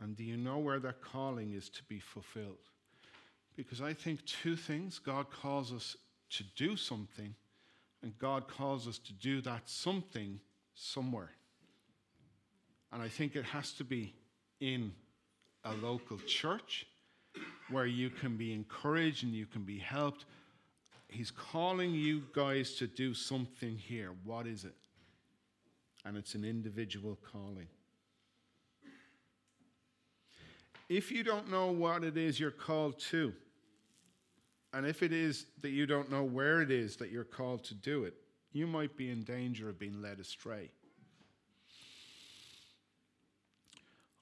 And 0.00 0.16
do 0.16 0.24
you 0.24 0.36
know 0.36 0.58
where 0.58 0.78
that 0.78 1.00
calling 1.02 1.52
is 1.52 1.68
to 1.70 1.82
be 1.84 1.98
fulfilled? 1.98 2.56
Because 3.56 3.80
I 3.80 3.94
think 3.94 4.24
two 4.26 4.54
things 4.54 4.98
God 4.98 5.30
calls 5.30 5.72
us 5.72 5.96
to 6.30 6.44
do 6.56 6.76
something, 6.76 7.34
and 8.02 8.18
God 8.18 8.48
calls 8.48 8.86
us 8.86 8.98
to 8.98 9.12
do 9.14 9.40
that 9.42 9.62
something 9.68 10.40
somewhere. 10.74 11.30
And 12.92 13.02
I 13.02 13.08
think 13.08 13.34
it 13.34 13.44
has 13.44 13.72
to 13.74 13.84
be 13.84 14.14
in 14.60 14.92
a 15.64 15.74
local 15.74 16.18
church 16.18 16.86
where 17.70 17.86
you 17.86 18.10
can 18.10 18.36
be 18.36 18.52
encouraged 18.52 19.24
and 19.24 19.32
you 19.32 19.46
can 19.46 19.62
be 19.62 19.78
helped. 19.78 20.24
He's 21.08 21.30
calling 21.30 21.92
you 21.92 22.22
guys 22.32 22.74
to 22.74 22.86
do 22.86 23.14
something 23.14 23.76
here. 23.76 24.10
What 24.24 24.46
is 24.46 24.64
it? 24.64 24.74
And 26.04 26.16
it's 26.16 26.34
an 26.34 26.44
individual 26.44 27.18
calling. 27.32 27.66
If 30.88 31.10
you 31.10 31.24
don't 31.24 31.50
know 31.50 31.72
what 31.72 32.04
it 32.04 32.16
is 32.16 32.38
you're 32.38 32.52
called 32.52 32.98
to, 33.10 33.32
and 34.76 34.86
if 34.86 35.02
it 35.02 35.10
is 35.10 35.46
that 35.62 35.70
you 35.70 35.86
don't 35.86 36.10
know 36.10 36.22
where 36.22 36.60
it 36.60 36.70
is 36.70 36.96
that 36.96 37.10
you're 37.10 37.24
called 37.24 37.64
to 37.64 37.74
do 37.74 38.04
it, 38.04 38.12
you 38.52 38.66
might 38.66 38.94
be 38.94 39.10
in 39.10 39.22
danger 39.22 39.70
of 39.70 39.78
being 39.78 40.02
led 40.02 40.20
astray. 40.20 40.70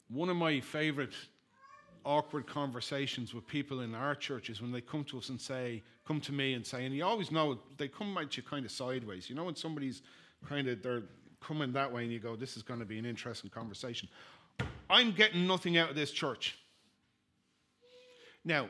One 0.08 0.28
of 0.28 0.36
my 0.36 0.60
favorite 0.60 1.12
awkward 2.04 2.46
conversations 2.46 3.34
with 3.34 3.44
people 3.48 3.80
in 3.80 3.96
our 3.96 4.14
churches 4.14 4.62
when 4.62 4.70
they 4.70 4.80
come 4.80 5.02
to 5.04 5.18
us 5.18 5.28
and 5.28 5.40
say, 5.40 5.82
come 6.06 6.20
to 6.20 6.32
me 6.32 6.54
and 6.54 6.64
say, 6.64 6.86
and 6.86 6.94
you 6.94 7.04
always 7.04 7.32
know 7.32 7.58
they 7.76 7.88
come 7.88 8.16
at 8.16 8.36
you 8.36 8.44
kind 8.44 8.64
of 8.64 8.70
sideways. 8.70 9.28
You 9.28 9.34
know, 9.34 9.44
when 9.44 9.56
somebody's 9.56 10.02
kind 10.48 10.68
of, 10.68 10.84
they're 10.84 11.02
coming 11.40 11.72
that 11.72 11.92
way 11.92 12.04
and 12.04 12.12
you 12.12 12.20
go, 12.20 12.36
this 12.36 12.56
is 12.56 12.62
going 12.62 12.78
to 12.78 12.86
be 12.86 12.98
an 13.00 13.06
interesting 13.06 13.50
conversation. 13.50 14.08
I'm 14.88 15.10
getting 15.10 15.48
nothing 15.48 15.78
out 15.78 15.90
of 15.90 15.96
this 15.96 16.12
church. 16.12 16.56
Now, 18.44 18.68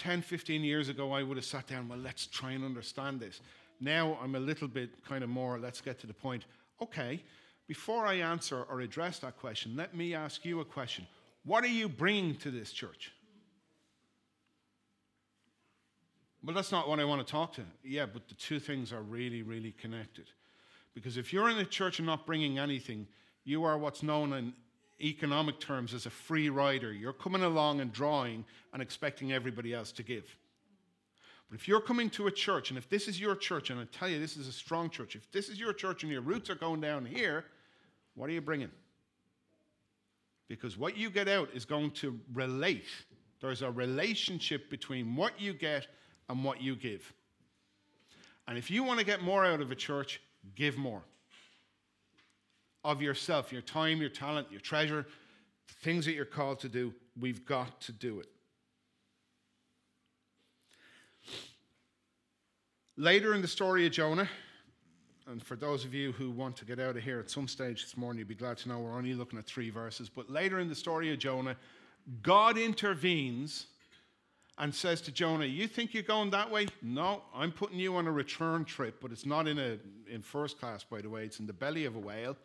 10, 0.00 0.22
15 0.22 0.64
years 0.64 0.88
ago, 0.88 1.12
I 1.12 1.22
would 1.22 1.36
have 1.36 1.44
sat 1.44 1.66
down, 1.66 1.86
well, 1.86 1.98
let's 1.98 2.26
try 2.26 2.52
and 2.52 2.64
understand 2.64 3.20
this. 3.20 3.42
Now 3.80 4.18
I'm 4.22 4.34
a 4.34 4.40
little 4.40 4.66
bit 4.66 5.04
kind 5.04 5.22
of 5.22 5.28
more, 5.28 5.58
let's 5.58 5.82
get 5.82 6.00
to 6.00 6.06
the 6.06 6.14
point. 6.14 6.46
Okay, 6.80 7.22
before 7.68 8.06
I 8.06 8.14
answer 8.14 8.62
or 8.70 8.80
address 8.80 9.18
that 9.18 9.38
question, 9.38 9.76
let 9.76 9.94
me 9.94 10.14
ask 10.14 10.42
you 10.42 10.60
a 10.60 10.64
question. 10.64 11.06
What 11.44 11.64
are 11.64 11.68
you 11.68 11.86
bringing 11.86 12.34
to 12.36 12.50
this 12.50 12.72
church? 12.72 13.12
Well, 16.42 16.56
that's 16.56 16.72
not 16.72 16.88
what 16.88 16.98
I 16.98 17.04
want 17.04 17.26
to 17.26 17.30
talk 17.30 17.52
to. 17.54 17.62
Yeah, 17.84 18.06
but 18.06 18.26
the 18.26 18.34
two 18.34 18.58
things 18.58 18.94
are 18.94 19.02
really, 19.02 19.42
really 19.42 19.72
connected. 19.72 20.30
Because 20.94 21.18
if 21.18 21.30
you're 21.30 21.50
in 21.50 21.58
a 21.58 21.64
church 21.66 21.98
and 21.98 22.06
not 22.06 22.24
bringing 22.24 22.58
anything, 22.58 23.06
you 23.44 23.64
are 23.64 23.76
what's 23.76 24.02
known 24.02 24.32
in 24.32 24.54
economic 25.02 25.60
terms 25.60 25.94
as 25.94 26.06
a 26.06 26.10
free 26.10 26.50
rider. 26.50 26.92
You're 26.92 27.12
coming 27.12 27.42
along 27.42 27.80
and 27.80 27.92
drawing 27.92 28.44
and 28.72 28.82
expecting 28.82 29.32
everybody 29.32 29.74
else 29.74 29.92
to 29.92 30.02
give. 30.02 30.24
But 31.48 31.58
if 31.58 31.66
you're 31.66 31.80
coming 31.80 32.10
to 32.10 32.28
a 32.28 32.30
church, 32.30 32.70
and 32.70 32.78
if 32.78 32.88
this 32.88 33.08
is 33.08 33.20
your 33.20 33.34
church, 33.34 33.70
and 33.70 33.80
I 33.80 33.84
tell 33.92 34.08
you 34.08 34.20
this 34.20 34.36
is 34.36 34.46
a 34.46 34.52
strong 34.52 34.88
church, 34.88 35.16
if 35.16 35.30
this 35.32 35.48
is 35.48 35.58
your 35.58 35.72
church 35.72 36.04
and 36.04 36.12
your 36.12 36.20
roots 36.20 36.48
are 36.48 36.54
going 36.54 36.80
down 36.80 37.04
here, 37.04 37.44
what 38.14 38.30
are 38.30 38.32
you 38.32 38.40
bringing? 38.40 38.70
Because 40.48 40.76
what 40.76 40.96
you 40.96 41.10
get 41.10 41.28
out 41.28 41.48
is 41.54 41.64
going 41.64 41.90
to 41.92 42.18
relate. 42.34 42.86
There's 43.40 43.62
a 43.62 43.70
relationship 43.70 44.70
between 44.70 45.16
what 45.16 45.40
you 45.40 45.52
get 45.52 45.86
and 46.28 46.44
what 46.44 46.60
you 46.60 46.76
give. 46.76 47.12
And 48.46 48.58
if 48.58 48.70
you 48.70 48.84
want 48.84 48.98
to 49.00 49.06
get 49.06 49.22
more 49.22 49.44
out 49.44 49.60
of 49.60 49.70
a 49.70 49.76
church, 49.76 50.20
give 50.54 50.76
more 50.76 51.02
of 52.84 53.02
yourself, 53.02 53.52
your 53.52 53.62
time, 53.62 54.00
your 54.00 54.10
talent, 54.10 54.48
your 54.50 54.60
treasure, 54.60 55.06
the 55.68 55.74
things 55.74 56.04
that 56.06 56.12
you're 56.12 56.24
called 56.24 56.60
to 56.60 56.68
do. 56.68 56.94
We've 57.18 57.44
got 57.44 57.80
to 57.82 57.92
do 57.92 58.20
it. 58.20 58.28
Later 62.96 63.34
in 63.34 63.42
the 63.42 63.48
story 63.48 63.86
of 63.86 63.92
Jonah, 63.92 64.28
and 65.26 65.42
for 65.42 65.56
those 65.56 65.84
of 65.84 65.94
you 65.94 66.12
who 66.12 66.30
want 66.30 66.56
to 66.56 66.64
get 66.64 66.80
out 66.80 66.96
of 66.96 67.02
here 67.02 67.20
at 67.20 67.30
some 67.30 67.46
stage 67.46 67.84
this 67.84 67.96
morning, 67.96 68.18
you'd 68.18 68.28
be 68.28 68.34
glad 68.34 68.58
to 68.58 68.68
know 68.68 68.78
we're 68.78 68.96
only 68.96 69.14
looking 69.14 69.38
at 69.38 69.46
three 69.46 69.70
verses. 69.70 70.08
But 70.08 70.28
later 70.28 70.58
in 70.58 70.68
the 70.68 70.74
story 70.74 71.12
of 71.12 71.18
Jonah, 71.18 71.56
God 72.22 72.58
intervenes 72.58 73.66
and 74.58 74.74
says 74.74 75.00
to 75.02 75.12
Jonah, 75.12 75.46
You 75.46 75.66
think 75.66 75.94
you're 75.94 76.02
going 76.02 76.30
that 76.30 76.50
way? 76.50 76.66
No, 76.82 77.22
I'm 77.34 77.52
putting 77.52 77.78
you 77.78 77.96
on 77.96 78.06
a 78.06 78.12
return 78.12 78.64
trip, 78.64 78.96
but 79.00 79.12
it's 79.12 79.24
not 79.24 79.46
in, 79.46 79.58
a, 79.58 79.78
in 80.12 80.20
first 80.20 80.58
class, 80.58 80.84
by 80.84 81.00
the 81.00 81.08
way. 81.08 81.24
It's 81.24 81.40
in 81.40 81.46
the 81.46 81.52
belly 81.52 81.84
of 81.84 81.96
a 81.96 81.98
whale. 82.00 82.36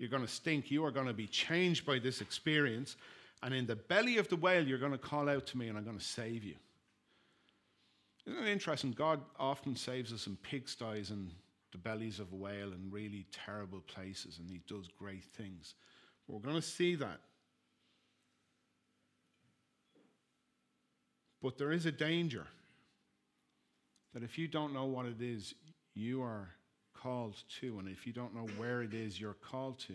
You're 0.00 0.08
going 0.08 0.24
to 0.24 0.32
stink. 0.32 0.70
You 0.70 0.84
are 0.86 0.90
going 0.90 1.08
to 1.08 1.12
be 1.12 1.26
changed 1.26 1.84
by 1.84 1.98
this 1.98 2.22
experience. 2.22 2.96
And 3.42 3.54
in 3.54 3.66
the 3.66 3.76
belly 3.76 4.16
of 4.16 4.28
the 4.28 4.36
whale, 4.36 4.66
you're 4.66 4.78
going 4.78 4.92
to 4.92 4.98
call 4.98 5.28
out 5.28 5.46
to 5.48 5.58
me 5.58 5.68
and 5.68 5.76
I'm 5.76 5.84
going 5.84 5.98
to 5.98 6.04
save 6.04 6.42
you. 6.42 6.56
Isn't 8.26 8.42
it 8.42 8.48
interesting? 8.48 8.92
God 8.92 9.20
often 9.38 9.76
saves 9.76 10.10
us 10.12 10.26
in 10.26 10.38
pigsties 10.38 11.10
and 11.10 11.30
the 11.72 11.78
bellies 11.78 12.18
of 12.18 12.32
a 12.32 12.36
whale 12.36 12.72
and 12.72 12.90
really 12.90 13.26
terrible 13.46 13.80
places, 13.80 14.38
and 14.38 14.50
He 14.50 14.60
does 14.66 14.88
great 14.98 15.24
things. 15.24 15.74
We're 16.26 16.40
going 16.40 16.56
to 16.56 16.62
see 16.62 16.94
that. 16.96 17.20
But 21.42 21.58
there 21.58 21.72
is 21.72 21.86
a 21.86 21.92
danger 21.92 22.46
that 24.14 24.22
if 24.22 24.38
you 24.38 24.48
don't 24.48 24.74
know 24.74 24.86
what 24.86 25.06
it 25.06 25.20
is 25.20 25.54
you 25.94 26.22
are 26.22 26.48
called 27.02 27.36
to, 27.60 27.78
and 27.78 27.88
if 27.88 28.06
you 28.06 28.12
don't 28.12 28.34
know 28.34 28.46
where 28.56 28.82
it 28.82 28.94
is 28.94 29.20
you're 29.20 29.34
called 29.34 29.78
to, 29.80 29.94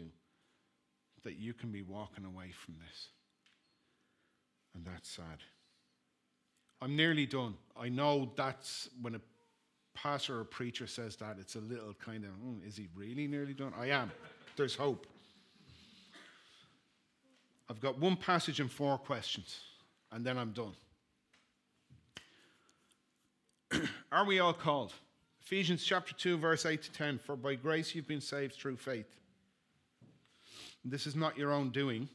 that 1.23 1.37
you 1.39 1.53
can 1.53 1.71
be 1.71 1.81
walking 1.81 2.25
away 2.25 2.51
from 2.51 2.75
this. 2.75 3.07
And 4.73 4.85
that's 4.85 5.09
sad. 5.09 5.43
I'm 6.81 6.95
nearly 6.95 7.25
done. 7.25 7.55
I 7.79 7.89
know 7.89 8.31
that's 8.35 8.89
when 9.01 9.15
a 9.15 9.21
pastor 9.93 10.39
or 10.39 10.43
preacher 10.43 10.87
says 10.87 11.15
that, 11.17 11.37
it's 11.39 11.55
a 11.55 11.59
little 11.59 11.93
kind 11.93 12.25
of, 12.25 12.31
mm, 12.31 12.67
is 12.67 12.75
he 12.75 12.87
really 12.95 13.27
nearly 13.27 13.53
done? 13.53 13.73
I 13.79 13.87
am. 13.87 14.11
There's 14.55 14.75
hope. 14.75 15.07
I've 17.69 17.79
got 17.79 17.97
one 17.97 18.15
passage 18.15 18.59
and 18.59 18.71
four 18.71 18.97
questions, 18.97 19.59
and 20.11 20.23
then 20.23 20.37
I'm 20.37 20.51
done. 20.51 20.73
Are 24.11 24.25
we 24.25 24.39
all 24.39 24.53
called? 24.53 24.93
Ephesians 25.45 25.83
chapter 25.83 26.13
2, 26.15 26.37
verse 26.37 26.65
8 26.65 26.81
to 26.81 26.91
10 26.91 27.19
For 27.19 27.35
by 27.35 27.55
grace 27.55 27.93
you've 27.93 28.07
been 28.07 28.21
saved 28.21 28.55
through 28.55 28.77
faith. 28.77 29.19
This 30.83 31.05
is 31.05 31.15
not 31.15 31.37
your 31.37 31.51
own 31.51 31.69
doing, 31.69 32.09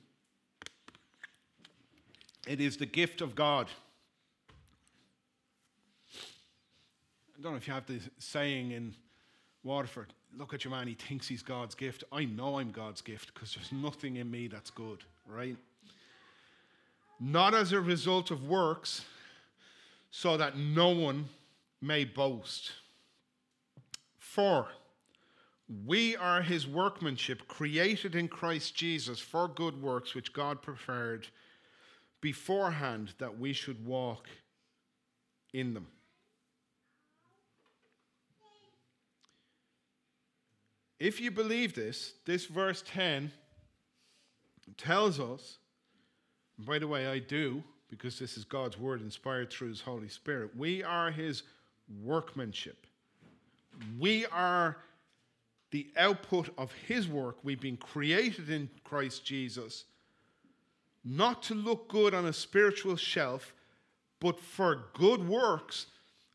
it 2.46 2.60
is 2.60 2.76
the 2.76 2.86
gift 2.86 3.20
of 3.20 3.34
God. 3.34 3.68
I 7.38 7.42
don't 7.42 7.52
know 7.52 7.56
if 7.58 7.66
you 7.66 7.72
have 7.72 7.86
the 7.86 8.00
saying 8.18 8.72
in 8.72 8.94
Waterford 9.64 10.12
look 10.36 10.54
at 10.54 10.64
your 10.64 10.70
man, 10.70 10.86
he 10.86 10.94
thinks 10.94 11.26
he's 11.28 11.42
God's 11.42 11.74
gift. 11.74 12.04
I 12.12 12.24
know 12.24 12.58
I'm 12.58 12.70
God's 12.70 13.00
gift 13.00 13.32
because 13.34 13.54
there's 13.54 13.72
nothing 13.72 14.16
in 14.16 14.30
me 14.30 14.48
that's 14.48 14.70
good, 14.70 15.04
right? 15.26 15.56
Not 17.18 17.54
as 17.54 17.72
a 17.72 17.80
result 17.80 18.30
of 18.30 18.48
works, 18.48 19.04
so 20.10 20.36
that 20.36 20.56
no 20.56 20.88
one 20.88 21.28
may 21.80 22.04
boast. 22.04 22.72
For 24.30 24.68
we 25.86 26.14
are 26.14 26.40
his 26.40 26.64
workmanship, 26.64 27.48
created 27.48 28.14
in 28.14 28.28
Christ 28.28 28.76
Jesus 28.76 29.18
for 29.18 29.48
good 29.48 29.82
works, 29.82 30.14
which 30.14 30.32
God 30.32 30.62
prepared 30.62 31.26
beforehand 32.20 33.12
that 33.18 33.40
we 33.40 33.52
should 33.52 33.84
walk 33.84 34.28
in 35.52 35.74
them. 35.74 35.88
If 41.00 41.20
you 41.20 41.32
believe 41.32 41.74
this, 41.74 42.12
this 42.24 42.46
verse 42.46 42.84
10 42.86 43.32
tells 44.76 45.18
us, 45.18 45.58
by 46.56 46.78
the 46.78 46.86
way, 46.86 47.08
I 47.08 47.18
do, 47.18 47.64
because 47.88 48.16
this 48.16 48.36
is 48.36 48.44
God's 48.44 48.78
word 48.78 49.00
inspired 49.00 49.50
through 49.50 49.70
his 49.70 49.80
Holy 49.80 50.08
Spirit, 50.08 50.56
we 50.56 50.84
are 50.84 51.10
his 51.10 51.42
workmanship. 52.04 52.86
We 53.98 54.26
are 54.26 54.78
the 55.70 55.88
output 55.96 56.52
of 56.58 56.72
his 56.86 57.06
work. 57.06 57.38
We've 57.42 57.60
been 57.60 57.76
created 57.76 58.50
in 58.50 58.70
Christ 58.84 59.24
Jesus 59.24 59.84
not 61.04 61.42
to 61.44 61.54
look 61.54 61.88
good 61.88 62.14
on 62.14 62.26
a 62.26 62.32
spiritual 62.32 62.96
shelf, 62.96 63.54
but 64.20 64.38
for 64.38 64.84
good 64.94 65.26
works 65.26 65.86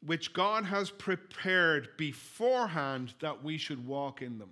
which 0.06 0.34
God 0.34 0.66
has 0.66 0.89
prepared 0.89 1.89
beforehand 1.98 3.14
that 3.22 3.43
we 3.43 3.58
should 3.58 3.88
walk 3.88 4.22
in 4.22 4.38
them. 4.38 4.52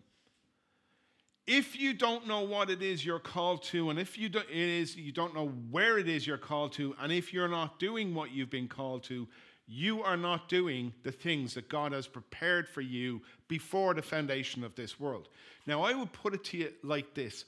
If 1.46 1.78
you 1.78 1.94
don't 1.94 2.28
know 2.28 2.42
what 2.42 2.70
it 2.70 2.82
is 2.82 3.06
you're 3.06 3.20
called 3.20 3.64
to, 3.64 3.90
and 3.90 4.00
if 4.00 4.18
you 4.18 4.30
don't, 4.30 4.50
it 4.50 4.56
is 4.56 4.96
you 4.96 5.12
don't 5.12 5.36
know 5.36 5.48
where 5.70 5.98
it 5.98 6.08
is 6.08 6.26
you're 6.26 6.38
called 6.38 6.72
to, 6.74 6.96
and 7.02 7.12
if 7.12 7.34
you're 7.34 7.50
not 7.50 7.80
doing 7.80 8.16
what 8.16 8.32
you've 8.32 8.50
been 8.50 8.70
called 8.70 9.04
to, 9.06 9.28
you 9.74 10.04
are 10.04 10.18
not 10.18 10.50
doing 10.50 10.94
the 11.02 11.12
things 11.12 11.56
that 11.56 11.68
God 11.68 11.94
has 11.94 12.06
prepared 12.06 12.68
for 12.68 12.82
you 12.82 13.22
before 13.48 13.96
the 13.96 14.04
foundation 14.04 14.64
of 14.64 14.76
this 14.76 15.00
world. 15.00 15.30
Now, 15.66 15.82
I 15.82 15.96
would 15.96 16.14
put 16.14 16.36
it 16.36 16.44
to 16.46 16.58
you 16.58 16.74
like 16.84 17.16
this 17.16 17.46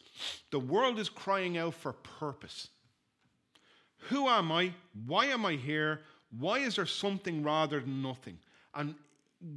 the 0.49 0.59
world 0.59 0.97
is 0.97 1.07
crying 1.07 1.57
out 1.57 1.75
for 1.75 1.93
purpose. 1.93 2.69
Who 4.09 4.27
am 4.27 4.51
I? 4.51 4.73
Why 5.05 5.25
am 5.25 5.45
I 5.45 5.53
here? 5.53 6.01
Why 6.39 6.59
is 6.59 6.77
there 6.77 6.85
something 6.87 7.43
rather 7.43 7.79
than 7.79 8.01
nothing? 8.01 8.39
And 8.73 8.95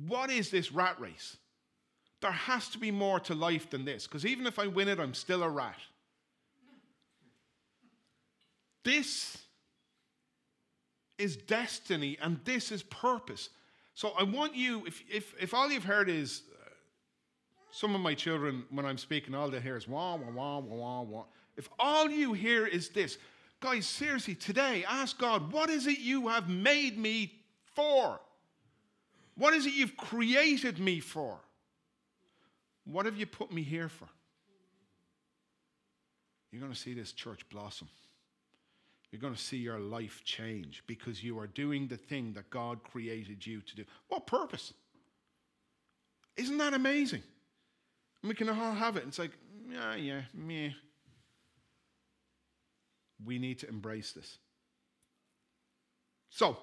what 0.06 0.30
is 0.30 0.50
this 0.50 0.70
rat 0.70 1.00
race? 1.00 1.38
There 2.20 2.30
has 2.30 2.68
to 2.70 2.78
be 2.78 2.90
more 2.90 3.20
to 3.20 3.34
life 3.34 3.70
than 3.70 3.84
this, 3.84 4.06
because 4.06 4.26
even 4.26 4.46
if 4.46 4.58
I 4.58 4.66
win 4.66 4.88
it, 4.88 5.00
I'm 5.00 5.14
still 5.14 5.42
a 5.42 5.48
rat. 5.48 5.78
This 8.84 9.38
is 11.18 11.36
destiny 11.36 12.16
and 12.22 12.40
this 12.44 12.72
is 12.72 12.82
purpose. 12.82 13.50
So 13.94 14.12
I 14.18 14.22
want 14.22 14.54
you, 14.54 14.86
if, 14.86 15.02
if, 15.10 15.34
if 15.40 15.54
all 15.54 15.70
you've 15.70 15.84
heard 15.84 16.08
is 16.08 16.42
uh, 16.52 16.70
some 17.70 17.94
of 17.94 18.00
my 18.00 18.14
children, 18.14 18.64
when 18.70 18.86
I'm 18.86 18.98
speaking, 18.98 19.34
all 19.34 19.50
they 19.50 19.60
hear 19.60 19.76
is 19.76 19.88
wah, 19.88 20.14
wah, 20.14 20.30
wah, 20.30 20.58
wah, 20.58 20.76
wah, 20.76 21.02
wah. 21.02 21.24
If 21.56 21.68
all 21.78 22.08
you 22.08 22.32
hear 22.32 22.64
is 22.64 22.90
this, 22.90 23.18
guys, 23.58 23.86
seriously, 23.86 24.36
today, 24.36 24.84
ask 24.88 25.18
God, 25.18 25.52
what 25.52 25.68
is 25.68 25.88
it 25.88 25.98
you 25.98 26.28
have 26.28 26.48
made 26.48 26.96
me 26.96 27.32
for? 27.74 28.20
What 29.34 29.54
is 29.54 29.66
it 29.66 29.74
you've 29.74 29.96
created 29.96 30.78
me 30.78 31.00
for? 31.00 31.38
What 32.84 33.06
have 33.06 33.16
you 33.16 33.26
put 33.26 33.52
me 33.52 33.62
here 33.62 33.88
for? 33.88 34.08
You're 36.50 36.60
going 36.60 36.72
to 36.72 36.78
see 36.78 36.94
this 36.94 37.12
church 37.12 37.48
blossom. 37.50 37.88
You're 39.10 39.20
going 39.20 39.34
to 39.34 39.40
see 39.40 39.56
your 39.56 39.78
life 39.78 40.22
change 40.24 40.82
because 40.86 41.24
you 41.24 41.38
are 41.38 41.46
doing 41.46 41.88
the 41.88 41.96
thing 41.96 42.34
that 42.34 42.50
God 42.50 42.82
created 42.84 43.46
you 43.46 43.62
to 43.62 43.76
do. 43.76 43.84
What 44.08 44.26
purpose? 44.26 44.74
Isn't 46.36 46.58
that 46.58 46.74
amazing? 46.74 47.22
And 48.22 48.28
we 48.28 48.34
can 48.34 48.48
all 48.48 48.72
have 48.72 48.96
it. 48.96 49.04
It's 49.06 49.18
like, 49.18 49.32
yeah, 49.70 49.94
yeah, 49.94 50.20
meh. 50.34 50.70
We 53.24 53.38
need 53.38 53.58
to 53.60 53.68
embrace 53.68 54.12
this. 54.12 54.38
So, 56.30 56.58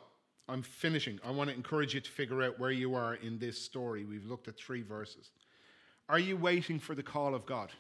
I'm 0.48 0.62
finishing. 0.62 1.20
I 1.26 1.32
want 1.32 1.50
to 1.50 1.56
encourage 1.56 1.96
you 1.96 2.02
to 2.02 2.10
figure 2.10 2.43
out 2.43 2.60
where 2.60 2.72
you 2.72 2.93
are 2.93 3.16
in 3.16 3.39
this 3.39 3.60
story. 3.60 4.06
We've 4.06 4.26
looked 4.26 4.48
at 4.48 4.58
three 4.58 4.84
verses. 4.84 5.32
Are 6.08 6.20
you 6.20 6.38
waiting 6.38 6.80
for 6.80 6.93
the 6.93 7.04
call 7.04 7.34
of 7.34 7.48
God? 7.48 7.72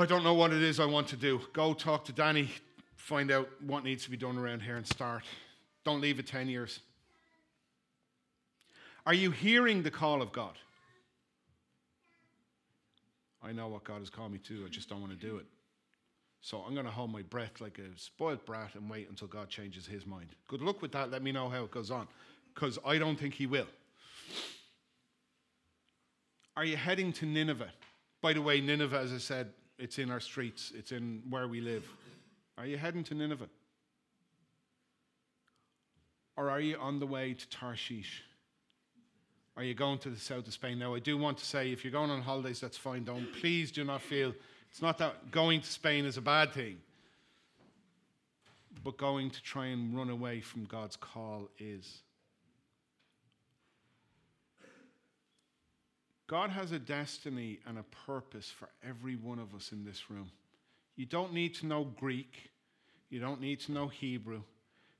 I 0.00 0.06
don't 0.06 0.22
know 0.22 0.34
what 0.34 0.52
it 0.52 0.62
is 0.62 0.78
I 0.78 0.84
want 0.84 1.08
to 1.08 1.16
do. 1.16 1.40
Go 1.52 1.74
talk 1.74 2.04
to 2.04 2.12
Danny, 2.12 2.50
find 2.96 3.30
out 3.30 3.48
what 3.60 3.84
needs 3.84 4.04
to 4.04 4.10
be 4.10 4.16
done 4.16 4.38
around 4.38 4.60
here, 4.60 4.76
and 4.76 4.86
start. 4.86 5.24
Don't 5.84 6.00
leave 6.00 6.18
it 6.18 6.26
10 6.26 6.48
years. 6.48 6.80
Are 9.06 9.14
you 9.14 9.30
hearing 9.30 9.82
the 9.82 9.90
call 9.90 10.20
of 10.20 10.32
God? 10.32 10.54
I 13.42 13.52
know 13.52 13.68
what 13.68 13.84
God 13.84 14.00
has 14.00 14.10
called 14.10 14.32
me 14.32 14.38
to, 14.38 14.64
I 14.66 14.68
just 14.68 14.88
don't 14.88 15.00
want 15.00 15.18
to 15.18 15.26
do 15.26 15.36
it. 15.36 15.46
So 16.40 16.58
I'm 16.58 16.74
going 16.74 16.86
to 16.86 16.92
hold 16.92 17.10
my 17.10 17.22
breath 17.22 17.60
like 17.60 17.78
a 17.78 17.98
spoiled 17.98 18.44
brat 18.44 18.74
and 18.74 18.88
wait 18.90 19.08
until 19.08 19.28
God 19.28 19.48
changes 19.48 19.86
his 19.86 20.06
mind. 20.06 20.26
Good 20.46 20.60
luck 20.60 20.82
with 20.82 20.92
that. 20.92 21.10
Let 21.10 21.22
me 21.22 21.32
know 21.32 21.48
how 21.48 21.64
it 21.64 21.70
goes 21.70 21.90
on, 21.90 22.06
because 22.54 22.78
I 22.84 22.98
don't 22.98 23.18
think 23.18 23.34
he 23.34 23.46
will. 23.46 23.66
Are 26.56 26.64
you 26.64 26.76
heading 26.76 27.12
to 27.14 27.26
Nineveh? 27.26 27.70
By 28.20 28.32
the 28.32 28.42
way, 28.42 28.60
Nineveh, 28.60 28.98
as 28.98 29.12
I 29.12 29.18
said, 29.18 29.52
it's 29.78 29.98
in 29.98 30.10
our 30.10 30.20
streets, 30.20 30.72
it's 30.76 30.92
in 30.92 31.22
where 31.28 31.48
we 31.48 31.60
live. 31.60 31.84
Are 32.56 32.66
you 32.66 32.76
heading 32.76 33.04
to 33.04 33.14
Nineveh? 33.14 33.48
Or 36.36 36.50
are 36.50 36.60
you 36.60 36.76
on 36.78 36.98
the 36.98 37.06
way 37.06 37.34
to 37.34 37.48
Tarshish? 37.48 38.22
Are 39.56 39.64
you 39.64 39.74
going 39.74 39.98
to 39.98 40.10
the 40.10 40.20
south 40.20 40.46
of 40.46 40.52
Spain? 40.52 40.78
Now, 40.78 40.94
I 40.94 41.00
do 41.00 41.18
want 41.18 41.38
to 41.38 41.44
say 41.44 41.72
if 41.72 41.84
you're 41.84 41.92
going 41.92 42.10
on 42.10 42.22
holidays, 42.22 42.60
that's 42.60 42.76
fine. 42.76 43.04
Don't 43.04 43.32
please 43.40 43.72
do 43.72 43.82
not 43.84 44.02
feel 44.02 44.32
it's 44.70 44.82
not 44.82 44.98
that 44.98 45.30
going 45.30 45.60
to 45.60 45.66
Spain 45.66 46.04
is 46.04 46.16
a 46.16 46.20
bad 46.20 46.52
thing, 46.52 46.78
but 48.84 48.96
going 48.96 49.30
to 49.30 49.42
try 49.42 49.66
and 49.66 49.96
run 49.96 50.10
away 50.10 50.40
from 50.40 50.64
God's 50.64 50.96
call 50.96 51.48
is. 51.58 52.02
God 56.28 56.50
has 56.50 56.72
a 56.72 56.78
destiny 56.78 57.58
and 57.66 57.78
a 57.78 57.84
purpose 58.06 58.50
for 58.50 58.68
every 58.86 59.16
one 59.16 59.38
of 59.38 59.54
us 59.54 59.72
in 59.72 59.84
this 59.84 60.10
room. 60.10 60.30
You 60.94 61.06
don't 61.06 61.32
need 61.32 61.54
to 61.56 61.66
know 61.66 61.84
Greek, 61.84 62.50
you 63.08 63.18
don't 63.18 63.40
need 63.40 63.60
to 63.60 63.72
know 63.72 63.88
Hebrew. 63.88 64.42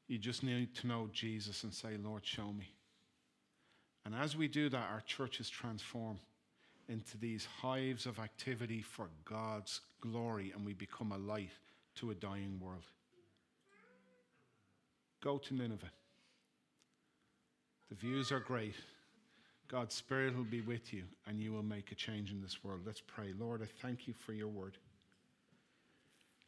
You 0.08 0.16
just 0.16 0.42
need 0.42 0.74
to 0.76 0.86
know 0.86 1.10
Jesus 1.12 1.64
and 1.64 1.74
say, 1.74 1.98
Lord, 2.02 2.24
show 2.24 2.50
me. 2.50 2.72
And 4.06 4.14
as 4.14 4.34
we 4.34 4.48
do 4.48 4.70
that, 4.70 4.88
our 4.90 5.02
churches 5.02 5.50
transform 5.50 6.18
into 6.88 7.18
these 7.18 7.46
hives 7.60 8.06
of 8.06 8.18
activity 8.18 8.80
for 8.80 9.10
God's 9.26 9.82
glory, 10.00 10.52
and 10.56 10.64
we 10.64 10.72
become 10.72 11.12
a 11.12 11.18
light 11.18 11.50
to 11.96 12.10
a 12.10 12.14
dying 12.14 12.58
world. 12.58 12.86
Go 15.22 15.36
to 15.36 15.54
Nineveh. 15.54 15.92
The 17.90 17.94
views 17.94 18.32
are 18.32 18.40
great. 18.40 18.76
God's 19.70 19.94
Spirit 19.94 20.34
will 20.34 20.44
be 20.44 20.62
with 20.62 20.94
you, 20.94 21.04
and 21.26 21.40
you 21.40 21.52
will 21.52 21.62
make 21.62 21.92
a 21.92 21.94
change 21.94 22.32
in 22.32 22.40
this 22.40 22.64
world. 22.64 22.80
Let's 22.86 23.02
pray. 23.06 23.34
Lord, 23.38 23.62
I 23.62 23.68
thank 23.82 24.08
you 24.08 24.14
for 24.14 24.32
your 24.32 24.48
word. 24.48 24.78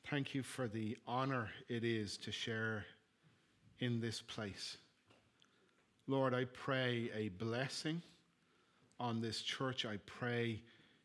Thank 0.08 0.34
you 0.34 0.42
for 0.42 0.66
the 0.66 0.96
honor 1.06 1.50
it 1.68 1.84
is 1.84 2.16
to 2.18 2.32
share 2.32 2.86
in 3.80 4.00
this 4.00 4.22
place. 4.22 4.78
Lord, 6.06 6.32
I 6.32 6.46
pray 6.46 7.10
a 7.14 7.28
blessing 7.28 8.02
on 8.98 9.20
this 9.20 9.42
church. 9.42 9.84
I 9.84 9.98
pray 10.06 10.62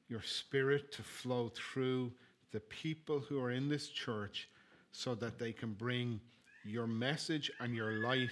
your 0.07 0.21
spirit 0.21 0.91
to 0.93 1.03
flow 1.03 1.51
through 1.53 2.11
the 2.51 2.61
people 2.61 3.19
who 3.19 3.41
are 3.41 3.51
in 3.51 3.67
this 3.67 3.89
church 3.89 4.47
so 4.93 5.15
that 5.15 5.37
they 5.37 5.51
can 5.51 5.73
bring 5.73 6.21
your 6.63 6.87
message 6.87 7.51
and 7.59 7.75
your 7.75 7.99
light 7.99 8.29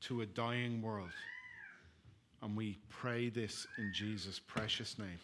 to 0.00 0.22
a 0.22 0.26
dying 0.26 0.80
world. 0.80 1.10
And 2.42 2.56
we 2.56 2.78
pray 2.88 3.28
this 3.28 3.66
in 3.78 3.92
Jesus' 3.92 4.38
precious 4.38 4.98
name. 4.98 5.18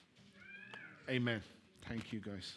Amen. 1.09 1.43
Thank 1.89 2.13
you, 2.13 2.21
guys. 2.21 2.55